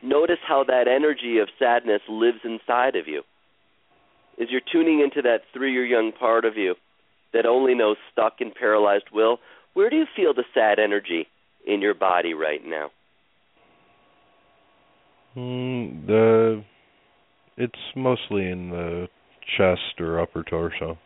Notice 0.03 0.39
how 0.47 0.65
that 0.65 0.87
energy 0.87 1.39
of 1.39 1.49
sadness 1.59 2.03
lives 2.09 2.41
inside 2.45 2.97
of 2.97 3.09
you. 3.09 3.23
As 4.41 4.49
you're 4.51 4.61
tuning 4.71 5.01
into 5.01 5.23
that 5.23 5.43
three 5.53 5.73
year 5.73 5.87
young 5.87 6.13
part 6.13 6.45
of 6.45 6.57
you, 6.57 6.75
that 7.33 7.47
only 7.47 7.75
knows 7.75 7.97
stuck 8.13 8.35
and 8.41 8.55
paralyzed 8.55 9.07
will, 9.13 9.39
where 9.73 9.91
do 9.91 9.97
you 9.97 10.07
feel 10.15 10.35
the 10.35 10.45
sad 10.53 10.79
energy 10.79 11.27
in 11.67 11.81
your 11.81 11.95
body 11.95 12.35
right 12.35 12.61
now? 12.65 12.91
Mm, 15.37 16.07
the 16.07 16.65
it's 17.57 17.73
mostly 17.97 18.49
in 18.49 18.71
the 18.71 19.09
chest 19.57 20.01
or 20.01 20.21
upper 20.21 20.43
torso. 20.43 20.99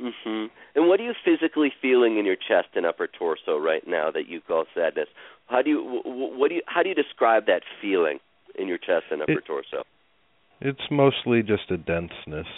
Mhm. 0.00 0.50
And 0.74 0.88
what 0.88 0.98
are 1.00 1.02
you 1.02 1.14
physically 1.24 1.72
feeling 1.82 2.16
in 2.18 2.24
your 2.24 2.36
chest 2.36 2.68
and 2.74 2.86
upper 2.86 3.06
torso 3.06 3.58
right 3.58 3.86
now 3.86 4.10
that 4.10 4.28
you 4.28 4.40
call 4.40 4.64
sadness? 4.74 5.08
How 5.48 5.62
do 5.62 5.70
you 5.70 6.00
what 6.04 6.48
do 6.48 6.54
you 6.56 6.62
how 6.66 6.82
do 6.82 6.88
you 6.88 6.94
describe 6.94 7.46
that 7.46 7.62
feeling 7.80 8.18
in 8.54 8.66
your 8.66 8.78
chest 8.78 9.06
and 9.10 9.22
upper 9.22 9.32
it, 9.32 9.44
torso? 9.44 9.84
It's 10.60 10.90
mostly 10.90 11.42
just 11.42 11.70
a 11.70 11.76
denseness. 11.76 12.48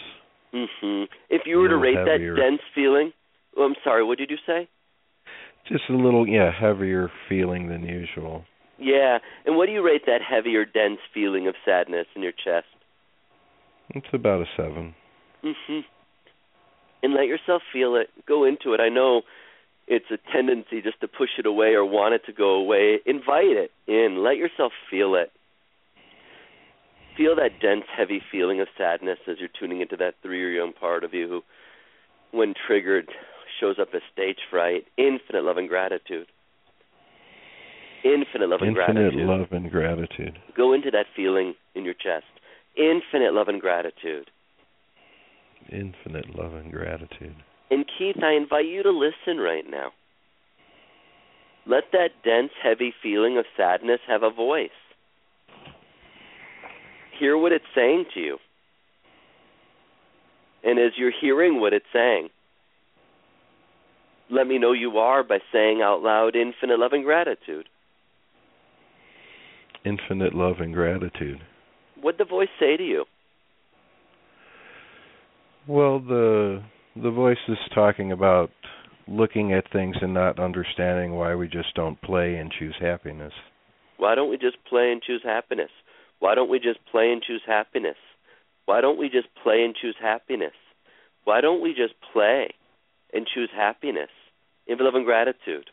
Mhm. 0.52 1.08
If 1.30 1.46
you 1.46 1.58
were 1.58 1.68
to 1.68 1.76
rate 1.76 1.96
heavier. 1.96 2.34
that 2.34 2.40
dense 2.40 2.62
feeling, 2.74 3.12
oh, 3.56 3.64
I'm 3.64 3.76
sorry, 3.82 4.04
what 4.04 4.18
did 4.18 4.30
you 4.30 4.38
say? 4.46 4.68
Just 5.64 5.88
a 5.88 5.92
little, 5.94 6.28
yeah, 6.28 6.50
heavier 6.50 7.10
feeling 7.28 7.68
than 7.68 7.86
usual. 7.86 8.44
Yeah. 8.78 9.18
And 9.46 9.56
what 9.56 9.66
do 9.66 9.72
you 9.72 9.82
rate 9.82 10.06
that 10.06 10.20
heavier, 10.22 10.64
dense 10.64 11.00
feeling 11.14 11.46
of 11.46 11.54
sadness 11.64 12.06
in 12.14 12.22
your 12.22 12.32
chest? 12.32 12.66
It's 13.94 14.12
about 14.12 14.42
a 14.42 14.46
seven. 14.56 14.94
Mhm. 15.42 15.84
And 17.02 17.14
let 17.14 17.26
yourself 17.26 17.62
feel 17.72 17.96
it. 17.96 18.08
Go 18.26 18.44
into 18.44 18.74
it. 18.74 18.80
I 18.80 18.88
know 18.88 19.22
it's 19.88 20.10
a 20.12 20.18
tendency 20.32 20.80
just 20.82 21.00
to 21.00 21.08
push 21.08 21.30
it 21.38 21.46
away 21.46 21.74
or 21.74 21.84
want 21.84 22.14
it 22.14 22.22
to 22.26 22.32
go 22.32 22.54
away. 22.54 23.00
Invite 23.06 23.56
it 23.56 23.70
in. 23.88 24.22
Let 24.22 24.36
yourself 24.36 24.72
feel 24.90 25.14
it 25.14 25.32
feel 27.16 27.36
that 27.36 27.60
dense, 27.60 27.84
heavy 27.96 28.22
feeling 28.30 28.60
of 28.60 28.68
sadness 28.76 29.18
as 29.28 29.36
you're 29.38 29.48
tuning 29.58 29.80
into 29.80 29.96
that 29.96 30.14
three 30.22 30.38
year 30.38 30.62
old 30.62 30.76
part 30.76 31.04
of 31.04 31.14
you 31.14 31.28
who, 31.28 31.42
when 32.36 32.54
triggered, 32.66 33.08
shows 33.60 33.76
up 33.80 33.88
as 33.94 34.02
stage 34.12 34.38
fright. 34.50 34.84
Infinite 34.96 35.44
love 35.44 35.56
and 35.56 35.68
gratitude. 35.68 36.26
Infinite 38.04 38.48
love 38.48 38.60
and 38.62 38.76
Infinite 38.76 39.12
gratitude. 39.12 39.28
love 39.28 39.52
and 39.52 39.70
gratitude. 39.70 40.38
Go 40.56 40.72
into 40.72 40.90
that 40.90 41.06
feeling 41.14 41.54
in 41.74 41.84
your 41.84 41.94
chest. 41.94 42.26
Infinite 42.76 43.32
love 43.32 43.48
and 43.48 43.60
gratitude. 43.60 44.30
Infinite 45.70 46.34
love 46.36 46.54
and 46.54 46.72
gratitude. 46.72 47.36
And 47.70 47.84
Keith, 47.98 48.22
I 48.22 48.32
invite 48.32 48.66
you 48.66 48.82
to 48.82 48.90
listen 48.90 49.38
right 49.40 49.64
now. 49.68 49.92
Let 51.66 51.84
that 51.92 52.10
dense, 52.24 52.50
heavy 52.62 52.92
feeling 53.02 53.38
of 53.38 53.44
sadness 53.56 54.00
have 54.08 54.22
a 54.22 54.30
voice 54.30 54.70
hear 57.22 57.38
what 57.38 57.52
it's 57.52 57.64
saying 57.74 58.04
to 58.14 58.20
you. 58.20 58.38
And 60.64 60.78
as 60.78 60.92
you're 60.96 61.12
hearing 61.20 61.60
what 61.60 61.72
it's 61.72 61.86
saying, 61.92 62.28
let 64.30 64.46
me 64.46 64.58
know 64.58 64.72
you 64.72 64.98
are 64.98 65.22
by 65.22 65.38
saying 65.52 65.82
out 65.82 66.02
loud 66.02 66.34
infinite 66.34 66.78
love 66.78 66.92
and 66.92 67.04
gratitude. 67.04 67.68
Infinite 69.84 70.34
love 70.34 70.56
and 70.58 70.74
gratitude. 70.74 71.38
What'd 72.00 72.18
the 72.18 72.28
voice 72.28 72.48
say 72.58 72.76
to 72.76 72.82
you? 72.82 73.04
Well, 75.68 76.00
the 76.00 76.62
the 76.96 77.10
voice 77.10 77.38
is 77.48 77.58
talking 77.74 78.12
about 78.12 78.50
looking 79.06 79.52
at 79.52 79.70
things 79.72 79.96
and 80.00 80.12
not 80.12 80.38
understanding 80.38 81.14
why 81.14 81.34
we 81.34 81.48
just 81.48 81.74
don't 81.74 82.00
play 82.02 82.36
and 82.36 82.52
choose 82.56 82.74
happiness. 82.80 83.32
Why 83.96 84.14
don't 84.14 84.30
we 84.30 84.36
just 84.36 84.56
play 84.68 84.90
and 84.90 85.02
choose 85.02 85.22
happiness? 85.24 85.70
Why 86.18 86.34
don't 86.34 86.50
we 86.50 86.58
just 86.58 86.78
play 86.90 87.12
and 87.12 87.22
choose 87.22 87.42
happiness? 87.46 87.96
Why 88.66 88.80
don't 88.80 88.98
we 88.98 89.08
just 89.08 89.28
play 89.42 89.64
and 89.64 89.74
choose 89.74 89.96
happiness? 90.00 90.52
Why 91.24 91.40
don't 91.40 91.62
we 91.62 91.70
just 91.70 91.94
play 92.12 92.48
and 93.12 93.26
choose 93.32 93.50
happiness? 93.54 94.10
Infinite 94.66 94.86
love 94.86 94.94
and 94.94 95.04
gratitude. 95.04 95.70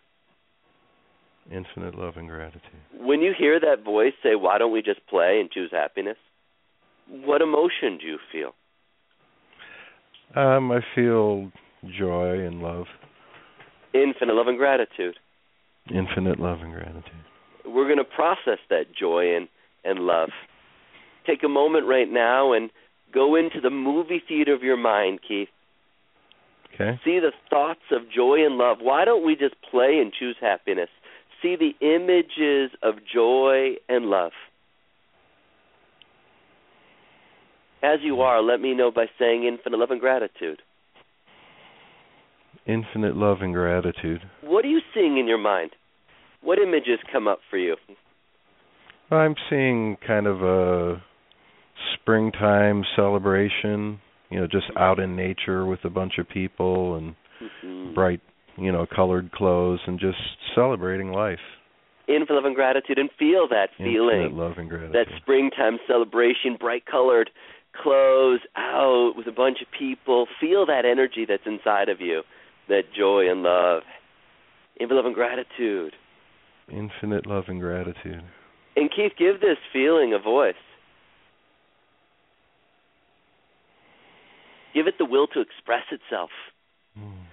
Infinite 1.51 1.95
love 1.95 2.17
and 2.17 2.27
gratitude. 2.27 2.61
When 2.99 3.21
you 3.21 3.33
hear 3.37 3.59
that 3.59 3.83
voice 3.83 4.13
say, 4.21 4.35
Why 4.35 4.59
don't 4.59 4.71
we 4.71 4.81
just 4.81 5.05
play 5.07 5.39
and 5.39 5.49
choose 5.51 5.71
happiness? 5.71 6.17
What 7.07 7.41
emotion 7.41 7.97
do 7.99 8.05
you 8.05 8.19
feel? 8.31 8.53
Um, 10.35 10.71
I 10.71 10.79
feel 10.95 11.51
joy 11.97 12.39
and 12.45 12.61
love. 12.61 12.85
Infinite 13.93 14.35
love 14.35 14.47
and 14.47 14.57
gratitude. 14.57 15.15
Infinite 15.89 16.39
love 16.39 16.59
and 16.61 16.71
gratitude. 16.71 17.03
We're 17.65 17.85
going 17.85 17.97
to 17.97 18.03
process 18.03 18.59
that 18.69 18.85
joy 18.97 19.35
and 19.35 19.47
and 19.83 19.99
love. 19.99 20.29
Take 21.25 21.43
a 21.43 21.47
moment 21.47 21.87
right 21.87 22.09
now 22.09 22.53
and 22.53 22.69
go 23.13 23.35
into 23.35 23.61
the 23.61 23.69
movie 23.69 24.21
theater 24.27 24.53
of 24.53 24.61
your 24.61 24.77
mind, 24.77 25.19
Keith. 25.25 25.47
Okay. 26.73 26.99
See 27.03 27.19
the 27.19 27.31
thoughts 27.49 27.79
of 27.91 28.01
joy 28.13 28.45
and 28.45 28.57
love. 28.57 28.77
Why 28.81 29.05
don't 29.05 29.25
we 29.25 29.35
just 29.35 29.55
play 29.71 29.99
and 30.01 30.13
choose 30.13 30.35
happiness? 30.39 30.89
See 31.41 31.55
the 31.55 31.71
images 31.81 32.77
of 32.83 32.95
joy 33.11 33.75
and 33.87 34.05
love. 34.05 34.31
As 37.81 37.99
you 38.03 38.21
are, 38.21 38.41
let 38.41 38.59
me 38.59 38.73
know 38.73 38.91
by 38.91 39.05
saying 39.17 39.45
infinite 39.45 39.77
love 39.77 39.91
and 39.91 39.99
gratitude. 39.99 40.61
Infinite 42.65 43.15
love 43.15 43.37
and 43.41 43.53
gratitude. 43.53 44.21
What 44.41 44.65
are 44.65 44.67
you 44.69 44.81
seeing 44.93 45.17
in 45.17 45.27
your 45.27 45.37
mind? 45.37 45.71
What 46.41 46.59
images 46.59 46.99
come 47.11 47.27
up 47.27 47.39
for 47.49 47.57
you? 47.57 47.75
I'm 49.11 49.35
seeing 49.49 49.97
kind 50.05 50.27
of 50.27 50.43
a 50.43 51.01
springtime 51.95 52.83
celebration, 52.95 53.99
you 54.29 54.39
know, 54.39 54.47
just 54.47 54.65
out 54.77 54.99
in 54.99 55.15
nature 55.15 55.65
with 55.65 55.79
a 55.83 55.89
bunch 55.89 56.13
of 56.19 56.29
people 56.29 56.95
and 56.95 57.15
mm-hmm. 57.41 57.93
bright, 57.93 58.21
you 58.57 58.71
know, 58.71 58.85
colored 58.93 59.31
clothes 59.31 59.79
and 59.87 59.99
just 59.99 60.19
celebrating 60.53 61.11
life. 61.11 61.39
Infinite 62.07 62.35
love 62.35 62.45
and 62.45 62.55
gratitude 62.55 62.97
and 62.97 63.09
feel 63.17 63.47
that 63.49 63.69
feeling. 63.77 64.23
Infinite 64.23 64.33
love 64.33 64.57
and 64.57 64.69
gratitude. 64.69 64.95
That 64.95 65.07
springtime 65.21 65.77
celebration, 65.87 66.57
bright 66.59 66.85
colored 66.85 67.29
clothes, 67.81 68.41
out 68.55 69.13
with 69.15 69.27
a 69.27 69.31
bunch 69.31 69.59
of 69.61 69.67
people. 69.77 70.27
Feel 70.39 70.65
that 70.65 70.85
energy 70.85 71.25
that's 71.27 71.43
inside 71.45 71.89
of 71.89 72.01
you, 72.01 72.23
that 72.67 72.83
joy 72.95 73.29
and 73.29 73.43
love. 73.43 73.83
Infinite 74.79 74.97
love 74.97 75.05
and 75.05 75.15
gratitude. 75.15 75.93
Infinite 76.71 77.25
love 77.25 77.45
and 77.47 77.59
gratitude. 77.59 78.23
And 78.75 78.89
Keith, 78.95 79.13
give 79.17 79.41
this 79.41 79.57
feeling 79.73 80.13
a 80.13 80.19
voice. 80.19 80.53
Give 84.73 84.87
it 84.87 84.95
the 84.97 85.05
will 85.05 85.27
to 85.27 85.41
express 85.41 85.83
itself. 85.91 86.29
Mm. 86.97 87.25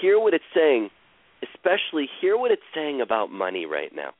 Hear 0.00 0.18
what 0.18 0.32
it's 0.32 0.44
saying, 0.54 0.90
especially 1.42 2.08
hear 2.20 2.36
what 2.36 2.50
it's 2.50 2.62
saying 2.74 3.00
about 3.00 3.30
money 3.30 3.66
right 3.66 3.90
now. 3.94 4.10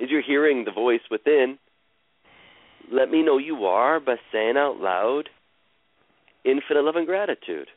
As 0.00 0.08
you're 0.10 0.22
hearing 0.22 0.64
the 0.64 0.72
voice 0.72 1.00
within, 1.10 1.58
let 2.92 3.10
me 3.10 3.22
know 3.22 3.38
you 3.38 3.64
are 3.64 4.00
by 4.00 4.16
saying 4.32 4.56
out 4.56 4.76
loud 4.78 5.28
infinite 6.44 6.84
love 6.84 6.96
and 6.96 7.06
gratitude. 7.06 7.68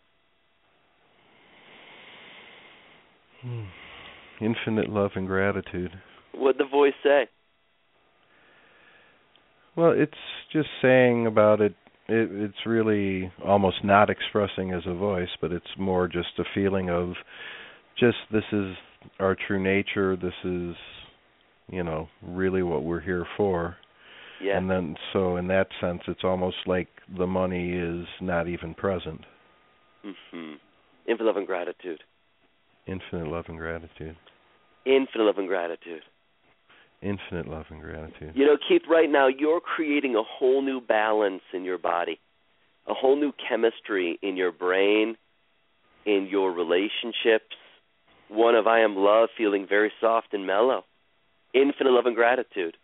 Hmm. 3.42 3.64
Infinite 4.40 4.90
love 4.90 5.12
and 5.16 5.28
gratitude. 5.28 5.92
What'd 6.34 6.60
the 6.60 6.70
voice 6.70 6.94
say? 7.04 7.28
Well, 9.76 9.94
it's 9.96 10.14
just 10.52 10.68
saying 10.82 11.28
about 11.28 11.62
it, 11.62 11.74
it. 12.08 12.30
It's 12.32 12.66
really 12.66 13.32
almost 13.46 13.84
not 13.84 14.10
expressing 14.10 14.74
as 14.74 14.84
a 14.86 14.94
voice, 14.94 15.30
but 15.40 15.52
it's 15.52 15.66
more 15.78 16.08
just 16.08 16.40
a 16.40 16.44
feeling 16.54 16.90
of 16.90 17.14
just 18.00 18.18
this 18.32 18.44
is 18.52 18.76
our 19.20 19.36
true 19.48 19.62
nature. 19.62 20.16
This 20.16 20.34
is, 20.44 20.76
you 21.72 21.84
know, 21.84 22.08
really 22.22 22.62
what 22.62 22.84
we're 22.84 23.00
here 23.00 23.26
for. 23.38 23.78
Yeah. 24.44 24.58
And 24.58 24.70
then, 24.70 24.96
so 25.14 25.38
in 25.38 25.48
that 25.48 25.68
sense, 25.80 26.02
it's 26.08 26.24
almost 26.24 26.58
like 26.66 26.90
the 27.18 27.28
money 27.28 27.74
is 27.74 28.06
not 28.20 28.48
even 28.48 28.74
present. 28.74 29.22
Mm-hmm. 30.06 30.54
Infinite 31.08 31.28
love 31.28 31.38
and 31.38 31.48
gratitude. 31.48 32.04
Infinite 32.88 33.28
love 33.28 33.46
and 33.48 33.58
gratitude. 33.58 34.16
Infinite 34.86 35.26
love 35.26 35.36
and 35.38 35.48
gratitude. 35.48 36.02
Infinite 37.02 37.48
love 37.48 37.66
and 37.70 37.82
gratitude. 37.82 38.34
You 38.36 38.46
know, 38.46 38.58
Keith, 38.68 38.84
right 38.90 39.10
now 39.10 39.28
you're 39.28 39.62
creating 39.62 40.16
a 40.16 40.24
whole 40.24 40.62
new 40.62 40.82
balance 40.82 41.42
in 41.54 41.64
your 41.64 41.78
body, 41.78 42.20
a 42.88 42.94
whole 42.94 43.16
new 43.16 43.32
chemistry 43.48 44.20
in 44.22 44.38
your 44.38 44.52
brain, 44.52 45.16
in 46.06 46.28
your 46.30 46.52
relationships. 46.52 47.56
One 48.30 48.56
of 48.56 48.68
I 48.68 48.82
am 48.82 48.96
love, 48.96 49.30
feeling 49.38 49.66
very 49.68 49.92
soft 50.00 50.34
and 50.34 50.46
mellow. 50.48 50.84
Infinite 51.54 51.92
love 51.92 52.06
and 52.06 52.16
gratitude. 52.16 52.78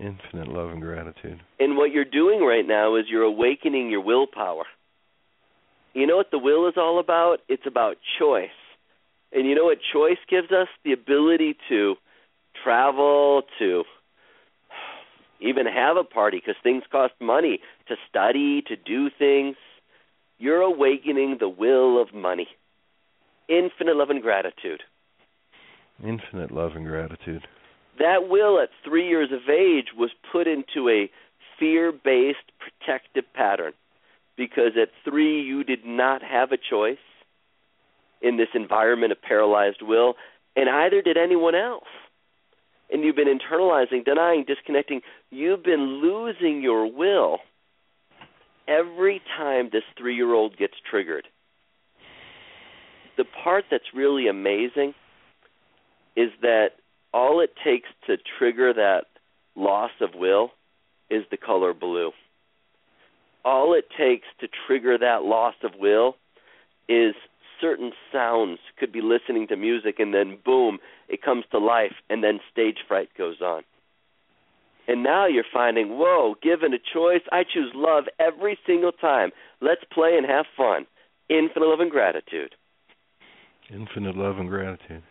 Infinite 0.00 0.48
love 0.48 0.70
and 0.70 0.80
gratitude. 0.80 1.40
And 1.60 1.76
what 1.76 1.92
you're 1.92 2.04
doing 2.04 2.40
right 2.40 2.66
now 2.66 2.96
is 2.96 3.04
you're 3.08 3.22
awakening 3.22 3.90
your 3.90 4.00
willpower. 4.00 4.64
You 5.94 6.06
know 6.06 6.16
what 6.16 6.30
the 6.32 6.38
will 6.38 6.68
is 6.68 6.74
all 6.76 6.98
about? 6.98 7.38
It's 7.48 7.66
about 7.66 7.96
choice. 8.18 8.48
And 9.32 9.46
you 9.46 9.54
know 9.54 9.64
what 9.64 9.78
choice 9.92 10.18
gives 10.28 10.50
us? 10.50 10.68
The 10.84 10.92
ability 10.92 11.56
to 11.68 11.94
travel, 12.62 13.42
to 13.58 13.84
even 15.40 15.66
have 15.66 15.96
a 15.96 16.04
party 16.04 16.38
because 16.38 16.56
things 16.62 16.82
cost 16.90 17.14
money 17.20 17.60
to 17.88 17.94
study, 18.08 18.62
to 18.62 18.76
do 18.76 19.10
things. 19.16 19.56
You're 20.38 20.62
awakening 20.62 21.36
the 21.38 21.48
will 21.48 22.00
of 22.00 22.12
money. 22.12 22.48
Infinite 23.48 23.96
love 23.96 24.10
and 24.10 24.22
gratitude. 24.22 24.82
Infinite 26.02 26.50
love 26.50 26.72
and 26.74 26.86
gratitude. 26.86 27.46
That 27.98 28.28
will 28.28 28.60
at 28.60 28.70
three 28.84 29.08
years 29.08 29.30
of 29.32 29.48
age 29.48 29.88
was 29.96 30.10
put 30.32 30.46
into 30.46 30.88
a 30.88 31.10
fear 31.58 31.92
based 31.92 32.38
protective 32.58 33.24
pattern 33.34 33.72
because 34.36 34.72
at 34.80 34.88
three 35.08 35.42
you 35.42 35.62
did 35.62 35.84
not 35.84 36.22
have 36.22 36.50
a 36.52 36.56
choice 36.56 36.98
in 38.20 38.36
this 38.36 38.48
environment 38.54 39.12
of 39.12 39.20
paralyzed 39.20 39.82
will, 39.82 40.14
and 40.56 40.68
either 40.68 41.02
did 41.02 41.16
anyone 41.16 41.54
else 41.54 41.84
and 42.90 43.02
you've 43.02 43.16
been 43.16 43.28
internalizing, 43.28 44.04
denying, 44.04 44.44
disconnecting, 44.46 45.00
you've 45.30 45.62
been 45.62 46.00
losing 46.02 46.62
your 46.62 46.90
will 46.90 47.38
every 48.68 49.20
time 49.36 49.68
this 49.72 49.82
three 49.98 50.14
year 50.14 50.32
old 50.32 50.56
gets 50.56 50.74
triggered. 50.90 51.26
The 53.16 53.24
part 53.42 53.64
that's 53.70 53.94
really 53.94 54.28
amazing 54.28 54.94
is 56.16 56.30
that 56.42 56.68
all 57.14 57.40
it 57.40 57.54
takes 57.64 57.88
to 58.08 58.16
trigger 58.38 58.74
that 58.74 59.04
loss 59.54 59.92
of 60.00 60.10
will 60.16 60.50
is 61.08 61.22
the 61.30 61.36
color 61.36 61.72
blue. 61.72 62.10
All 63.44 63.72
it 63.74 63.84
takes 63.96 64.26
to 64.40 64.48
trigger 64.66 64.98
that 64.98 65.22
loss 65.22 65.54
of 65.62 65.70
will 65.78 66.16
is 66.88 67.14
certain 67.60 67.92
sounds. 68.12 68.58
Could 68.78 68.92
be 68.92 69.00
listening 69.00 69.46
to 69.48 69.56
music 69.56 70.00
and 70.00 70.12
then 70.12 70.38
boom 70.44 70.78
it 71.08 71.22
comes 71.22 71.44
to 71.52 71.58
life 71.58 71.94
and 72.10 72.24
then 72.24 72.40
stage 72.50 72.78
fright 72.88 73.10
goes 73.16 73.40
on. 73.40 73.62
And 74.88 75.04
now 75.04 75.26
you're 75.26 75.44
finding 75.52 75.90
whoa 75.90 76.34
given 76.42 76.74
a 76.74 76.78
choice 76.78 77.22
i 77.30 77.44
choose 77.44 77.72
love 77.76 78.04
every 78.18 78.58
single 78.66 78.92
time. 78.92 79.30
Let's 79.60 79.84
play 79.92 80.16
and 80.16 80.26
have 80.26 80.46
fun. 80.56 80.86
Infinite 81.30 81.68
love 81.68 81.80
and 81.80 81.92
gratitude. 81.92 82.56
Infinite 83.70 84.16
love 84.16 84.38
and 84.38 84.48
gratitude 84.48 85.04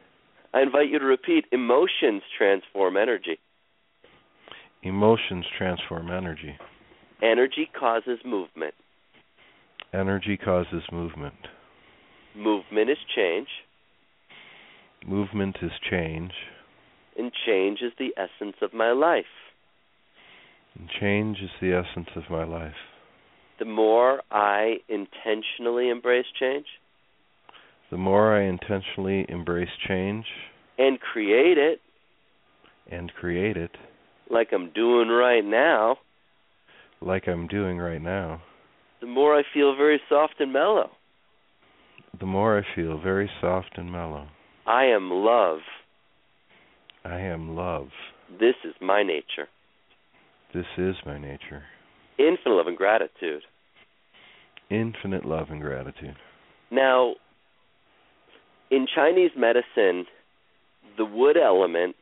i 0.53 0.61
invite 0.61 0.89
you 0.89 0.99
to 0.99 1.05
repeat 1.05 1.45
emotions 1.51 2.21
transform 2.37 2.97
energy 2.97 3.39
emotions 4.83 5.45
transform 5.57 6.09
energy 6.11 6.57
energy 7.21 7.69
causes 7.79 8.19
movement 8.25 8.73
energy 9.93 10.37
causes 10.37 10.83
movement 10.91 11.35
Movement 12.35 12.89
is 12.89 12.97
change. 13.15 13.47
Movement 15.05 15.57
is 15.61 15.71
change. 15.89 16.31
And 17.17 17.31
change 17.45 17.79
is 17.81 17.91
the 17.99 18.13
essence 18.17 18.55
of 18.61 18.73
my 18.73 18.91
life. 18.91 19.25
And 20.75 20.89
change 20.99 21.37
is 21.43 21.51
the 21.61 21.73
essence 21.73 22.09
of 22.15 22.23
my 22.31 22.43
life. 22.43 22.73
The 23.59 23.65
more 23.65 24.23
I 24.31 24.77
intentionally 24.89 25.89
embrace 25.89 26.25
change, 26.39 26.65
the 27.93 27.97
more 27.99 28.35
I 28.35 28.45
intentionally 28.49 29.23
embrace 29.29 29.69
change 29.87 30.25
and 30.79 30.99
create 30.99 31.59
it, 31.59 31.79
and 32.89 33.13
create 33.13 33.55
it, 33.55 33.69
like 34.31 34.49
I'm 34.51 34.71
doing 34.73 35.09
right 35.09 35.45
now, 35.45 35.97
like 37.01 37.27
I'm 37.27 37.45
doing 37.47 37.77
right 37.77 38.01
now, 38.01 38.41
the 38.99 39.05
more 39.05 39.37
I 39.37 39.43
feel 39.53 39.75
very 39.75 40.01
soft 40.09 40.33
and 40.39 40.51
mellow 40.51 40.89
the 42.19 42.25
more 42.25 42.57
I 42.57 42.75
feel 42.75 42.99
very 42.99 43.29
soft 43.41 43.71
and 43.75 43.91
mellow. 43.91 44.27
I 44.65 44.85
am 44.85 45.11
love. 45.11 45.59
I 47.03 47.19
am 47.19 47.55
love. 47.55 47.89
This 48.39 48.55
is 48.63 48.73
my 48.81 49.03
nature. 49.03 49.47
This 50.53 50.65
is 50.77 50.95
my 51.05 51.17
nature. 51.19 51.63
Infinite 52.17 52.55
love 52.55 52.67
and 52.67 52.77
gratitude. 52.77 53.43
Infinite 54.69 55.25
love 55.25 55.47
and 55.49 55.61
gratitude. 55.61 56.15
Now, 56.71 57.15
in 58.73 58.87
Chinese 58.87 59.29
medicine, 59.37 60.07
the 60.97 61.05
wood 61.05 61.37
element 61.37 61.95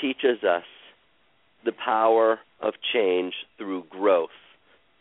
teaches 0.00 0.44
us 0.44 0.62
the 1.64 1.72
power 1.72 2.38
of 2.60 2.74
change 2.92 3.34
through 3.58 3.82
growth, 3.90 4.38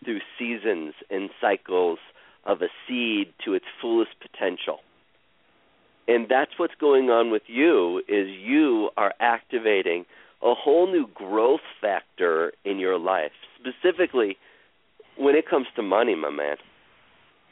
through 0.03 0.19
seasons 0.39 0.95
and 1.11 1.29
cycles 1.39 1.99
of 2.45 2.63
a 2.63 2.69
seed 2.87 3.31
to 3.45 3.53
its 3.53 3.65
fullest 3.79 4.11
potential. 4.19 4.79
And 6.07 6.25
that's 6.27 6.51
what's 6.57 6.73
going 6.79 7.11
on 7.11 7.29
with 7.29 7.43
you 7.45 7.99
is 8.07 8.27
you 8.27 8.89
are 8.97 9.13
activating 9.19 10.05
a 10.41 10.55
whole 10.55 10.87
new 10.91 11.07
growth 11.13 11.61
factor 11.81 12.51
in 12.65 12.79
your 12.79 12.97
life. 12.97 13.31
Specifically 13.59 14.37
when 15.17 15.35
it 15.35 15.47
comes 15.47 15.67
to 15.75 15.83
money, 15.83 16.15
my 16.15 16.31
man. 16.31 16.57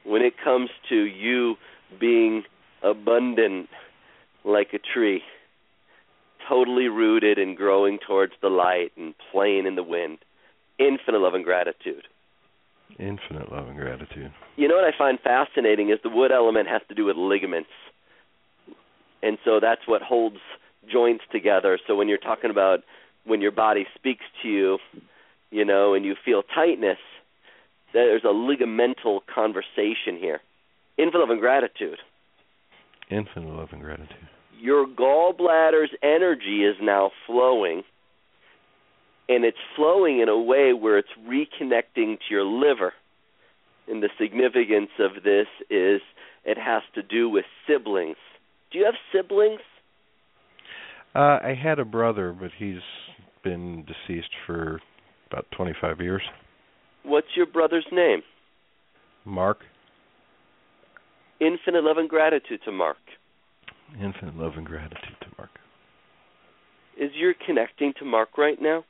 When 0.04 0.24
it 0.24 0.34
comes 0.44 0.72
to 0.90 0.96
you 0.96 1.58
being 2.00 2.44
abundant 2.84 3.70
like 4.44 4.70
a 4.74 4.80
tree, 4.80 5.22
totally 6.48 6.88
rooted 6.88 7.38
and 7.38 7.56
growing 7.56 8.00
towards 8.06 8.34
the 8.42 8.50
light 8.50 8.92
and 8.98 9.14
playing 9.32 9.66
in 9.66 9.76
the 9.76 9.84
wind. 9.84 10.20
Infinite 10.80 11.20
love 11.20 11.34
and 11.34 11.44
gratitude. 11.44 12.08
Infinite 13.00 13.52
love 13.52 13.68
and 13.68 13.78
gratitude. 13.78 14.32
You 14.58 14.68
know 14.68 14.76
what 14.76 14.84
I 14.84 14.98
find 14.98 15.20
fascinating 15.20 15.90
is 15.90 16.00
the 16.04 16.10
wood 16.10 16.32
element 16.32 16.68
has 16.68 16.82
to 16.90 16.96
do 16.96 17.06
with 17.06 17.16
ligaments. 17.16 17.70
And 19.24 19.38
so 19.46 19.60
that's 19.62 19.88
what 19.88 20.02
holds 20.02 20.38
joints 20.92 21.24
together. 21.32 21.80
So 21.88 21.96
when 21.96 22.08
you're 22.10 22.18
talking 22.18 22.50
about 22.50 22.80
when 23.26 23.42
your 23.42 23.52
body 23.52 23.86
speaks 23.96 24.26
to 24.42 24.50
you, 24.50 24.80
you 25.52 25.64
know, 25.64 25.94
and 25.94 26.04
you 26.04 26.16
feel 26.26 26.42
tightness, 26.44 26.98
there's 27.94 28.24
a 28.24 28.28
ligamental 28.28 29.20
conversation 29.34 30.18
here. 30.20 30.42
Infinite 30.98 31.20
love 31.20 31.30
and 31.30 31.40
gratitude. 31.40 32.00
Infinite 33.12 33.54
love 33.54 33.70
and 33.72 33.82
gratitude. 33.82 34.30
Your 34.60 34.88
gallbladder's 34.88 35.92
energy 36.02 36.64
is 36.64 36.76
now 36.82 37.12
flowing, 37.28 37.84
and 39.28 39.44
it's 39.44 39.58
flowing 39.76 40.20
in 40.20 40.30
a 40.30 40.40
way 40.40 40.74
where 40.74 40.98
it's 40.98 41.10
reconnecting 41.28 42.18
to 42.18 42.26
your 42.30 42.46
liver. 42.46 42.94
And 43.88 44.02
the 44.02 44.10
significance 44.20 44.92
of 45.00 45.24
this 45.24 45.48
is 45.70 46.02
it 46.46 46.58
has 46.58 46.84
to 46.96 47.04
do 47.04 47.28
with 47.30 47.46
siblings. 47.68 48.18
Do 48.72 48.80
you 48.80 48.86
have 48.86 48.96
siblings? 49.14 49.60
Uh, 51.14 51.40
I 51.44 51.60
had 51.62 51.80
a 51.80 51.86
brother, 51.86 52.32
but 52.32 52.52
he's 52.58 52.80
been 53.44 53.86
deceased 53.86 54.30
for 54.46 54.80
about 55.30 55.46
25 55.56 56.00
years. 56.00 56.22
What's 57.04 57.28
your 57.36 57.48
brother's 57.48 57.88
name? 57.92 58.22
Mark. 59.26 59.60
Infinite 61.42 61.84
love 61.84 61.98
and 61.98 62.08
gratitude 62.08 62.62
to 62.66 62.72
Mark. 62.72 62.98
Infinite 64.00 64.38
love 64.38 64.54
and 64.56 64.66
gratitude 64.66 65.18
to 65.22 65.28
Mark. 65.38 65.50
Is 66.98 67.10
you're 67.16 67.34
connecting 67.46 67.94
to 68.00 68.06
Mark 68.06 68.38
right 68.38 68.62
now? 68.62 68.86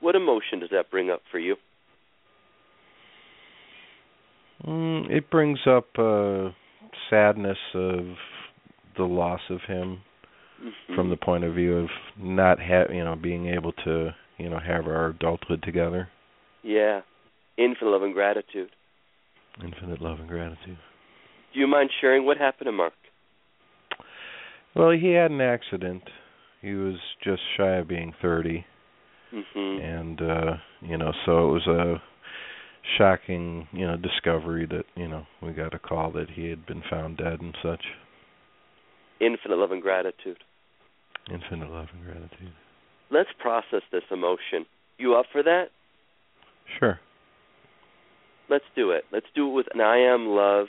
What 0.00 0.14
emotion 0.14 0.60
does 0.60 0.70
that 0.72 0.90
bring 0.90 1.10
up 1.10 1.20
for 1.30 1.38
you? 1.38 1.56
Mm, 4.66 5.10
it 5.10 5.30
brings 5.30 5.58
up 5.66 5.86
uh, 5.98 6.48
sadness 7.10 7.58
of 7.74 8.04
the 8.96 9.04
loss 9.04 9.40
of 9.50 9.60
him 9.68 10.00
mm-hmm. 10.60 10.94
from 10.94 11.10
the 11.10 11.16
point 11.16 11.44
of 11.44 11.54
view 11.54 11.76
of 11.76 11.88
not 12.18 12.58
ha- 12.58 12.92
you 12.92 13.04
know 13.04 13.14
being 13.14 13.48
able 13.48 13.72
to 13.84 14.10
you 14.38 14.48
know 14.48 14.58
have 14.58 14.86
our 14.86 15.08
adulthood 15.08 15.62
together. 15.62 16.08
Yeah, 16.62 17.02
infinite 17.56 17.90
love 17.90 18.02
and 18.02 18.14
gratitude. 18.14 18.70
Infinite 19.62 20.00
love 20.00 20.18
and 20.18 20.28
gratitude. 20.28 20.78
Do 21.58 21.62
you 21.62 21.66
mind 21.66 21.90
sharing 22.00 22.24
what 22.24 22.36
happened 22.36 22.66
to 22.66 22.72
Mark? 22.72 22.92
Well, 24.76 24.92
he 24.92 25.10
had 25.10 25.32
an 25.32 25.40
accident. 25.40 26.04
He 26.62 26.72
was 26.74 26.94
just 27.24 27.40
shy 27.56 27.78
of 27.78 27.88
being 27.88 28.14
30. 28.22 28.64
Mm-hmm. 29.34 29.84
And 29.84 30.20
uh, 30.20 30.52
you 30.82 30.96
know, 30.96 31.10
so 31.26 31.48
it 31.48 31.52
was 31.54 31.66
a 31.66 32.00
shocking, 32.96 33.66
you 33.72 33.84
know, 33.84 33.96
discovery 33.96 34.66
that, 34.66 34.84
you 34.94 35.08
know, 35.08 35.26
we 35.42 35.50
got 35.50 35.74
a 35.74 35.80
call 35.80 36.12
that 36.12 36.30
he 36.30 36.48
had 36.48 36.64
been 36.64 36.84
found 36.88 37.16
dead 37.16 37.40
and 37.40 37.56
such. 37.60 37.82
Infinite 39.20 39.58
love 39.58 39.72
and 39.72 39.82
gratitude. 39.82 40.38
Infinite 41.28 41.72
love 41.72 41.88
and 41.92 42.04
gratitude. 42.04 42.52
Let's 43.10 43.30
process 43.40 43.82
this 43.90 44.04
emotion. 44.12 44.64
You 44.96 45.16
up 45.16 45.26
for 45.32 45.42
that? 45.42 45.70
Sure. 46.78 47.00
Let's 48.48 48.64
do 48.76 48.92
it. 48.92 49.02
Let's 49.12 49.26
do 49.34 49.50
it 49.50 49.54
with 49.54 49.66
an 49.74 49.80
I 49.80 49.98
am 49.98 50.28
love. 50.28 50.68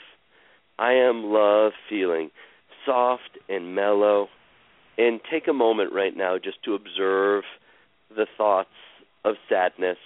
I 0.80 0.94
am 0.94 1.24
love 1.24 1.72
feeling 1.88 2.30
soft 2.86 3.38
and 3.48 3.74
mellow. 3.74 4.28
And 4.98 5.20
take 5.30 5.46
a 5.48 5.52
moment 5.52 5.92
right 5.92 6.14
now 6.14 6.36
just 6.36 6.62
to 6.64 6.74
observe 6.74 7.44
the 8.14 8.26
thoughts 8.36 8.68
of 9.24 9.36
sadness, 9.48 9.98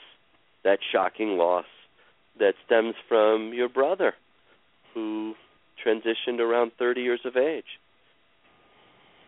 that 0.63 0.79
shocking 0.93 1.39
loss 1.39 1.65
that 2.39 2.55
stems 2.67 2.95
from 3.09 3.53
your 3.55 3.69
brother 3.69 4.15
who 4.93 5.35
transitioned 5.85 6.39
around 6.39 6.73
30 6.79 7.01
years 7.01 7.21
of 7.25 7.37
age. 7.37 7.65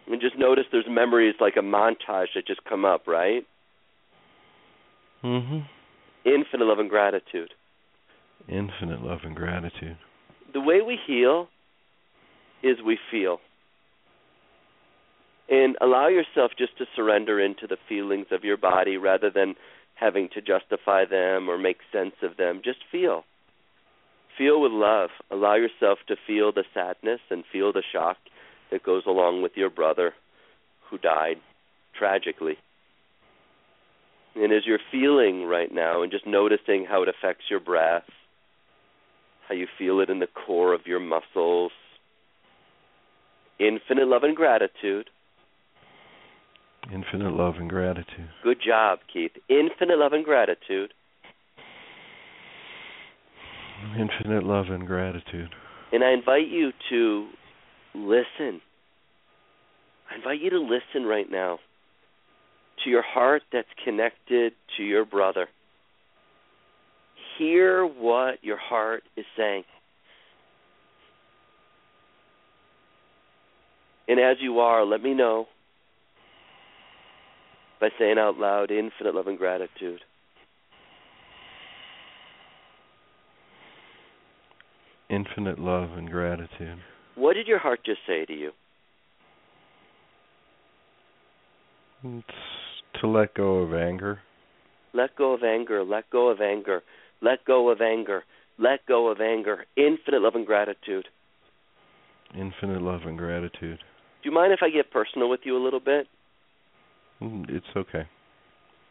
And 0.06 0.20
just 0.20 0.38
notice 0.38 0.64
there's 0.70 0.86
memories 0.88 1.34
like 1.40 1.56
a 1.56 1.60
montage 1.60 2.34
that 2.34 2.46
just 2.46 2.64
come 2.64 2.84
up, 2.84 3.08
right? 3.08 3.44
Mhm. 5.24 5.68
Infinite 6.24 6.64
love 6.64 6.78
and 6.78 6.90
gratitude. 6.90 7.54
Infinite 8.48 9.02
love 9.02 9.24
and 9.24 9.34
gratitude. 9.34 9.96
The 10.56 10.62
way 10.62 10.80
we 10.80 10.98
heal 11.06 11.48
is 12.62 12.78
we 12.82 12.96
feel. 13.10 13.40
And 15.50 15.76
allow 15.82 16.08
yourself 16.08 16.52
just 16.56 16.78
to 16.78 16.86
surrender 16.96 17.38
into 17.38 17.66
the 17.66 17.76
feelings 17.90 18.28
of 18.30 18.42
your 18.42 18.56
body 18.56 18.96
rather 18.96 19.28
than 19.28 19.56
having 19.96 20.30
to 20.32 20.40
justify 20.40 21.04
them 21.04 21.50
or 21.50 21.58
make 21.58 21.76
sense 21.92 22.14
of 22.22 22.38
them. 22.38 22.62
Just 22.64 22.78
feel. 22.90 23.24
Feel 24.38 24.62
with 24.62 24.72
love. 24.72 25.10
Allow 25.30 25.56
yourself 25.56 25.98
to 26.08 26.16
feel 26.26 26.52
the 26.52 26.64
sadness 26.72 27.20
and 27.28 27.44
feel 27.52 27.74
the 27.74 27.82
shock 27.92 28.16
that 28.72 28.82
goes 28.82 29.02
along 29.06 29.42
with 29.42 29.52
your 29.56 29.68
brother 29.68 30.14
who 30.88 30.96
died 30.96 31.36
tragically. 31.98 32.56
And 34.34 34.54
as 34.54 34.62
you're 34.64 34.78
feeling 34.90 35.44
right 35.44 35.70
now 35.70 36.00
and 36.00 36.10
just 36.10 36.26
noticing 36.26 36.86
how 36.88 37.02
it 37.02 37.10
affects 37.10 37.44
your 37.50 37.60
breath, 37.60 38.04
how 39.48 39.54
you 39.54 39.66
feel 39.78 40.00
it 40.00 40.10
in 40.10 40.18
the 40.18 40.26
core 40.26 40.74
of 40.74 40.86
your 40.86 41.00
muscles, 41.00 41.72
infinite 43.58 44.08
love 44.08 44.22
and 44.22 44.36
gratitude. 44.36 45.10
Infinite 46.92 47.32
love 47.32 47.54
and 47.58 47.68
gratitude. 47.68 48.28
Good 48.44 48.58
job, 48.64 49.00
Keith. 49.12 49.32
Infinite 49.48 49.98
love 49.98 50.12
and 50.12 50.24
gratitude. 50.24 50.92
Infinite 53.98 54.44
love 54.44 54.66
and 54.68 54.86
gratitude. 54.86 55.50
And 55.92 56.04
I 56.04 56.12
invite 56.12 56.48
you 56.48 56.72
to 56.90 57.28
listen. 57.94 58.60
I 60.10 60.16
invite 60.16 60.40
you 60.40 60.50
to 60.50 60.60
listen 60.60 61.06
right 61.06 61.26
now 61.30 61.58
to 62.84 62.90
your 62.90 63.02
heart 63.02 63.42
that's 63.52 63.68
connected 63.84 64.52
to 64.76 64.82
your 64.82 65.04
brother. 65.04 65.48
Hear 67.38 67.84
what 67.84 68.42
your 68.42 68.56
heart 68.56 69.02
is 69.16 69.24
saying. 69.36 69.64
And 74.08 74.20
as 74.20 74.36
you 74.40 74.60
are, 74.60 74.84
let 74.84 75.02
me 75.02 75.14
know 75.14 75.46
by 77.80 77.88
saying 77.98 78.18
out 78.18 78.36
loud 78.38 78.70
infinite 78.70 79.14
love 79.14 79.26
and 79.26 79.36
gratitude. 79.36 80.00
Infinite 85.10 85.58
love 85.58 85.90
and 85.96 86.10
gratitude. 86.10 86.78
What 87.14 87.34
did 87.34 87.46
your 87.46 87.58
heart 87.58 87.80
just 87.84 88.00
say 88.06 88.24
to 88.24 88.32
you? 88.32 88.50
It's 92.04 93.00
to 93.00 93.08
let 93.08 93.34
go 93.34 93.58
of 93.58 93.74
anger. 93.74 94.20
Let 94.92 95.16
go 95.16 95.32
of 95.32 95.42
anger. 95.42 95.84
Let 95.84 96.08
go 96.10 96.28
of 96.28 96.40
anger. 96.40 96.82
Let 97.26 97.44
go 97.44 97.70
of 97.70 97.80
anger. 97.80 98.22
Let 98.56 98.86
go 98.86 99.08
of 99.08 99.20
anger. 99.20 99.64
Infinite 99.76 100.22
love 100.22 100.36
and 100.36 100.46
gratitude. 100.46 101.08
Infinite 102.38 102.80
love 102.80 103.00
and 103.04 103.18
gratitude. 103.18 103.78
Do 104.22 104.28
you 104.28 104.32
mind 104.32 104.52
if 104.52 104.60
I 104.62 104.70
get 104.70 104.92
personal 104.92 105.28
with 105.28 105.40
you 105.42 105.56
a 105.56 105.62
little 105.62 105.80
bit? 105.80 106.06
Mm, 107.20 107.50
It's 107.50 107.66
okay. 107.76 108.04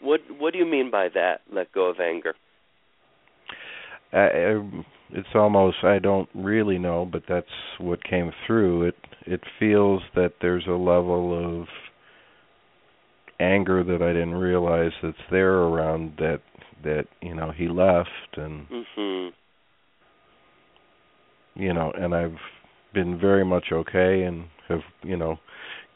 What 0.02 0.20
What 0.38 0.52
do 0.52 0.60
you 0.60 0.66
mean 0.66 0.92
by 0.92 1.08
that? 1.14 1.42
Let 1.50 1.72
go 1.72 1.86
of 1.86 2.02
anger. 2.02 2.34
I, 4.12 4.18
I, 4.18 4.84
it's 5.12 5.34
almost 5.34 5.78
I 5.84 6.00
don't 6.00 6.28
really 6.36 6.78
know, 6.78 7.08
but 7.10 7.24
that's 7.30 7.48
what 7.80 8.04
came 8.04 8.32
through. 8.46 8.88
It 8.90 8.96
it 9.26 9.42
feels 9.60 10.02
that 10.16 10.34
there's 10.42 10.68
a 10.68 10.72
level 10.72 11.62
of 11.62 11.68
anger 13.40 13.84
that 13.84 14.02
I 14.02 14.12
didn't 14.12 14.36
realize 14.36 14.92
that's 15.02 15.26
there 15.32 15.54
around 15.54 16.14
that 16.18 16.42
that 16.86 17.06
you 17.22 17.36
know 17.36 17.52
he 17.52 17.68
left 17.68 18.38
and 18.38 18.68
Mhm. 18.70 19.34
you 21.56 21.74
know 21.74 21.92
and 21.92 22.16
I've 22.16 22.40
been 22.94 23.18
very 23.20 23.44
much 23.44 23.72
okay 23.72 24.24
and 24.24 24.46
have 24.70 24.82
you 25.04 25.18
know 25.18 25.38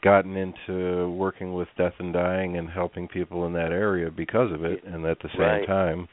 gotten 0.02 0.36
into 0.36 1.08
working 1.10 1.54
with 1.54 1.68
death 1.76 1.94
and 1.98 2.12
dying 2.12 2.56
and 2.56 2.68
helping 2.68 3.08
people 3.08 3.46
in 3.46 3.52
that 3.54 3.72
area 3.72 4.10
because 4.10 4.52
of 4.52 4.64
it 4.64 4.82
and 4.84 5.04
at 5.06 5.18
the 5.20 5.28
same 5.30 5.40
Right. 5.40 5.66
time 5.66 6.08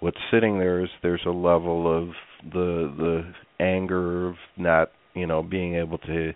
what's 0.00 0.18
sitting 0.30 0.58
there 0.58 0.80
is 0.80 0.90
there's 1.02 1.24
a 1.26 1.30
level 1.30 1.86
of 1.86 2.14
the 2.52 2.92
the 2.96 3.64
anger 3.64 4.28
of 4.28 4.36
not 4.56 4.90
you 5.14 5.26
know 5.26 5.42
being 5.42 5.74
able 5.76 5.98
to 5.98 6.32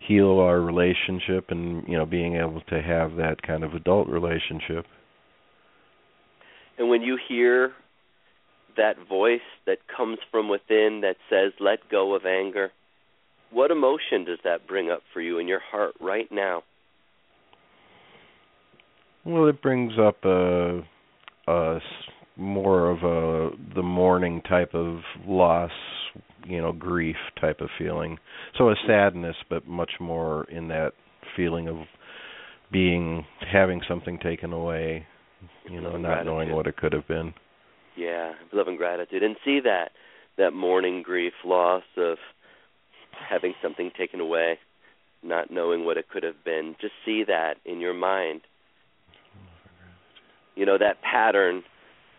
heal 0.00 0.40
our 0.40 0.60
relationship 0.60 1.50
and 1.50 1.86
you 1.86 1.96
know 1.96 2.06
being 2.06 2.36
able 2.36 2.62
to 2.62 2.80
have 2.80 3.16
that 3.16 3.42
kind 3.42 3.62
of 3.62 3.74
adult 3.74 4.08
relationship 4.08 4.86
And 6.80 6.88
when 6.88 7.02
you 7.02 7.18
hear 7.28 7.72
that 8.78 8.94
voice 9.06 9.40
that 9.66 9.76
comes 9.94 10.16
from 10.30 10.48
within 10.48 11.02
that 11.02 11.16
says, 11.28 11.52
let 11.60 11.80
go 11.90 12.14
of 12.14 12.24
anger, 12.24 12.70
what 13.52 13.70
emotion 13.70 14.24
does 14.24 14.38
that 14.44 14.66
bring 14.66 14.90
up 14.90 15.02
for 15.12 15.20
you 15.20 15.38
in 15.38 15.46
your 15.46 15.60
heart 15.60 15.94
right 16.00 16.26
now? 16.32 16.62
Well, 19.26 19.46
it 19.46 19.60
brings 19.60 19.92
up 20.00 20.24
a, 20.24 20.80
a 21.46 21.80
more 22.38 22.88
of 22.88 23.02
a 23.02 23.54
the 23.74 23.82
mourning 23.82 24.40
type 24.40 24.72
of 24.72 25.00
loss, 25.26 25.72
you 26.46 26.62
know, 26.62 26.72
grief 26.72 27.16
type 27.38 27.60
of 27.60 27.68
feeling. 27.78 28.16
So 28.56 28.70
a 28.70 28.74
sadness, 28.86 29.36
but 29.50 29.66
much 29.66 29.92
more 30.00 30.44
in 30.44 30.68
that 30.68 30.92
feeling 31.36 31.68
of 31.68 31.76
being 32.72 33.26
having 33.52 33.82
something 33.86 34.18
taken 34.18 34.54
away, 34.54 35.06
you 35.70 35.80
know, 35.80 35.96
not 35.96 36.24
knowing 36.24 36.52
what 36.52 36.66
it 36.66 36.76
could 36.76 36.92
have 36.92 37.06
been. 37.06 37.34
Yeah, 37.96 38.32
love 38.52 38.68
and 38.68 38.78
gratitude, 38.78 39.22
and 39.22 39.36
see 39.44 39.60
that 39.60 39.92
that 40.38 40.52
mourning, 40.52 41.02
grief, 41.02 41.32
loss 41.44 41.82
of 41.96 42.18
having 43.28 43.54
something 43.62 43.90
taken 43.96 44.20
away, 44.20 44.58
not 45.22 45.50
knowing 45.50 45.84
what 45.84 45.98
it 45.98 46.08
could 46.08 46.22
have 46.22 46.42
been. 46.44 46.76
Just 46.80 46.94
see 47.04 47.24
that 47.24 47.54
in 47.64 47.80
your 47.80 47.94
mind. 47.94 48.42
You 50.54 50.66
know 50.66 50.78
that 50.78 51.02
pattern 51.02 51.62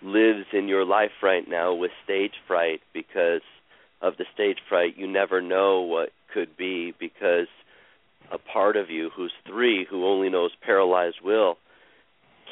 lives 0.03 0.45
in 0.53 0.67
your 0.67 0.85
life 0.85 1.11
right 1.21 1.47
now 1.47 1.73
with 1.73 1.91
stage 2.03 2.33
fright 2.47 2.81
because 2.93 3.41
of 4.01 4.17
the 4.17 4.25
stage 4.33 4.57
fright. 4.67 4.97
You 4.97 5.07
never 5.07 5.41
know 5.41 5.81
what 5.81 6.09
could 6.33 6.57
be 6.57 6.93
because 6.99 7.47
a 8.31 8.37
part 8.37 8.77
of 8.77 8.89
you 8.89 9.09
who's 9.15 9.33
three, 9.45 9.85
who 9.89 10.05
only 10.05 10.29
knows 10.29 10.51
paralyzed 10.65 11.17
will, 11.23 11.57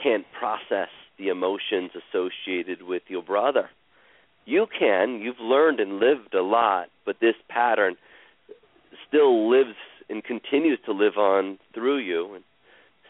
can't 0.02 0.26
process 0.38 0.90
the 1.18 1.28
emotions 1.28 1.92
associated 1.96 2.82
with 2.84 3.04
your 3.08 3.24
brother. 3.24 3.70
You 4.46 4.68
can. 4.78 5.20
You've 5.22 5.40
learned 5.40 5.80
and 5.80 6.00
lived 6.00 6.34
a 6.34 6.42
lot, 6.42 6.88
but 7.06 7.18
this 7.20 7.36
pattern 7.50 7.96
still 9.08 9.50
lives 9.50 9.76
and 10.10 10.24
continues 10.24 10.80
to 10.86 10.92
live 10.92 11.18
on 11.18 11.60
through 11.74 12.00
you. 12.00 12.36
And 12.36 12.44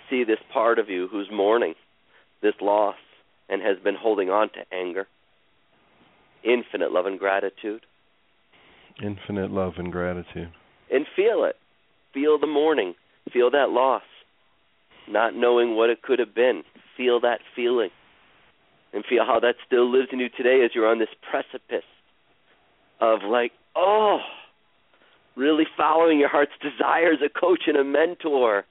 see 0.10 0.24
this 0.24 0.40
part 0.52 0.80
of 0.80 0.90
you 0.90 1.08
who's 1.08 1.30
mourning 1.32 1.76
this 2.42 2.56
loss 2.62 2.96
and 3.48 3.62
has 3.62 3.78
been 3.84 3.96
holding 3.96 4.30
on 4.30 4.50
to 4.50 4.76
anger. 4.76 5.08
Infinite 6.44 6.92
love 6.92 7.06
and 7.06 7.20
gratitude. 7.20 7.86
Infinite 9.04 9.52
love 9.52 9.74
and 9.78 9.92
gratitude. 9.92 10.52
And 10.92 11.06
feel 11.16 11.44
it. 11.44 11.56
Feel 12.14 12.40
the 12.40 12.48
mourning. 12.48 12.96
Feel 13.32 13.52
that 13.52 13.70
loss. 13.70 14.04
Not 15.10 15.36
knowing 15.36 15.76
what 15.76 15.90
it 15.90 16.02
could 16.02 16.20
have 16.20 16.36
been. 16.36 16.64
Feel 16.96 17.20
that 17.22 17.40
feeling. 17.56 17.90
And 18.94 19.04
feel 19.08 19.26
how 19.26 19.40
that 19.40 19.56
still 19.66 19.90
lives 19.92 20.10
in 20.12 20.20
you 20.20 20.30
today 20.30 20.64
as 20.64 20.72
you're 20.74 20.88
on 20.88 21.00
this 21.00 21.10
precipice 21.30 21.86
of 23.02 23.20
like, 23.24 23.52
oh, 23.76 24.20
really 25.36 25.66
following 25.78 26.20
your 26.20 26.30
heart's 26.30 26.52
desires, 26.62 27.18
a 27.26 27.30
coach 27.30 27.64
and 27.68 27.78
a 27.78 27.84
mentor. 27.84 28.66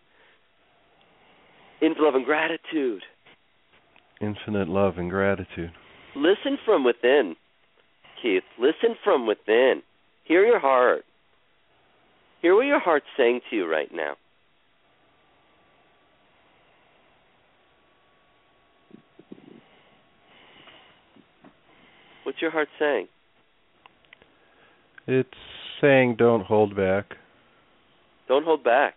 In 1.80 1.94
love 1.98 2.14
and 2.14 2.24
gratitude. 2.24 3.02
Infinite 4.20 4.68
love 4.68 4.98
and 4.98 5.08
gratitude. 5.08 5.70
Listen 6.16 6.58
from 6.64 6.84
within, 6.84 7.36
Keith. 8.20 8.42
Listen 8.58 8.96
from 9.04 9.26
within. 9.26 9.82
Hear 10.24 10.44
your 10.44 10.58
heart. 10.58 11.04
Hear 12.42 12.56
what 12.56 12.66
your 12.66 12.80
heart's 12.80 13.06
saying 13.16 13.40
to 13.50 13.56
you 13.56 13.70
right 13.70 13.90
now. 13.94 14.16
What's 22.28 22.42
your 22.42 22.50
heart 22.50 22.68
saying? 22.78 23.08
It's 25.06 25.30
saying 25.80 26.16
don't 26.18 26.44
hold 26.44 26.76
back. 26.76 27.14
Don't 28.28 28.44
hold 28.44 28.62
back. 28.62 28.96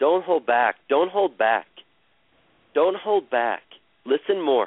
Don't 0.00 0.24
hold 0.24 0.44
back. 0.44 0.74
Don't 0.88 1.12
hold 1.12 1.38
back. 1.38 1.66
Don't 2.74 2.96
hold 2.96 3.30
back. 3.30 3.62
Listen 4.04 4.44
more. 4.44 4.66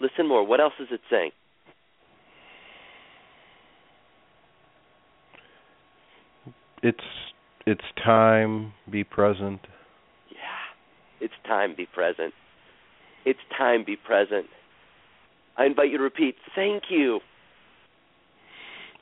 Listen 0.00 0.26
more. 0.26 0.44
What 0.44 0.60
else 0.60 0.72
is 0.80 0.88
it 0.90 1.00
saying? 1.08 1.30
It's 6.82 6.98
it's 7.66 7.84
time, 8.04 8.72
be 8.90 9.04
present. 9.04 9.60
Yeah. 10.28 11.20
It's 11.20 11.34
time, 11.46 11.74
be 11.76 11.86
present. 11.86 12.34
It's 13.24 13.38
time, 13.56 13.84
be 13.86 13.94
present. 13.94 14.46
I 15.56 15.66
invite 15.66 15.90
you 15.90 15.98
to 15.98 16.04
repeat, 16.04 16.36
thank 16.54 16.84
you. 16.88 17.20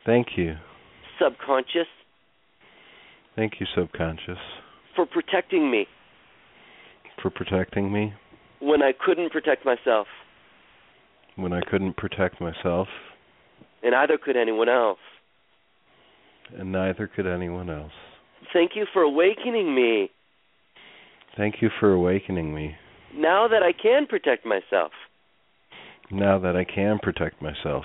Thank 0.05 0.29
you. 0.37 0.57
Subconscious. 1.23 1.87
Thank 3.37 3.55
you, 3.61 3.67
subconscious. 3.75 4.39
For 4.97 5.07
protecting 5.07 5.71
me. 5.71 5.87
For 7.23 7.31
protecting 7.31 7.93
me. 7.93 8.15
When 8.61 8.83
I 8.83 8.93
couldn't 8.93 9.31
protect 9.31 9.65
myself. 9.65 10.07
When 11.37 11.53
I 11.53 11.61
couldn't 11.71 11.97
protect 11.97 12.41
myself. 12.41 12.89
And 13.83 13.93
neither 13.93 14.19
could 14.19 14.37
anyone 14.37 14.69
else. 14.69 14.99
And 16.59 16.73
neither 16.73 17.07
could 17.07 17.27
anyone 17.27 17.71
else. 17.71 17.93
Thank 18.53 18.73
you 18.75 18.87
for 18.93 19.03
awakening 19.03 19.75
me. 19.75 20.11
Thank 21.37 21.57
you 21.63 21.71
for 21.79 21.93
awakening 21.93 22.55
me. 22.55 22.75
Now 23.15 23.49
that 23.49 23.63
I 23.63 23.73
can 23.73 24.07
protect 24.07 24.45
myself. 24.45 24.93
Now 26.11 26.39
that 26.41 26.57
I 26.57 26.65
can 26.65 26.99
protect 27.01 27.41
myself. 27.41 27.85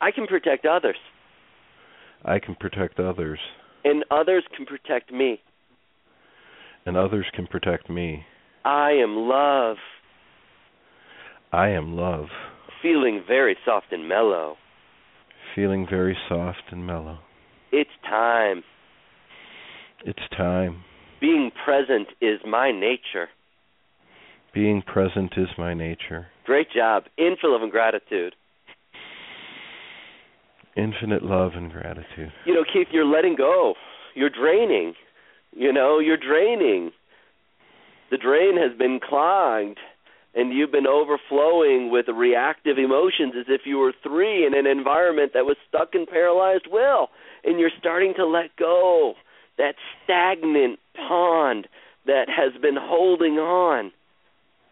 I 0.00 0.10
can 0.10 0.26
protect 0.26 0.64
others. 0.64 0.96
I 2.24 2.38
can 2.38 2.54
protect 2.54 2.98
others. 2.98 3.38
And 3.84 4.04
others 4.10 4.44
can 4.56 4.64
protect 4.64 5.12
me. 5.12 5.40
And 6.86 6.96
others 6.96 7.26
can 7.34 7.46
protect 7.46 7.90
me. 7.90 8.24
I 8.64 8.92
am 8.92 9.16
love. 9.16 9.76
I 11.52 11.68
am 11.68 11.94
love. 11.96 12.26
Feeling 12.82 13.22
very 13.26 13.56
soft 13.64 13.92
and 13.92 14.08
mellow. 14.08 14.56
Feeling 15.54 15.86
very 15.88 16.16
soft 16.28 16.62
and 16.70 16.86
mellow. 16.86 17.18
It's 17.72 17.90
time. 18.02 18.62
It's 20.04 20.18
time. 20.36 20.84
Being 21.20 21.50
present 21.64 22.08
is 22.20 22.40
my 22.46 22.70
nature. 22.70 23.28
Being 24.58 24.82
present 24.82 25.34
is 25.36 25.46
my 25.56 25.72
nature. 25.72 26.26
Great 26.44 26.66
job. 26.74 27.04
Infinite 27.16 27.52
love 27.52 27.62
and 27.62 27.70
gratitude. 27.70 28.34
Infinite 30.76 31.22
love 31.22 31.52
and 31.54 31.70
gratitude. 31.70 32.32
You 32.44 32.54
know, 32.54 32.64
Keith, 32.64 32.88
you're 32.90 33.04
letting 33.04 33.36
go. 33.36 33.74
You're 34.16 34.30
draining. 34.30 34.94
You 35.52 35.72
know, 35.72 36.00
you're 36.00 36.16
draining. 36.16 36.90
The 38.10 38.16
drain 38.16 38.56
has 38.56 38.76
been 38.76 38.98
clogged 39.00 39.78
and 40.34 40.52
you've 40.52 40.72
been 40.72 40.88
overflowing 40.88 41.92
with 41.92 42.06
reactive 42.08 42.78
emotions 42.78 43.34
as 43.38 43.46
if 43.46 43.60
you 43.64 43.78
were 43.78 43.92
three 44.02 44.44
in 44.44 44.58
an 44.58 44.66
environment 44.66 45.34
that 45.34 45.44
was 45.44 45.56
stuck 45.68 45.90
in 45.94 46.04
paralyzed 46.04 46.66
will 46.68 47.10
and 47.44 47.60
you're 47.60 47.70
starting 47.78 48.12
to 48.16 48.26
let 48.26 48.56
go 48.56 49.14
that 49.56 49.76
stagnant 50.02 50.80
pond 50.96 51.68
that 52.06 52.26
has 52.28 52.60
been 52.60 52.76
holding 52.76 53.34
on 53.34 53.92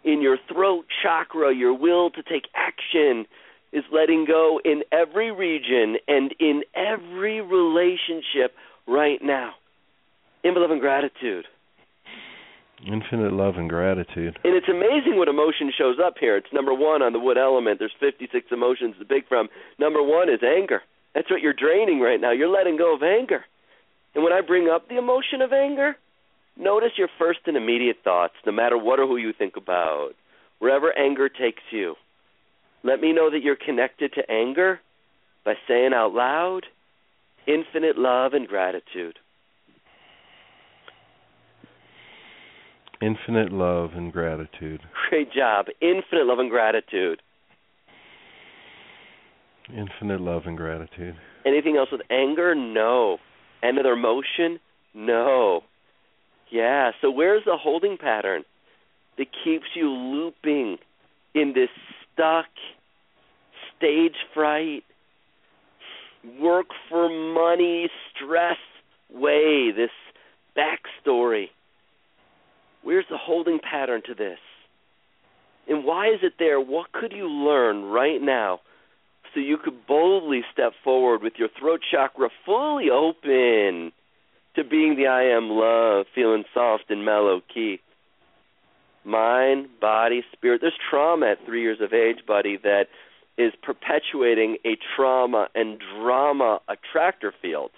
in 0.06 0.22
your 0.22 0.38
throat 0.50 0.86
chakra 1.02 1.54
your 1.54 1.74
will 1.74 2.10
to 2.10 2.22
take 2.22 2.44
action 2.54 3.26
is 3.72 3.84
letting 3.92 4.24
go 4.24 4.58
in 4.64 4.82
every 4.92 5.30
region 5.30 5.96
and 6.08 6.34
in 6.40 6.62
every 6.74 7.42
relationship 7.42 8.54
right 8.86 9.20
now 9.22 9.52
in 10.42 10.54
love 10.54 10.70
and 10.70 10.80
gratitude 10.80 11.44
Infinite 12.84 13.32
love 13.32 13.56
and 13.56 13.70
gratitude. 13.70 14.38
And 14.44 14.54
it's 14.54 14.68
amazing 14.68 15.16
what 15.16 15.28
emotion 15.28 15.72
shows 15.76 15.96
up 16.04 16.16
here. 16.20 16.36
It's 16.36 16.52
number 16.52 16.74
one 16.74 17.00
on 17.00 17.14
the 17.14 17.18
wood 17.18 17.38
element. 17.38 17.78
There's 17.78 17.94
56 17.98 18.46
emotions 18.52 18.96
to 18.98 19.04
pick 19.06 19.26
from. 19.28 19.48
Number 19.78 20.02
one 20.02 20.28
is 20.28 20.40
anger. 20.42 20.82
That's 21.14 21.30
what 21.30 21.40
you're 21.40 21.54
draining 21.54 22.00
right 22.00 22.20
now. 22.20 22.32
You're 22.32 22.52
letting 22.52 22.76
go 22.76 22.94
of 22.94 23.02
anger. 23.02 23.44
And 24.14 24.22
when 24.22 24.32
I 24.32 24.42
bring 24.42 24.68
up 24.68 24.88
the 24.88 24.98
emotion 24.98 25.40
of 25.40 25.52
anger, 25.52 25.96
notice 26.56 26.92
your 26.96 27.08
first 27.18 27.40
and 27.46 27.56
immediate 27.56 27.98
thoughts, 28.04 28.34
no 28.44 28.52
matter 28.52 28.78
what 28.78 28.98
or 28.98 29.06
who 29.06 29.16
you 29.16 29.32
think 29.36 29.56
about, 29.56 30.10
wherever 30.58 30.96
anger 30.96 31.28
takes 31.28 31.62
you. 31.70 31.94
Let 32.82 33.00
me 33.00 33.12
know 33.12 33.30
that 33.30 33.42
you're 33.42 33.56
connected 33.56 34.12
to 34.14 34.30
anger 34.30 34.80
by 35.44 35.54
saying 35.68 35.92
out 35.94 36.12
loud, 36.12 36.62
infinite 37.46 37.96
love 37.98 38.32
and 38.32 38.46
gratitude. 38.46 39.18
Infinite 43.02 43.52
love 43.52 43.90
and 43.94 44.12
gratitude. 44.12 44.80
Great 45.10 45.32
job. 45.32 45.66
Infinite 45.80 46.26
love 46.26 46.38
and 46.38 46.50
gratitude. 46.50 47.20
Infinite 49.68 50.20
love 50.20 50.42
and 50.46 50.56
gratitude. 50.56 51.16
Anything 51.44 51.76
else 51.76 51.88
with 51.92 52.00
anger? 52.10 52.54
No. 52.54 53.18
Another 53.62 53.92
emotion? 53.92 54.60
No. 54.94 55.62
Yeah, 56.50 56.92
so 57.00 57.10
where's 57.10 57.44
the 57.44 57.56
holding 57.56 57.96
pattern 57.96 58.44
that 59.18 59.26
keeps 59.44 59.66
you 59.74 59.88
looping 59.90 60.78
in 61.34 61.52
this 61.54 61.70
stuck 62.12 62.46
stage 63.76 64.14
fright, 64.32 64.84
work 66.40 66.66
for 66.88 67.08
money, 67.08 67.88
stress 68.14 68.58
way, 69.12 69.72
this 69.74 69.90
backstory? 70.56 71.46
Where's 72.82 73.06
the 73.10 73.18
holding 73.18 73.58
pattern 73.58 74.02
to 74.06 74.14
this? 74.14 74.38
And 75.68 75.84
why 75.84 76.08
is 76.08 76.20
it 76.22 76.34
there? 76.38 76.60
What 76.60 76.92
could 76.92 77.12
you 77.12 77.28
learn 77.28 77.84
right 77.84 78.22
now 78.22 78.60
so 79.34 79.40
you 79.40 79.58
could 79.58 79.86
boldly 79.86 80.42
step 80.52 80.72
forward 80.84 81.22
with 81.22 81.34
your 81.36 81.48
throat 81.58 81.80
chakra 81.90 82.28
fully 82.44 82.88
open 82.90 83.92
to 84.56 84.64
being 84.64 84.96
the 84.96 85.06
I 85.06 85.22
am 85.24 85.50
love, 85.50 86.06
feeling 86.14 86.44
soft 86.52 86.84
and 86.90 87.04
mellow, 87.04 87.40
key. 87.52 87.80
Mind, 89.04 89.68
body, 89.80 90.22
spirit. 90.32 90.60
There's 90.60 90.78
trauma 90.90 91.32
at 91.32 91.46
three 91.46 91.62
years 91.62 91.78
of 91.80 91.92
age, 91.92 92.26
buddy, 92.26 92.56
that 92.64 92.86
is 93.38 93.52
perpetuating 93.62 94.56
a 94.64 94.76
trauma 94.96 95.48
and 95.54 95.80
drama 95.96 96.60
attractor 96.68 97.32
field. 97.40 97.70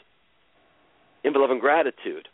In 1.24 1.34
love 1.34 1.50
and 1.50 1.60
gratitude. 1.60 2.28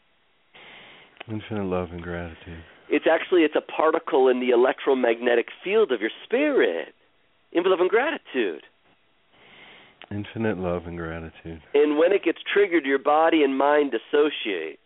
Infinite 1.29 1.65
love 1.65 1.91
and 1.91 2.03
gratitude. 2.03 2.63
It's 2.91 3.07
actually 3.11 3.43
it's 3.43 3.57
a 3.57 3.63
particle 3.63 4.29
in 4.29 4.41
the 4.41 4.51
electromagnetic 4.51 5.49
field 5.65 5.91
of 5.91 6.01
your 6.01 6.11
spirit. 6.25 6.95
In 7.53 7.65
love 7.65 7.81
and 7.81 7.89
gratitude. 7.89 8.63
Infinite 10.11 10.59
love 10.59 10.87
and 10.87 10.97
gratitude. 10.97 11.63
And 11.75 11.99
when 11.99 12.13
it 12.13 12.25
gets 12.25 12.39
triggered, 12.53 12.85
your 12.85 12.99
body 12.99 13.43
and 13.43 13.57
mind 13.57 13.93
dissociate. 13.93 14.79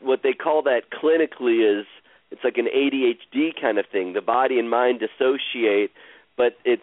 What 0.00 0.20
they 0.22 0.32
call 0.32 0.62
that 0.62 0.82
clinically 0.90 1.80
is 1.80 1.86
it's 2.30 2.42
like 2.44 2.56
an 2.56 2.66
ADHD 2.74 3.60
kind 3.60 3.78
of 3.78 3.86
thing. 3.90 4.12
The 4.12 4.22
body 4.22 4.58
and 4.58 4.70
mind 4.70 5.00
dissociate, 5.00 5.90
but 6.36 6.56
it's 6.64 6.82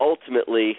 ultimately 0.00 0.76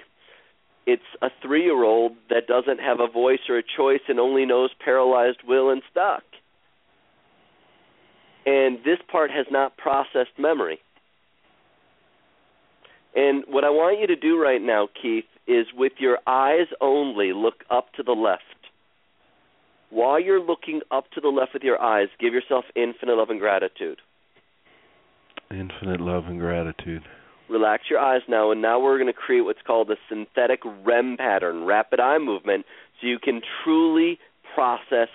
it's 0.86 1.04
a 1.22 1.28
three 1.42 1.64
year 1.64 1.84
old 1.84 2.14
that 2.30 2.48
doesn't 2.48 2.80
have 2.80 3.00
a 3.00 3.12
voice 3.12 3.42
or 3.50 3.58
a 3.58 3.64
choice 3.64 4.02
and 4.08 4.20
only 4.20 4.46
knows 4.46 4.72
paralyzed 4.84 5.40
will 5.46 5.70
and 5.70 5.82
stuck. 5.92 6.24
And 8.46 8.78
this 8.86 9.00
part 9.12 9.30
has 9.30 9.46
not 9.52 9.76
processed 9.76 10.40
memory. 10.40 10.80
And 13.18 13.44
what 13.48 13.64
I 13.64 13.72
want 13.72 14.00
you 14.00 14.06
to 14.06 14.16
do 14.16 14.40
right 14.40 14.62
now, 14.62 14.88
Keith, 15.02 15.26
is 15.48 15.66
with 15.76 15.94
your 15.98 16.20
eyes 16.28 16.68
only 16.80 17.34
look 17.34 17.64
up 17.72 17.92
to 17.94 18.04
the 18.04 18.12
left. 18.12 18.44
While 19.90 20.20
you're 20.20 20.40
looking 20.40 20.82
up 20.92 21.10
to 21.16 21.22
the 21.22 21.30
left 21.30 21.54
with 21.56 21.64
your 21.64 21.82
eyes, 21.82 22.10
give 22.20 22.34
yourself 22.34 22.66
infinite 22.76 23.16
love 23.16 23.32
and 23.32 23.40
gratitude. 23.40 23.98
Infinite 25.50 26.00
love 26.00 26.26
and 26.26 26.40
gratitude. 26.40 27.02
Relax 27.50 27.86
your 27.90 28.00
eyes 28.00 28.22
now, 28.30 28.52
and 28.52 28.62
now 28.62 28.80
we're 28.80 29.00
going 29.00 29.12
to 29.12 29.14
create 29.14 29.42
what's 29.42 29.62
called 29.66 29.90
a 29.90 29.96
synthetic 30.08 30.60
REM 30.86 31.18
pattern, 31.18 31.64
rapid 31.64 32.00
eye 32.00 32.20
movement, 32.20 32.66
so 33.02 33.08
you 33.08 33.18
can 33.18 33.42
truly 33.64 34.20
process 34.54 35.08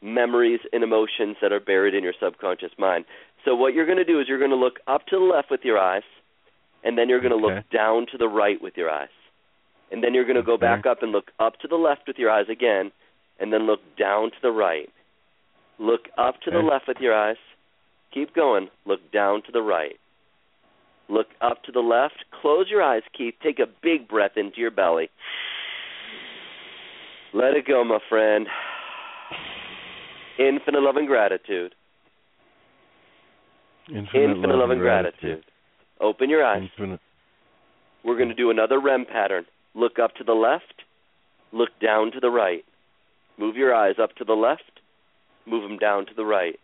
memories 0.00 0.60
and 0.72 0.82
emotions 0.82 1.36
that 1.42 1.52
are 1.52 1.60
buried 1.60 1.94
in 1.94 2.02
your 2.02 2.14
subconscious 2.18 2.72
mind. 2.78 3.04
So, 3.44 3.54
what 3.54 3.74
you're 3.74 3.86
going 3.86 3.98
to 3.98 4.04
do 4.04 4.20
is 4.20 4.26
you're 4.28 4.38
going 4.38 4.52
to 4.52 4.56
look 4.56 4.78
up 4.86 5.06
to 5.08 5.18
the 5.18 5.24
left 5.24 5.50
with 5.50 5.60
your 5.64 5.78
eyes, 5.78 6.02
and 6.84 6.96
then 6.98 7.08
you're 7.08 7.20
going 7.20 7.38
to 7.38 7.46
Okay. 7.46 7.56
look 7.56 7.70
down 7.70 8.06
to 8.12 8.18
the 8.18 8.28
right 8.28 8.60
with 8.60 8.76
your 8.76 8.90
eyes. 8.90 9.08
And 9.90 10.02
then 10.02 10.14
you're 10.14 10.24
going 10.24 10.36
to 10.36 10.42
go 10.42 10.56
back 10.56 10.86
up 10.86 11.02
and 11.02 11.12
look 11.12 11.30
up 11.38 11.58
to 11.60 11.68
the 11.68 11.76
left 11.76 12.06
with 12.06 12.18
your 12.18 12.30
eyes 12.30 12.48
again, 12.48 12.92
and 13.38 13.52
then 13.52 13.66
look 13.66 13.80
down 13.96 14.30
to 14.30 14.36
the 14.40 14.50
right. 14.50 14.90
Look 15.78 16.08
up 16.16 16.40
to 16.42 16.50
the 16.50 16.58
left 16.60 16.88
with 16.88 16.98
your 17.00 17.14
eyes. 17.14 17.36
Keep 18.12 18.34
going. 18.34 18.68
Look 18.86 19.00
down 19.12 19.42
to 19.42 19.52
the 19.52 19.62
right. 19.62 19.98
Look 21.08 21.28
up 21.40 21.62
to 21.64 21.72
the 21.72 21.80
left. 21.80 22.24
Close 22.40 22.66
your 22.70 22.82
eyes, 22.82 23.02
Keith. 23.16 23.34
Take 23.42 23.58
a 23.58 23.66
big 23.82 24.08
breath 24.08 24.36
into 24.36 24.60
your 24.60 24.70
belly. 24.70 25.10
Let 27.34 27.54
it 27.54 27.66
go, 27.66 27.84
my 27.84 27.98
friend. 28.08 28.46
Infinite 30.38 30.80
love 30.80 30.96
and 30.96 31.06
gratitude. 31.06 31.74
Infinite, 33.88 34.14
Infinite 34.14 34.56
love 34.56 34.70
and 34.70 34.80
gratitude. 34.80 35.44
Open 36.02 36.28
your 36.28 36.44
eyes. 36.44 36.68
Infinite. 36.76 37.00
We're 38.04 38.16
going 38.16 38.28
to 38.28 38.34
do 38.34 38.50
another 38.50 38.80
REM 38.80 39.06
pattern. 39.10 39.44
Look 39.74 39.98
up 40.02 40.14
to 40.16 40.24
the 40.24 40.32
left. 40.32 40.82
Look 41.52 41.70
down 41.80 42.10
to 42.12 42.20
the 42.20 42.30
right. 42.30 42.64
Move 43.38 43.56
your 43.56 43.74
eyes 43.74 43.94
up 44.02 44.14
to 44.16 44.24
the 44.24 44.32
left. 44.32 44.80
Move 45.46 45.62
them 45.62 45.78
down 45.78 46.06
to 46.06 46.14
the 46.14 46.24
right. 46.24 46.58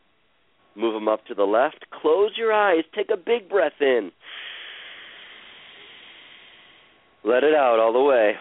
Move 0.76 0.94
them 0.94 1.08
up 1.08 1.24
to 1.26 1.34
the 1.34 1.44
left. 1.44 1.86
Close 1.90 2.32
your 2.36 2.52
eyes. 2.52 2.84
Take 2.94 3.10
a 3.12 3.16
big 3.16 3.48
breath 3.48 3.80
in. 3.80 4.10
Let 7.24 7.44
it 7.44 7.54
out 7.54 7.78
all 7.78 7.92
the 7.92 8.00
way. 8.00 8.32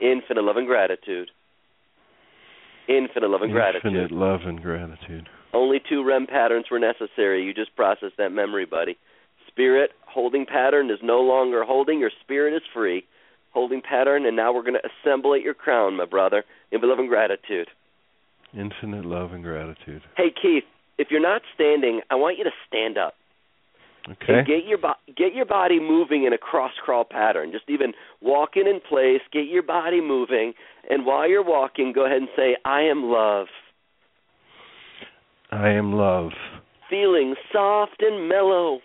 Infinite 0.00 0.42
love 0.42 0.56
and 0.56 0.66
gratitude. 0.66 1.30
Infinite 2.88 3.30
love 3.30 3.42
and 3.42 3.52
gratitude. 3.52 3.92
Infinite 3.94 4.10
love 4.12 4.40
and 4.44 4.60
gratitude. 4.62 5.28
Only 5.52 5.80
two 5.88 6.04
REM 6.04 6.26
patterns 6.26 6.66
were 6.70 6.78
necessary. 6.78 7.44
You 7.44 7.52
just 7.52 7.74
processed 7.74 8.16
that 8.18 8.30
memory, 8.30 8.66
buddy. 8.66 8.96
Spirit 9.48 9.90
holding 10.06 10.46
pattern 10.46 10.90
is 10.90 10.98
no 11.02 11.20
longer 11.20 11.64
holding. 11.64 11.98
Your 11.98 12.12
spirit 12.22 12.54
is 12.54 12.62
free. 12.72 13.04
Holding 13.52 13.80
pattern, 13.82 14.26
and 14.26 14.36
now 14.36 14.52
we're 14.52 14.62
going 14.62 14.78
to 14.80 14.88
assemble 14.88 15.34
at 15.34 15.42
your 15.42 15.54
crown, 15.54 15.96
my 15.96 16.04
brother, 16.04 16.44
in 16.70 16.80
love 16.82 17.00
and 17.00 17.08
gratitude. 17.08 17.66
Infinite 18.54 19.04
love 19.04 19.32
and 19.32 19.42
gratitude. 19.42 20.02
Hey, 20.16 20.32
Keith, 20.40 20.62
if 20.98 21.08
you're 21.10 21.20
not 21.20 21.42
standing, 21.54 22.00
I 22.10 22.14
want 22.14 22.38
you 22.38 22.44
to 22.44 22.50
stand 22.68 22.96
up 22.96 23.14
Okay. 24.08 24.38
and 24.38 24.46
get 24.46 24.64
your 24.66 24.78
bo- 24.78 24.94
get 25.16 25.34
your 25.34 25.44
body 25.46 25.78
moving 25.80 26.24
in 26.24 26.32
a 26.32 26.38
cross 26.38 26.72
crawl 26.82 27.04
pattern. 27.04 27.52
Just 27.52 27.68
even 27.68 27.92
walking 28.20 28.66
in 28.66 28.80
place, 28.80 29.20
get 29.32 29.46
your 29.46 29.62
body 29.62 30.00
moving, 30.00 30.54
and 30.88 31.04
while 31.04 31.28
you're 31.28 31.42
walking, 31.44 31.92
go 31.92 32.06
ahead 32.06 32.18
and 32.18 32.28
say, 32.34 32.56
"I 32.64 32.82
am 32.82 33.10
love." 33.10 33.48
I 35.52 35.70
am 35.70 35.92
love. 35.92 36.30
Feeling 36.88 37.34
soft 37.52 38.00
and 38.00 38.28
mellow. 38.28 38.78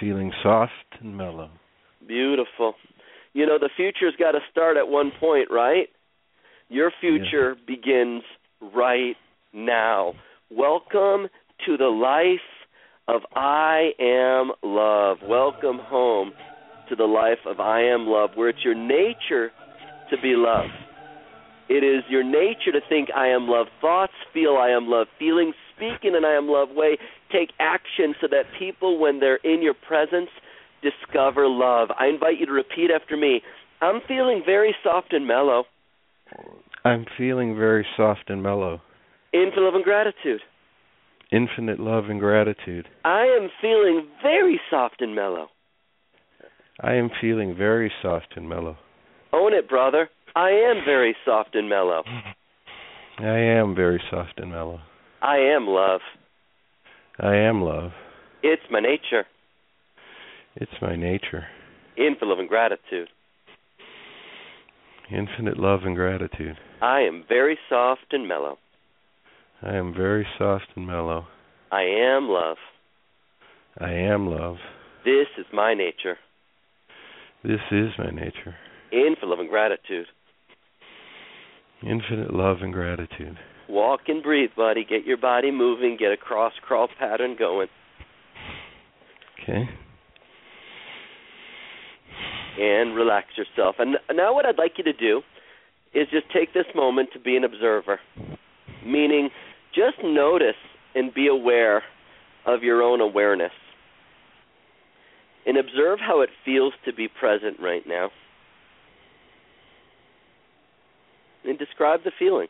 Feeling 0.00 0.32
soft 0.42 0.72
and 1.00 1.16
mellow. 1.16 1.50
Beautiful. 2.06 2.74
You 3.32 3.46
know, 3.46 3.58
the 3.58 3.70
future's 3.76 4.14
got 4.18 4.32
to 4.32 4.38
start 4.50 4.76
at 4.76 4.86
one 4.86 5.10
point, 5.18 5.48
right? 5.50 5.88
Your 6.68 6.92
future 7.00 7.56
begins 7.66 8.22
right 8.74 9.16
now. 9.52 10.14
Welcome 10.50 11.28
to 11.66 11.76
the 11.76 11.86
life 11.86 12.38
of 13.08 13.22
I 13.34 13.90
am 13.98 14.52
love. 14.62 15.18
Welcome 15.26 15.78
home 15.82 16.32
to 16.88 16.94
the 16.94 17.04
life 17.04 17.38
of 17.46 17.58
I 17.58 17.82
am 17.82 18.06
love, 18.06 18.30
where 18.36 18.48
it's 18.48 18.64
your 18.64 18.74
nature 18.74 19.50
to 20.10 20.16
be 20.22 20.34
love. 20.36 20.70
It 21.68 21.84
is 21.84 22.02
your 22.08 22.24
nature 22.24 22.72
to 22.72 22.80
think 22.88 23.08
I 23.14 23.28
am 23.28 23.48
love. 23.48 23.66
Thoughts 23.80 24.12
feel 24.32 24.56
I 24.56 24.70
am 24.70 24.88
love. 24.88 25.06
Feelings 25.18 25.54
speak 25.74 26.04
in 26.04 26.14
an 26.14 26.24
I 26.24 26.34
am 26.34 26.48
love 26.48 26.68
way. 26.70 26.98
Take 27.30 27.50
action 27.60 28.14
so 28.20 28.26
that 28.30 28.44
people, 28.58 28.98
when 28.98 29.20
they're 29.20 29.40
in 29.44 29.62
your 29.62 29.74
presence, 29.74 30.28
discover 30.82 31.48
love. 31.48 31.88
I 31.98 32.06
invite 32.06 32.38
you 32.38 32.46
to 32.46 32.52
repeat 32.52 32.90
after 32.94 33.16
me. 33.16 33.42
I'm 33.80 34.00
feeling 34.06 34.42
very 34.44 34.74
soft 34.82 35.12
and 35.12 35.26
mellow. 35.26 35.64
I'm 36.84 37.06
feeling 37.16 37.56
very 37.56 37.86
soft 37.96 38.28
and 38.28 38.42
mellow. 38.42 38.80
Infinite 39.32 39.62
love 39.62 39.74
and 39.74 39.84
gratitude. 39.84 40.40
Infinite 41.30 41.80
love 41.80 42.04
and 42.10 42.20
gratitude. 42.20 42.88
I 43.04 43.22
am 43.22 43.48
feeling 43.60 44.06
very 44.22 44.60
soft 44.68 45.00
and 45.00 45.14
mellow. 45.14 45.48
I 46.80 46.94
am 46.94 47.10
feeling 47.20 47.54
very 47.56 47.90
soft 48.02 48.34
and 48.36 48.48
mellow. 48.48 48.76
Own 49.32 49.54
it, 49.54 49.68
brother. 49.68 50.10
I 50.34 50.50
am 50.50 50.84
very 50.84 51.14
soft 51.24 51.54
and 51.54 51.68
mellow. 51.68 52.02
I 53.18 53.38
am 53.38 53.74
very 53.74 54.02
soft 54.10 54.38
and 54.38 54.50
mellow. 54.50 54.80
I 55.20 55.36
am 55.36 55.66
love. 55.66 56.00
I 57.18 57.34
am 57.34 57.60
love. 57.60 57.90
It's 58.42 58.62
my 58.70 58.80
nature. 58.80 59.26
It's 60.56 60.72
my 60.80 60.96
nature. 60.96 61.46
Infinite 61.96 62.28
love 62.28 62.38
and 62.38 62.48
gratitude. 62.48 63.08
Infinite 65.10 65.58
love 65.58 65.80
and 65.84 65.94
gratitude. 65.94 66.56
I 66.80 67.00
am 67.00 67.24
very 67.28 67.58
soft 67.68 68.06
and 68.12 68.26
mellow. 68.26 68.56
I 69.62 69.74
am 69.74 69.92
very 69.94 70.26
soft 70.38 70.66
and 70.74 70.86
mellow. 70.86 71.26
I 71.70 71.82
am 71.82 72.28
love. 72.28 72.56
I 73.78 73.92
am 73.92 74.26
love. 74.26 74.56
This 75.04 75.26
is 75.38 75.46
my 75.52 75.74
nature. 75.74 76.16
This 77.44 77.60
is 77.70 77.90
my 77.98 78.10
nature. 78.10 78.56
Infinite 78.90 79.28
love 79.28 79.38
and 79.38 79.48
gratitude. 79.48 80.06
Infinite 81.82 82.32
love 82.32 82.58
and 82.60 82.72
gratitude. 82.72 83.38
Walk 83.68 84.02
and 84.08 84.22
breathe, 84.22 84.50
buddy. 84.56 84.84
Get 84.84 85.04
your 85.04 85.16
body 85.16 85.50
moving. 85.50 85.96
Get 85.98 86.12
a 86.12 86.16
cross 86.16 86.52
crawl 86.62 86.88
pattern 86.98 87.36
going. 87.38 87.68
Okay. 89.42 89.68
and 92.58 92.94
relax 92.94 93.28
yourself. 93.36 93.76
And 93.78 93.96
now, 94.14 94.34
what 94.34 94.46
I'd 94.46 94.58
like 94.58 94.72
you 94.76 94.84
to 94.84 94.92
do 94.92 95.22
is 95.94 96.08
just 96.10 96.26
take 96.32 96.54
this 96.54 96.66
moment 96.74 97.10
to 97.12 97.18
be 97.18 97.36
an 97.36 97.44
observer, 97.44 98.00
meaning 98.84 99.30
just 99.74 99.96
notice 100.02 100.56
and 100.94 101.12
be 101.12 101.26
aware 101.26 101.82
of 102.46 102.62
your 102.62 102.82
own 102.82 103.00
awareness. 103.00 103.52
And 105.44 105.56
observe 105.56 105.98
how 105.98 106.20
it 106.20 106.30
feels 106.44 106.72
to 106.84 106.92
be 106.92 107.08
present 107.08 107.58
right 107.60 107.82
now. 107.86 108.10
And 111.44 111.58
describe 111.58 112.00
the 112.04 112.12
feeling. 112.18 112.48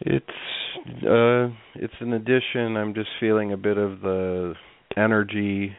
It's 0.00 0.26
uh 1.02 1.48
it's 1.74 1.94
an 2.00 2.12
addition. 2.12 2.76
I'm 2.76 2.94
just 2.94 3.08
feeling 3.18 3.52
a 3.52 3.56
bit 3.56 3.78
of 3.78 4.00
the 4.00 4.54
energy 4.96 5.74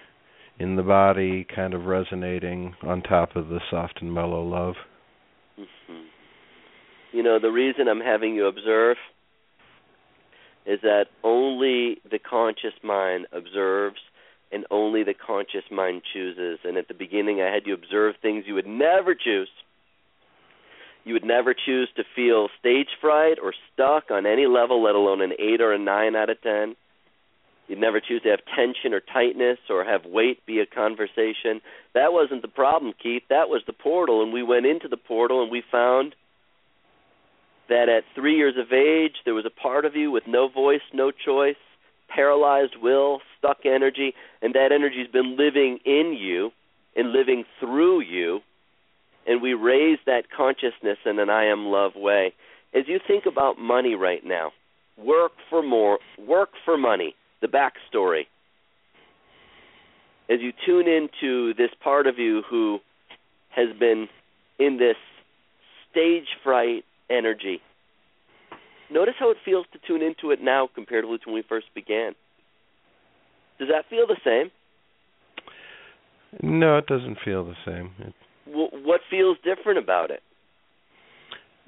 in 0.60 0.76
the 0.76 0.84
body 0.84 1.46
kind 1.56 1.74
of 1.74 1.86
resonating 1.86 2.76
on 2.82 3.02
top 3.02 3.36
of 3.36 3.48
the 3.50 3.60
soft 3.70 4.00
and 4.02 4.14
mellow 4.14 4.44
love. 4.44 4.76
Mm-hmm. 5.60 6.04
You 7.14 7.24
know, 7.24 7.40
the 7.40 7.52
reason 7.52 7.88
I'm 7.88 8.02
having 8.02 8.34
you 8.34 8.48
observe 8.48 8.98
is 10.66 10.80
that 10.82 11.06
only 11.24 12.02
the 12.10 12.20
conscious 12.20 12.74
mind 12.84 13.28
observes 13.32 13.98
and 14.52 14.66
only 14.72 15.04
the 15.04 15.14
conscious 15.14 15.64
mind 15.72 16.02
chooses. 16.14 16.60
And 16.64 16.78
at 16.78 16.88
the 16.88 16.94
beginning, 16.94 17.42
I 17.42 17.54
had 17.54 17.66
you 17.66 17.74
observe 17.74 18.16
things 18.22 18.46
you 18.48 18.54
would 18.56 18.68
never 18.68 19.16
choose. 19.16 19.50
You 21.04 21.14
would 21.14 21.26
never 21.26 21.54
choose 21.54 21.90
to 21.96 22.04
feel 22.16 22.50
stage 22.60 22.90
fright 23.00 23.38
or 23.42 23.54
stuck 23.74 24.12
on 24.12 24.26
any 24.26 24.46
level, 24.46 24.84
let 24.84 24.96
alone 24.96 25.22
an 25.22 25.34
8 25.40 25.62
or 25.62 25.74
a 25.74 25.80
9 25.80 26.16
out 26.16 26.30
of 26.30 26.42
10. 26.42 26.76
You'd 27.68 27.80
never 27.80 28.00
choose 28.00 28.22
to 28.24 28.30
have 28.30 28.40
tension 28.56 28.94
or 28.94 29.02
tightness 29.02 29.58
or 29.70 29.84
have 29.84 30.06
weight 30.06 30.46
be 30.46 30.60
a 30.60 30.66
conversation. 30.66 31.62
That 31.94 32.14
wasn't 32.14 32.42
the 32.42 32.48
problem, 32.48 32.94
Keith. 33.02 33.24
That 33.30 33.50
was 33.50 33.62
the 33.68 33.74
portal. 33.74 34.24
And 34.24 34.32
we 34.32 34.44
went 34.44 34.66
into 34.66 34.88
the 34.88 34.98
portal 34.98 35.42
and 35.42 35.52
we 35.52 35.64
found 35.70 36.16
that 37.68 37.90
at 37.90 38.04
three 38.16 38.38
years 38.38 38.56
of 38.58 38.72
age, 38.72 39.16
there 39.26 39.34
was 39.34 39.46
a 39.46 39.50
part 39.50 39.84
of 39.84 39.96
you 39.96 40.12
with 40.12 40.24
no 40.28 40.48
voice, 40.48 40.82
no 40.94 41.12
choice, 41.12 41.58
paralyzed 42.08 42.76
will, 42.82 43.20
stuck 43.38 43.66
energy, 43.66 44.14
and 44.42 44.54
that 44.54 44.72
energy's 44.72 45.08
been 45.08 45.38
living 45.38 45.80
in 45.86 46.16
you 46.18 46.52
and 46.96 47.12
living 47.12 47.44
through 47.60 48.02
you. 48.02 48.40
And 49.26 49.42
we 49.42 49.54
raise 49.54 50.00
that 50.06 50.24
consciousness 50.36 50.98
in 51.06 51.20
an 51.20 51.30
I 51.30 51.46
am 51.46 51.66
love 51.66 51.94
way. 51.96 52.34
As 52.74 52.84
you 52.88 53.00
think 53.06 53.26
about 53.26 53.60
money 53.60 53.96
right 53.96 54.26
now, 54.26 54.52
work 54.98 55.34
for 55.50 55.62
more, 55.62 56.00
work 56.18 56.50
for 56.66 56.78
money, 56.78 57.16
the 57.42 57.48
backstory. 57.48 58.28
As 60.30 60.40
you 60.42 60.52
tune 60.66 60.88
into 60.88 61.54
this 61.54 61.70
part 61.82 62.08
of 62.08 62.18
you 62.18 62.42
who 62.50 62.80
has 63.50 63.68
been 63.78 64.08
in 64.60 64.78
this 64.78 64.98
stage 65.92 66.28
fright 66.44 66.84
energy, 67.10 67.62
Notice 68.92 69.16
how 69.20 69.32
it 69.32 69.38
feels 69.44 69.66
to 69.74 69.80
tune 69.86 70.02
into 70.02 70.32
it 70.32 70.40
now 70.42 70.70
compared 70.74 71.04
to 71.04 71.10
when 71.10 71.20
we 71.34 71.44
first 71.48 71.68
began. 71.76 72.14
Does 73.60 73.70
that 73.70 73.86
feel 73.90 74.08
the 74.08 74.18
same? 74.24 74.52
No, 76.42 76.78
it 76.78 76.88
doesn't 76.88 77.18
feel 77.24 77.46
the 77.46 77.56
same. 77.66 77.92
It, 78.00 78.14
what 78.46 79.02
feels 79.10 79.38
different 79.44 79.80
about 79.80 80.12
it? 80.12 80.22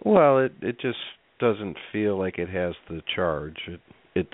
Well, 0.03 0.39
it 0.39 0.53
it 0.61 0.79
just 0.79 0.99
doesn't 1.39 1.77
feel 1.91 2.17
like 2.17 2.37
it 2.37 2.49
has 2.49 2.73
the 2.87 3.01
charge. 3.13 3.57
It 3.67 3.81
it's 4.15 4.29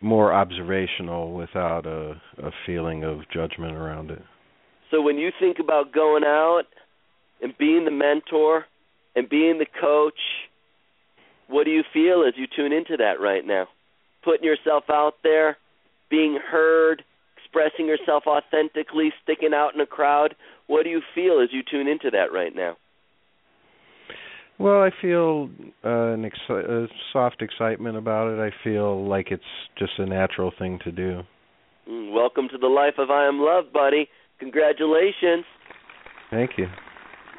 more 0.00 0.32
observational 0.32 1.32
without 1.32 1.86
a 1.86 2.20
a 2.42 2.50
feeling 2.66 3.04
of 3.04 3.20
judgment 3.32 3.74
around 3.74 4.10
it. 4.10 4.22
So 4.90 5.00
when 5.00 5.18
you 5.18 5.30
think 5.38 5.58
about 5.58 5.92
going 5.92 6.24
out 6.24 6.64
and 7.40 7.56
being 7.58 7.84
the 7.84 7.90
mentor 7.90 8.66
and 9.14 9.28
being 9.28 9.58
the 9.58 9.66
coach 9.80 10.18
what 11.52 11.64
do 11.64 11.70
you 11.70 11.82
feel 11.92 12.24
as 12.26 12.34
you 12.36 12.46
tune 12.54 12.72
into 12.72 12.96
that 12.96 13.20
right 13.20 13.46
now? 13.46 13.68
Putting 14.24 14.44
yourself 14.44 14.84
out 14.90 15.14
there, 15.22 15.58
being 16.10 16.38
heard, 16.50 17.04
expressing 17.36 17.86
yourself 17.86 18.24
authentically, 18.26 19.12
sticking 19.22 19.52
out 19.54 19.74
in 19.74 19.80
a 19.80 19.86
crowd. 19.86 20.34
What 20.66 20.84
do 20.84 20.90
you 20.90 21.02
feel 21.14 21.40
as 21.42 21.50
you 21.52 21.62
tune 21.68 21.88
into 21.88 22.10
that 22.10 22.32
right 22.32 22.54
now? 22.54 22.76
Well, 24.58 24.82
I 24.82 24.90
feel 25.00 25.50
uh, 25.84 26.12
an 26.12 26.30
exci- 26.30 26.68
a 26.68 26.86
soft 27.12 27.42
excitement 27.42 27.96
about 27.96 28.28
it. 28.28 28.38
I 28.38 28.50
feel 28.62 29.06
like 29.06 29.28
it's 29.30 29.42
just 29.78 29.92
a 29.98 30.06
natural 30.06 30.52
thing 30.58 30.78
to 30.84 30.92
do. 30.92 31.22
Mm, 31.88 32.12
welcome 32.12 32.48
to 32.48 32.58
the 32.58 32.68
life 32.68 32.94
of 32.98 33.10
I 33.10 33.26
am 33.26 33.40
love, 33.40 33.72
buddy. 33.72 34.08
Congratulations. 34.38 35.44
Thank 36.30 36.52
you. 36.58 36.66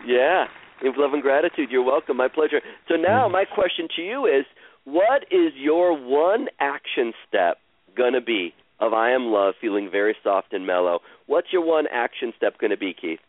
Yeah. 0.06 0.46
With 0.84 0.96
love 0.98 1.14
and 1.14 1.22
gratitude. 1.22 1.70
You're 1.72 1.84
welcome. 1.84 2.18
My 2.18 2.28
pleasure. 2.28 2.62
So 2.90 2.96
now 2.96 3.30
my 3.30 3.46
question 3.46 3.88
to 3.96 4.02
you 4.02 4.26
is 4.26 4.46
what 4.86 5.24
is 5.32 5.54
your 5.56 5.98
one 5.98 6.48
action 6.60 7.14
step 7.28 7.58
going 7.96 8.14
to 8.14 8.22
be 8.22 8.54
of 8.80 8.94
I 8.94 9.12
am 9.12 9.28
love 9.28 9.54
feeling 9.62 9.90
very 9.90 10.16
soft 10.24 10.52
and 10.52 10.68
mellow? 10.68 11.00
What's 11.26 11.48
your 11.54 11.66
one 11.66 11.86
action 11.92 12.34
step 12.36 12.60
going 12.60 12.72
to 12.72 12.78
be, 12.78 12.94
Keith? 13.00 13.20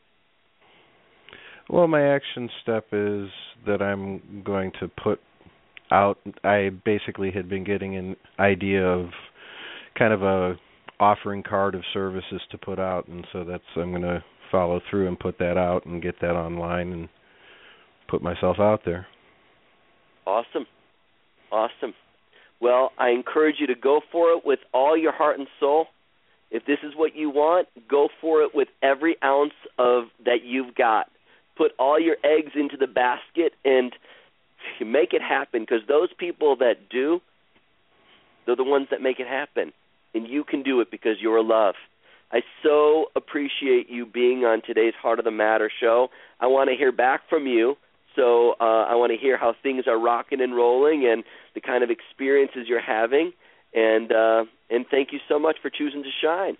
Well, 1.68 1.86
my 1.86 2.02
action 2.02 2.50
step 2.62 2.86
is 2.92 3.28
that 3.66 3.80
I'm 3.80 4.42
going 4.44 4.72
to 4.80 4.88
put 4.88 5.20
out 5.90 6.18
I 6.42 6.70
basically 6.84 7.30
had 7.30 7.48
been 7.48 7.62
getting 7.62 7.96
an 7.96 8.16
idea 8.38 8.84
of 8.84 9.10
kind 9.96 10.12
of 10.12 10.22
a 10.22 10.56
offering 10.98 11.42
card 11.42 11.74
of 11.74 11.82
services 11.92 12.40
to 12.50 12.58
put 12.58 12.78
out 12.78 13.06
and 13.06 13.26
so 13.32 13.44
that's 13.44 13.62
I'm 13.76 13.90
going 13.90 14.02
to 14.02 14.24
follow 14.50 14.80
through 14.90 15.08
and 15.08 15.18
put 15.18 15.38
that 15.38 15.56
out 15.56 15.84
and 15.84 16.02
get 16.02 16.20
that 16.20 16.32
online 16.32 16.92
and 16.92 17.08
put 18.14 18.22
myself 18.22 18.60
out 18.60 18.82
there. 18.84 19.06
Awesome. 20.24 20.66
Awesome. 21.50 21.94
Well, 22.60 22.92
I 22.96 23.08
encourage 23.10 23.56
you 23.58 23.66
to 23.66 23.74
go 23.74 24.00
for 24.12 24.30
it 24.30 24.42
with 24.44 24.60
all 24.72 24.96
your 24.96 25.12
heart 25.12 25.38
and 25.38 25.48
soul. 25.58 25.86
If 26.52 26.64
this 26.64 26.78
is 26.84 26.92
what 26.94 27.16
you 27.16 27.28
want, 27.28 27.66
go 27.90 28.08
for 28.20 28.42
it 28.42 28.54
with 28.54 28.68
every 28.82 29.16
ounce 29.24 29.54
of 29.78 30.04
that 30.24 30.44
you've 30.44 30.76
got. 30.76 31.10
Put 31.56 31.72
all 31.76 31.98
your 31.98 32.16
eggs 32.22 32.52
into 32.54 32.76
the 32.76 32.86
basket 32.86 33.52
and 33.64 33.92
make 34.80 35.12
it 35.12 35.20
happen 35.20 35.62
because 35.62 35.86
those 35.88 36.10
people 36.16 36.56
that 36.58 36.88
do, 36.88 37.20
they're 38.46 38.54
the 38.54 38.62
ones 38.62 38.86
that 38.92 39.02
make 39.02 39.18
it 39.18 39.26
happen. 39.26 39.72
And 40.14 40.28
you 40.28 40.44
can 40.44 40.62
do 40.62 40.80
it 40.80 40.90
because 40.92 41.16
you're 41.20 41.42
love. 41.42 41.74
I 42.30 42.42
so 42.62 43.06
appreciate 43.16 43.90
you 43.90 44.06
being 44.06 44.44
on 44.44 44.62
today's 44.64 44.94
Heart 45.02 45.18
of 45.18 45.24
the 45.24 45.32
Matter 45.32 45.70
show. 45.80 46.08
I 46.40 46.46
want 46.46 46.70
to 46.70 46.76
hear 46.76 46.92
back 46.92 47.22
from 47.28 47.48
you. 47.48 47.76
So 48.16 48.54
uh, 48.60 48.84
I 48.88 48.94
want 48.94 49.12
to 49.12 49.18
hear 49.18 49.36
how 49.36 49.54
things 49.62 49.84
are 49.86 49.98
rocking 49.98 50.40
and 50.40 50.54
rolling 50.54 51.08
and 51.10 51.24
the 51.54 51.60
kind 51.60 51.82
of 51.82 51.90
experiences 51.90 52.66
you're 52.68 52.82
having. 52.82 53.32
And 53.74 54.12
uh, 54.12 54.44
and 54.70 54.86
thank 54.90 55.08
you 55.12 55.18
so 55.28 55.38
much 55.38 55.56
for 55.60 55.70
choosing 55.70 56.02
to 56.02 56.10
shine. 56.22 56.56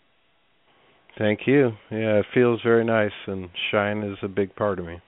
Thank 1.16 1.40
you. 1.46 1.72
Yeah, 1.90 2.18
it 2.18 2.26
feels 2.34 2.60
very 2.64 2.84
nice, 2.84 3.12
and 3.26 3.48
shine 3.70 4.02
is 4.02 4.18
a 4.22 4.28
big 4.28 4.56
part 4.56 4.80
of 4.80 4.86
me. 4.86 5.00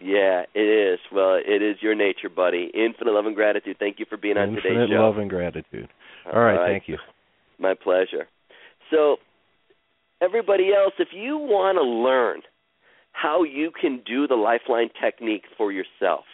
Yeah, 0.00 0.44
it 0.54 0.60
is. 0.60 0.98
Well, 1.12 1.34
it 1.34 1.62
is 1.62 1.76
your 1.80 1.94
nature, 1.94 2.30
buddy. 2.34 2.70
Infinite 2.74 3.12
love 3.12 3.26
and 3.26 3.34
gratitude. 3.34 3.76
Thank 3.78 3.98
you 3.98 4.06
for 4.08 4.16
being 4.16 4.36
on 4.36 4.48
Infinite 4.48 4.62
today's 4.62 4.76
show. 4.76 4.82
Infinite 4.82 5.00
love 5.00 5.18
and 5.18 5.30
gratitude. 5.30 5.88
All 6.26 6.40
right, 6.40 6.54
All 6.54 6.60
right, 6.60 6.70
thank 6.70 6.88
you. 6.88 6.96
My 7.58 7.74
pleasure. 7.74 8.26
So, 8.90 9.16
everybody 10.22 10.70
else, 10.74 10.94
if 10.98 11.08
you 11.12 11.36
want 11.36 11.76
to 11.76 11.82
learn 11.82 12.40
how 13.14 13.42
you 13.42 13.70
can 13.70 14.02
do 14.04 14.26
the 14.26 14.34
lifeline 14.34 14.90
technique 15.00 15.44
for 15.56 15.72
yourself. 15.72 16.24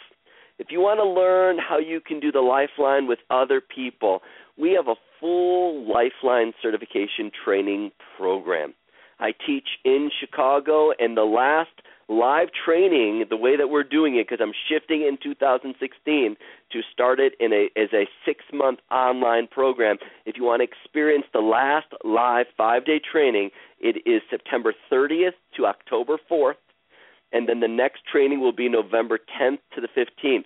If 0.58 0.68
you 0.70 0.80
want 0.80 0.98
to 0.98 1.08
learn 1.08 1.58
how 1.58 1.78
you 1.78 2.00
can 2.00 2.20
do 2.20 2.32
the 2.32 2.40
lifeline 2.40 3.06
with 3.06 3.20
other 3.30 3.60
people, 3.60 4.20
we 4.58 4.72
have 4.72 4.88
a 4.88 4.96
full 5.20 5.86
lifeline 5.86 6.52
certification 6.60 7.30
training 7.44 7.92
program. 8.18 8.74
I 9.20 9.32
teach 9.46 9.68
in 9.84 10.10
Chicago, 10.18 10.90
and 10.98 11.16
the 11.16 11.22
last 11.22 11.70
live 12.08 12.48
training, 12.64 13.24
the 13.30 13.36
way 13.36 13.56
that 13.56 13.68
we're 13.68 13.84
doing 13.84 14.16
it, 14.16 14.28
because 14.28 14.42
I'm 14.42 14.54
shifting 14.68 15.02
in 15.02 15.18
2016 15.22 16.36
to 16.72 16.80
start 16.92 17.20
it 17.20 17.34
in 17.38 17.52
a 17.52 17.68
as 17.78 17.90
a 17.92 18.08
six 18.24 18.42
month 18.52 18.80
online 18.90 19.46
program. 19.46 19.96
If 20.26 20.36
you 20.36 20.44
want 20.44 20.60
to 20.60 20.64
experience 20.64 21.26
the 21.32 21.40
last 21.40 21.86
live 22.04 22.46
five 22.56 22.84
day 22.84 23.00
training, 23.00 23.50
it 23.80 24.02
is 24.06 24.22
September 24.30 24.74
30th 24.90 25.36
to 25.56 25.66
October 25.66 26.18
4th 26.30 26.54
and 27.32 27.48
then 27.48 27.60
the 27.60 27.68
next 27.68 28.02
training 28.10 28.40
will 28.40 28.52
be 28.52 28.68
November 28.68 29.18
10th 29.40 29.58
to 29.74 29.80
the 29.80 29.88
15th. 29.88 30.44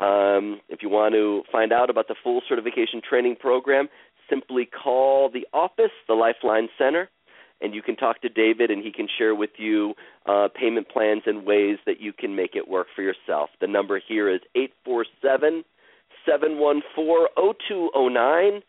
Um, 0.00 0.60
if 0.68 0.82
you 0.82 0.88
want 0.88 1.14
to 1.14 1.42
find 1.52 1.72
out 1.72 1.90
about 1.90 2.08
the 2.08 2.16
full 2.22 2.42
certification 2.48 3.00
training 3.08 3.36
program, 3.36 3.88
simply 4.28 4.66
call 4.66 5.30
the 5.30 5.46
office, 5.52 5.92
the 6.08 6.14
Lifeline 6.14 6.68
Center, 6.76 7.08
and 7.60 7.74
you 7.74 7.82
can 7.82 7.96
talk 7.96 8.20
to 8.22 8.28
David, 8.28 8.70
and 8.70 8.82
he 8.82 8.90
can 8.90 9.06
share 9.18 9.34
with 9.34 9.50
you 9.56 9.94
uh, 10.26 10.48
payment 10.54 10.88
plans 10.88 11.22
and 11.26 11.46
ways 11.46 11.78
that 11.86 12.00
you 12.00 12.12
can 12.12 12.34
make 12.34 12.56
it 12.56 12.68
work 12.68 12.88
for 12.94 13.02
yourself. 13.02 13.50
The 13.60 13.66
number 13.66 14.00
here 14.06 14.28
is 14.28 14.40
eight 14.56 14.72
four 14.84 15.06
seven 15.22 15.64
seven 16.26 16.58
one 16.58 16.82
four 16.94 17.28
zero 17.38 17.54
two 17.68 17.90
zero 17.94 18.08
nine. 18.08 18.62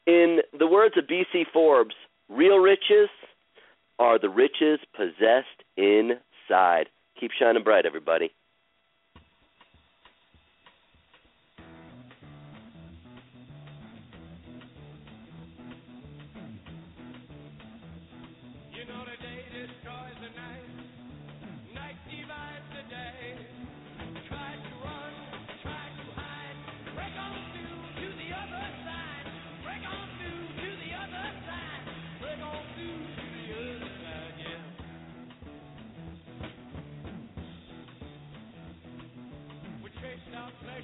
In 0.05 0.39
the 0.57 0.67
words 0.67 0.95
of 0.97 1.07
B.C. 1.07 1.45
Forbes, 1.53 1.95
real 2.29 2.57
riches 2.57 3.09
are 3.97 4.19
the 4.19 4.29
riches 4.29 4.79
possessed 4.95 5.63
inside. 5.77 6.89
Keep 7.19 7.31
shining 7.39 7.63
bright, 7.63 7.85
everybody. 7.85 8.31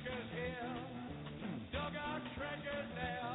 treasures 0.04 0.30
here, 0.34 0.76
dug 1.72 1.94
our 1.96 2.20
treasures 2.36 2.90
there. 2.96 3.31